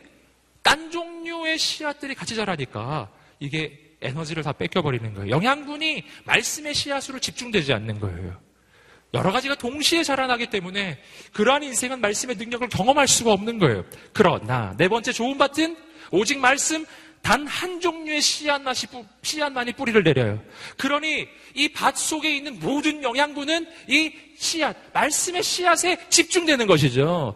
딴 0.61 0.91
종류의 0.91 1.57
씨앗들이 1.57 2.15
같이 2.15 2.35
자라니까 2.35 3.09
이게 3.39 3.79
에너지를 4.01 4.43
다 4.43 4.51
뺏겨버리는 4.51 5.13
거예요. 5.13 5.29
영양분이 5.29 6.03
말씀의 6.25 6.73
씨앗으로 6.73 7.19
집중되지 7.19 7.73
않는 7.73 7.99
거예요. 7.99 8.39
여러 9.13 9.31
가지가 9.31 9.55
동시에 9.55 10.03
자라나기 10.03 10.47
때문에 10.47 10.99
그러한 11.33 11.63
인생은 11.63 12.01
말씀의 12.01 12.35
능력을 12.35 12.67
경험할 12.69 13.07
수가 13.07 13.31
없는 13.31 13.57
거예요. 13.57 13.85
그러나 14.13 14.75
네 14.77 14.87
번째 14.87 15.11
좋은 15.13 15.37
밭은 15.37 15.77
오직 16.11 16.39
말씀 16.39 16.85
단 17.21 17.47
한 17.47 17.81
종류의 17.81 18.21
씨앗만이, 18.21 18.77
씨앗만이 19.23 19.73
뿌리를 19.73 20.01
내려요. 20.03 20.41
그러니 20.77 21.27
이 21.55 21.69
밭 21.73 21.97
속에 21.97 22.35
있는 22.35 22.59
모든 22.59 23.01
영양분은 23.03 23.67
이 23.87 24.13
씨앗, 24.37 24.75
말씀의 24.93 25.43
씨앗에 25.43 26.09
집중되는 26.09 26.67
것이죠. 26.67 27.35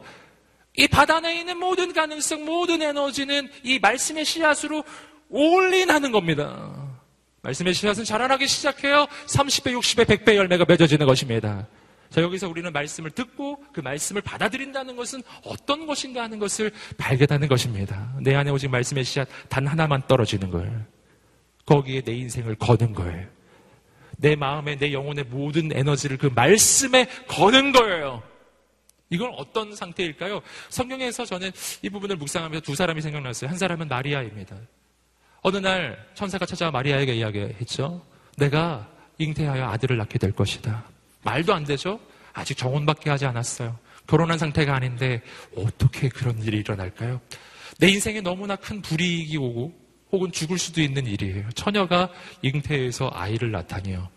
이 0.78 0.88
바다 0.88 1.20
내에 1.20 1.39
있는 1.39 1.58
모든 1.58 1.91
가능성, 1.93 2.45
모든 2.45 2.82
에너지는 2.82 3.49
이 3.64 3.80
말씀의 3.80 4.24
씨앗으로 4.24 4.84
올인하는 5.30 6.12
겁니다. 6.12 6.91
말씀의 7.41 7.74
씨앗은 7.74 8.04
자라나기 8.04 8.47
시작해요. 8.47 9.08
30배, 9.26 9.78
60배, 9.78 10.06
100배 10.06 10.36
열매가 10.36 10.66
맺어지는 10.68 11.06
것입니다. 11.08 11.68
자, 12.10 12.22
여기서 12.22 12.47
우리는 12.49 12.72
말씀을 12.72 13.10
듣고 13.12 13.64
그 13.74 13.80
말씀을 13.80 14.22
받아들인다는 14.22 14.95
것은 14.95 15.24
어떤 15.43 15.88
것인가 15.88 16.24
하는 16.24 16.39
것을 16.39 16.72
발견하는 16.97 17.47
것입니다. 17.47 18.14
내 18.22 18.36
안에 18.36 18.52
오직 18.52 18.70
말씀의 18.70 19.04
씨앗 19.06 19.28
단 19.49 19.66
하나만 19.66 20.04
떨어지는 20.08 20.52
거예요. 20.52 20.86
거기에 21.66 22.02
내 22.02 22.14
인생을 22.14 22.56
거는 22.56 22.93
거예요. 22.93 23.28
내 24.22 24.36
마음에, 24.36 24.78
내 24.78 24.93
영혼의 24.93 25.26
모든 25.26 25.76
에너지를 25.76 26.17
그 26.17 26.28
말씀에 26.28 27.07
거는 27.28 27.72
거예요. 27.72 28.22
이건 29.09 29.34
어떤 29.36 29.76
상태일까요? 29.76 30.41
성경에서 30.69 31.26
저는 31.26 31.51
이 31.82 31.89
부분을 31.89 32.15
묵상하면서 32.15 32.63
두 32.63 32.76
사람이 32.76 33.01
생각났어요. 33.01 33.49
한 33.49 33.57
사람은 33.57 33.88
마리아입니다. 33.88 34.55
어느 35.41 35.57
날 35.57 36.07
천사가 36.13 36.45
찾아와 36.45 36.72
마리아에게 36.72 37.15
이야기했죠. 37.15 38.05
내가 38.38 38.88
잉태하여 39.17 39.65
아들을 39.65 39.97
낳게 39.97 40.19
될 40.19 40.32
것이다. 40.32 40.86
말도 41.24 41.53
안 41.53 41.65
되죠? 41.65 41.99
아직 42.32 42.55
정혼밖에 42.55 43.09
하지 43.09 43.26
않았어요. 43.26 43.78
결혼한 44.07 44.38
상태가 44.38 44.76
아닌데 44.76 45.22
어떻게 45.55 46.09
그런 46.09 46.41
일이 46.43 46.59
일어날까요? 46.59 47.19
내 47.80 47.88
인생에 47.89 48.22
너무나 48.22 48.55
큰 48.55 48.82
불이익이 48.82 49.38
오고 49.38 49.80
혹은 50.12 50.32
죽을 50.32 50.57
수도 50.57 50.82
있는 50.82 51.05
일이에요. 51.05 51.49
처녀가 51.55 52.09
잉태해서 52.41 53.12
아이를 53.14 53.51
낳다니요. 53.51 54.09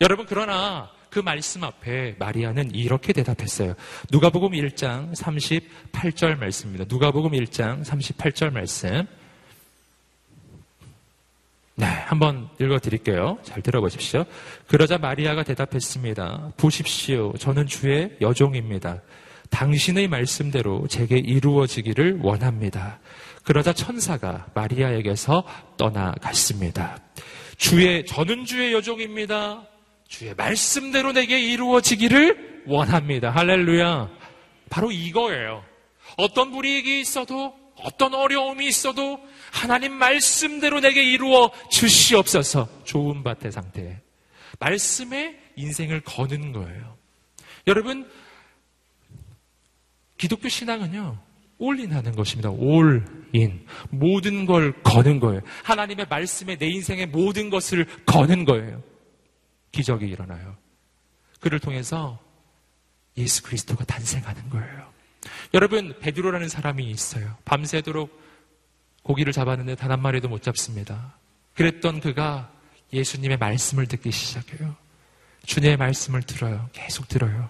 여러분 0.00 0.26
그러나 0.28 0.90
그 1.10 1.20
말씀 1.20 1.64
앞에 1.64 2.16
마리아는 2.18 2.74
이렇게 2.74 3.12
대답했어요. 3.12 3.74
누가복음 4.10 4.50
1장 4.50 5.14
38절 5.14 6.38
말씀입니다. 6.38 6.84
누가복음 6.88 7.32
1장 7.32 7.84
38절 7.84 8.52
말씀. 8.52 9.06
네, 11.78 11.86
한번 11.86 12.48
읽어 12.60 12.78
드릴게요. 12.78 13.38
잘 13.42 13.62
들어보십시오. 13.62 14.24
그러자 14.66 14.98
마리아가 14.98 15.42
대답했습니다. 15.42 16.52
보십시오. 16.56 17.34
저는 17.38 17.66
주의 17.66 18.16
여종입니다. 18.20 19.02
당신의 19.50 20.08
말씀대로 20.08 20.86
제게 20.88 21.18
이루어지기를 21.18 22.20
원합니다. 22.22 22.98
그러자 23.46 23.72
천사가 23.72 24.48
마리아에게서 24.54 25.44
떠나갔습니다. 25.76 26.98
주의, 27.56 28.04
저는 28.04 28.44
주의 28.44 28.72
여종입니다. 28.72 29.64
주의 30.08 30.34
말씀대로 30.34 31.12
내게 31.12 31.38
이루어지기를 31.38 32.64
원합니다. 32.66 33.30
할렐루야. 33.30 34.10
바로 34.68 34.90
이거예요. 34.90 35.64
어떤 36.16 36.50
불이익이 36.50 37.00
있어도, 37.00 37.56
어떤 37.76 38.14
어려움이 38.14 38.66
있어도 38.66 39.20
하나님 39.52 39.92
말씀대로 39.92 40.80
내게 40.80 41.04
이루어 41.04 41.52
주시옵소서. 41.70 42.68
좋은 42.82 43.22
밭의 43.22 43.52
상태. 43.52 44.02
말씀에 44.58 45.38
인생을 45.54 46.00
거는 46.00 46.50
거예요. 46.50 46.96
여러분, 47.68 48.10
기독교 50.18 50.48
신앙은요, 50.48 51.25
올인하는 51.58 52.14
것입니다. 52.14 52.50
올인. 52.50 53.66
모든 53.90 54.46
걸 54.46 54.72
거는 54.82 55.20
거예요. 55.20 55.40
하나님의 55.64 56.06
말씀에 56.08 56.56
내 56.56 56.66
인생의 56.66 57.06
모든 57.06 57.50
것을 57.50 57.86
거는 58.04 58.44
거예요. 58.44 58.82
기적이 59.72 60.06
일어나요. 60.08 60.56
그를 61.40 61.58
통해서 61.60 62.18
예수 63.16 63.42
그리스도가 63.42 63.84
탄생하는 63.84 64.50
거예요. 64.50 64.86
여러분, 65.54 65.94
베드로라는 66.00 66.48
사람이 66.48 66.84
있어요. 66.90 67.36
밤새도록 67.44 68.24
고기를 69.02 69.32
잡았는데 69.32 69.76
단 69.76 69.90
한 69.90 70.00
마리도 70.02 70.28
못 70.28 70.42
잡습니다. 70.42 71.16
그랬던 71.54 72.00
그가 72.00 72.52
예수님의 72.92 73.38
말씀을 73.38 73.86
듣기 73.86 74.10
시작해요. 74.10 74.76
주님의 75.46 75.76
말씀을 75.76 76.22
들어요. 76.22 76.68
계속 76.72 77.08
들어요. 77.08 77.48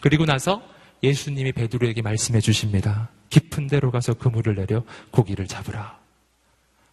그리고 0.00 0.24
나서 0.24 0.62
예수님이 1.02 1.52
베드로에게 1.52 2.02
말씀해 2.02 2.40
주십니다. 2.40 3.10
깊은 3.54 3.68
데로 3.68 3.90
가서 3.90 4.14
그물을 4.14 4.54
내려 4.54 4.82
고기를 5.10 5.46
잡으라. 5.46 5.98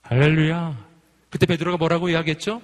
할렐루야. 0.04 0.78
그때 1.30 1.46
베드로가 1.46 1.78
뭐라고 1.78 2.10
이야기했죠? 2.10 2.62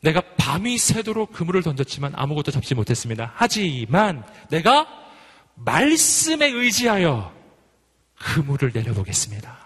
내가 0.00 0.20
밤이 0.36 0.78
새도록 0.78 1.32
그물을 1.32 1.62
던졌지만 1.62 2.12
아무것도 2.14 2.52
잡지 2.52 2.74
못했습니다. 2.74 3.32
하지만 3.34 4.24
내가 4.48 4.86
말씀에 5.56 6.46
의지하여 6.48 7.34
그물을 8.18 8.70
내려보겠습니다. 8.72 9.58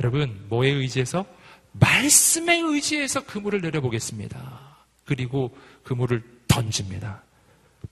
여러분, 0.00 0.46
뭐에 0.48 0.70
의지해서? 0.70 1.26
말씀에 1.72 2.58
의지해서 2.60 3.24
그물을 3.24 3.60
내려보겠습니다. 3.60 4.76
그리고 5.04 5.56
그물을 5.84 6.22
던집니다. 6.48 7.22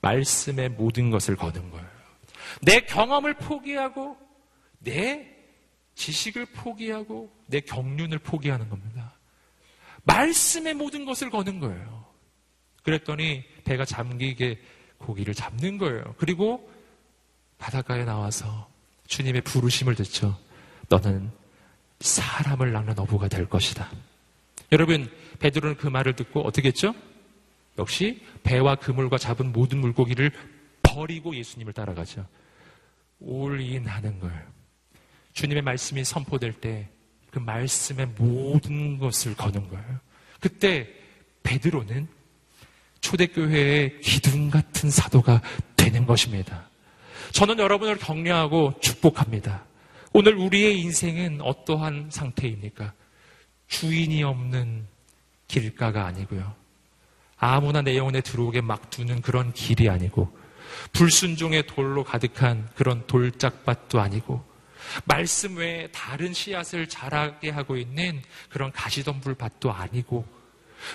말씀의 0.01 0.71
모든 0.71 1.11
것을 1.11 1.37
거는 1.37 1.71
거예요. 1.71 1.94
내 2.63 2.81
경험을 2.81 3.35
포기하고, 3.35 4.17
내 4.79 5.31
지식을 5.95 6.47
포기하고, 6.47 7.33
내 7.47 7.61
경륜을 7.61 8.19
포기하는 8.19 8.69
겁니다. 8.69 9.15
말씀의 10.05 10.75
모든 10.75 11.05
것을 11.05 11.31
거는 11.31 11.61
거예요. 11.61 12.05
그랬더니 12.83 13.45
배가 13.65 13.85
잠기게 13.85 14.61
고기를 14.99 15.35
잡는 15.35 15.79
거예요. 15.79 16.15
그리고 16.19 16.71
바닷가에 17.59 18.05
나와서 18.05 18.69
주님의 19.07 19.43
부르심을 19.43 19.95
듣죠. 19.95 20.39
너는 20.89 21.31
사람을 22.01 22.73
낳는 22.73 22.99
어부가 22.99 23.29
될 23.29 23.49
것이다. 23.49 23.91
여러분, 24.73 25.11
베드로는 25.39 25.77
그 25.77 25.87
말을 25.87 26.17
듣고 26.17 26.43
어떻게 26.43 26.69
했죠? 26.69 26.95
역시 27.79 28.23
배와 28.43 28.77
그물과 28.77 29.19
잡은 29.19 29.53
모든 29.53 29.79
물고기를 29.79 30.31
버리고 30.83 31.35
예수님을 31.35 31.73
따라가죠. 31.73 32.27
올인하는 33.21 34.19
걸. 34.21 34.47
주님의 35.33 35.63
말씀이 35.63 36.05
선포될 36.05 36.53
때 36.55 36.95
그 37.35 37.41
말씀의 37.41 38.07
모든 38.17 38.97
것을 38.97 39.35
거는 39.35 39.69
거예요. 39.69 39.99
그때 40.39 40.89
베드로는 41.43 42.07
초대교회의 43.01 44.01
기둥 44.01 44.51
같은 44.51 44.89
사도가 44.89 45.43
되는 45.77 46.07
것입니다. 46.07 46.71
저는 47.33 47.59
여러분을 47.59 47.99
격려하고 47.99 48.75
축복합니다. 48.81 49.65
오늘 50.13 50.37
우리의 50.37 50.79
인생은 50.81 51.41
어떠한 51.41 52.11
상태입니까? 52.13 52.93
주인이 53.67 54.23
없는 54.23 54.87
길가가 55.49 56.07
아니고요. 56.07 56.55
아무나 57.37 57.83
내 57.83 57.97
영혼에 57.97 58.21
들어오게 58.21 58.61
막 58.61 58.91
두는 58.91 59.23
그런 59.23 59.53
길이 59.53 59.89
아니고, 59.89 60.39
불순종의 60.93 61.67
돌로 61.67 62.05
가득한 62.05 62.69
그런 62.75 63.07
돌짝밭도 63.07 64.01
아니고, 64.01 64.45
말씀 65.05 65.57
외에 65.57 65.89
다른 65.89 66.33
씨앗을 66.33 66.89
자라게 66.89 67.51
하고 67.51 67.77
있는 67.77 68.23
그런 68.51 68.71
가시덤불 68.73 69.35
밭도 69.35 69.73
아니고, 69.73 70.27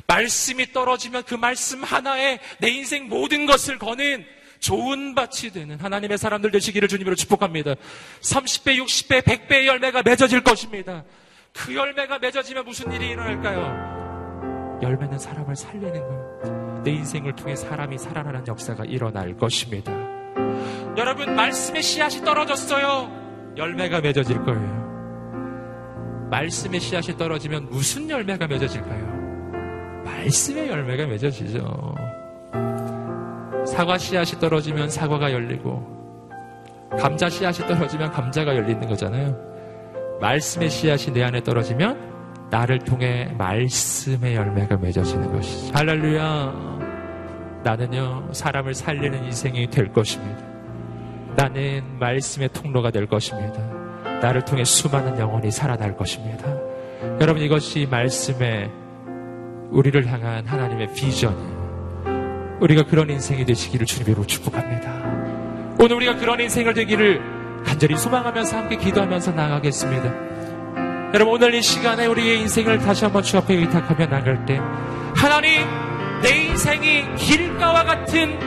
말씀이 0.07 0.71
떨어지면 0.71 1.23
그 1.23 1.35
말씀 1.35 1.83
하나에 1.83 2.39
내 2.59 2.69
인생 2.69 3.07
모든 3.07 3.45
것을 3.45 3.79
거는 3.79 4.25
좋은 4.59 5.15
밭이 5.15 5.51
되는 5.53 5.79
하나님의 5.79 6.17
사람들 6.17 6.51
되시기를 6.51 6.87
주님으로 6.87 7.15
축복합니다. 7.15 7.75
30배, 8.21 8.77
60배, 8.77 9.21
100배의 9.21 9.65
열매가 9.65 10.03
맺어질 10.03 10.43
것입니다. 10.43 11.03
그 11.53 11.73
열매가 11.73 12.19
맺어지면 12.19 12.65
무슨 12.65 12.91
일이 12.91 13.09
일어날까요? 13.09 14.79
열매는 14.81 15.17
사람을 15.17 15.55
살리는 15.55 15.93
거예요. 15.93 16.68
내 16.83 16.91
인생을 16.91 17.35
통해 17.35 17.55
사람이 17.55 17.97
살아나는 17.97 18.47
역사가 18.47 18.85
일어날 18.85 19.35
것입니다. 19.35 19.91
여러분, 20.97 21.35
말씀의 21.35 21.81
씨앗이 21.83 22.23
떨어졌어요. 22.23 23.09
열매가 23.57 24.01
맺어질 24.01 24.43
거예요. 24.43 24.79
말씀의 26.29 26.79
씨앗이 26.79 27.17
떨어지면 27.17 27.69
무슨 27.69 28.09
열매가 28.09 28.47
맺어질까요? 28.47 30.03
말씀의 30.05 30.69
열매가 30.69 31.07
맺어지죠. 31.07 31.95
사과 33.65 33.97
씨앗이 33.97 34.39
떨어지면 34.39 34.89
사과가 34.89 35.31
열리고 35.31 35.99
감자 36.99 37.29
씨앗이 37.29 37.67
떨어지면 37.67 38.11
감자가 38.11 38.55
열리는 38.55 38.87
거잖아요. 38.87 39.37
말씀의 40.19 40.69
씨앗이 40.69 41.13
내 41.13 41.23
안에 41.23 41.41
떨어지면 41.43 42.08
나를 42.49 42.79
통해 42.79 43.31
말씀의 43.37 44.35
열매가 44.35 44.77
맺어지는 44.77 45.31
것이죠. 45.31 45.73
할렐루야. 45.73 46.79
나는요, 47.63 48.29
사람을 48.31 48.73
살리는 48.73 49.25
인생이 49.25 49.69
될 49.69 49.91
것입니다. 49.91 50.43
나는 51.35 51.83
말씀의 51.99 52.49
통로가 52.53 52.91
될 52.91 53.05
것입니다. 53.05 53.61
나를 54.21 54.43
통해 54.45 54.63
수많은 54.63 55.19
영혼이 55.19 55.51
살아날 55.51 55.95
것입니다. 55.95 56.45
여러분, 57.21 57.41
이것이 57.41 57.87
말씀의 57.89 58.71
우리를 59.69 60.05
향한 60.07 60.45
하나님의 60.45 60.93
비전이에요. 60.93 62.57
우리가 62.61 62.83
그런 62.83 63.09
인생이 63.09 63.45
되시기를 63.45 63.85
주님으로 63.85 64.25
축복합니다. 64.25 64.91
오늘 65.79 65.95
우리가 65.97 66.15
그런 66.17 66.39
인생을 66.39 66.73
되기를 66.73 67.21
간절히 67.63 67.95
소망하면서 67.95 68.57
함께 68.57 68.75
기도하면서 68.75 69.31
나가겠습니다. 69.31 70.28
여러분 71.11 71.33
오늘 71.33 71.55
이 71.55 71.61
시간에 71.61 72.05
우리의 72.05 72.39
인생을 72.41 72.77
다시 72.79 73.03
한번 73.03 73.23
주 73.23 73.37
앞에 73.37 73.55
의탁하며 73.55 74.05
나갈 74.07 74.45
때 74.45 74.59
하나님 75.15 75.65
내 76.21 76.29
인생이 76.45 77.15
길가와 77.15 77.83
같은 77.83 78.37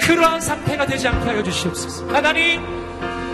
그러한 0.00 0.40
상태가 0.40 0.86
되지 0.86 1.06
않게 1.08 1.28
하여 1.28 1.42
주시옵소서. 1.42 2.06
하나님 2.08 2.62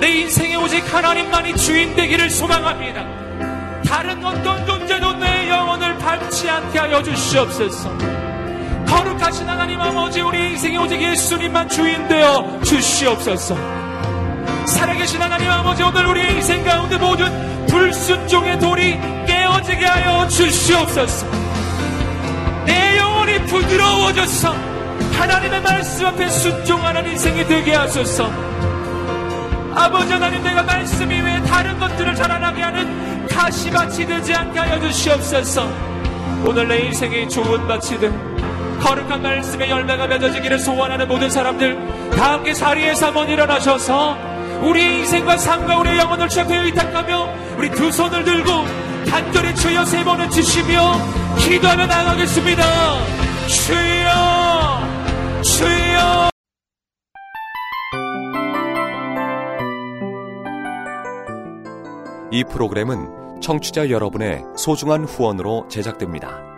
내 0.00 0.08
인생에 0.08 0.56
오직 0.56 0.92
하나님만이 0.92 1.56
주인 1.56 1.94
되기를 1.94 2.30
소망합니다. 2.30 3.06
다른 3.86 4.24
어떤 4.24 4.66
존재도 4.66 5.14
내 5.14 5.48
영혼을 5.48 5.96
밟지 5.98 6.50
않게 6.50 6.78
하여 6.78 7.02
주시옵소서. 7.02 7.96
거룩하신 8.86 9.48
하나님 9.48 9.80
아버지 9.80 10.20
우리 10.20 10.50
인생에 10.50 10.76
오직 10.78 11.00
예수님만 11.00 11.68
주인 11.68 12.08
되어 12.08 12.60
주시옵소서. 12.64 13.87
살아계신 14.66 15.20
하나님 15.20 15.50
아버지 15.50 15.82
오늘 15.82 16.06
우리 16.06 16.22
인생 16.32 16.64
가운데 16.64 16.96
모든 16.96 17.66
불순종의 17.66 18.58
돌이 18.58 18.98
깨어지게 19.26 19.84
하여 19.84 20.28
주시옵소서. 20.28 21.26
내 22.66 22.98
영혼이 22.98 23.44
부드러워져서 23.46 24.54
하나님의 25.12 25.62
말씀 25.62 26.06
앞에 26.06 26.28
순종하는 26.28 27.06
인생이 27.10 27.46
되게 27.46 27.74
하소서. 27.74 28.48
아버지 29.78 30.12
하나님 30.12 30.42
내가 30.42 30.62
말씀 30.64 31.10
이 31.10 31.20
외에 31.20 31.40
다른 31.42 31.78
것들을 31.78 32.14
자라나게 32.16 32.62
하는 32.62 33.26
가시밭이 33.28 34.06
되지 34.06 34.34
않게 34.34 34.58
하여 34.58 34.80
주시옵소서 34.80 35.70
오늘 36.44 36.66
내 36.66 36.80
인생이 36.80 37.28
좋은 37.28 37.66
밭이 37.68 38.00
되 38.00 38.10
거룩한 38.80 39.22
말씀의 39.22 39.70
열매가 39.70 40.08
맺어지기를 40.08 40.58
소원하는 40.58 41.06
모든 41.06 41.30
사람들 41.30 42.10
다 42.16 42.32
함께 42.32 42.52
자리에서 42.52 43.06
한번 43.06 43.28
일어나셔서 43.28 44.27
우리 44.62 44.98
인생과 44.98 45.36
삶과 45.36 45.78
우리의 45.78 45.98
영혼을 45.98 46.28
주앞에 46.28 46.56
의탁하며 46.56 47.56
우리 47.58 47.70
두 47.70 47.90
손을 47.90 48.24
들고 48.24 48.50
단절히 49.08 49.54
주여 49.54 49.84
세 49.84 50.04
번을 50.04 50.28
치시며 50.30 50.92
기도하며 51.38 51.86
나가겠습니다 51.86 52.62
주여 53.46 55.42
주여 55.42 56.28
이 62.30 62.44
프로그램은 62.44 63.40
청취자 63.40 63.88
여러분의 63.88 64.44
소중한 64.56 65.04
후원으로 65.04 65.66
제작됩니다. 65.68 66.57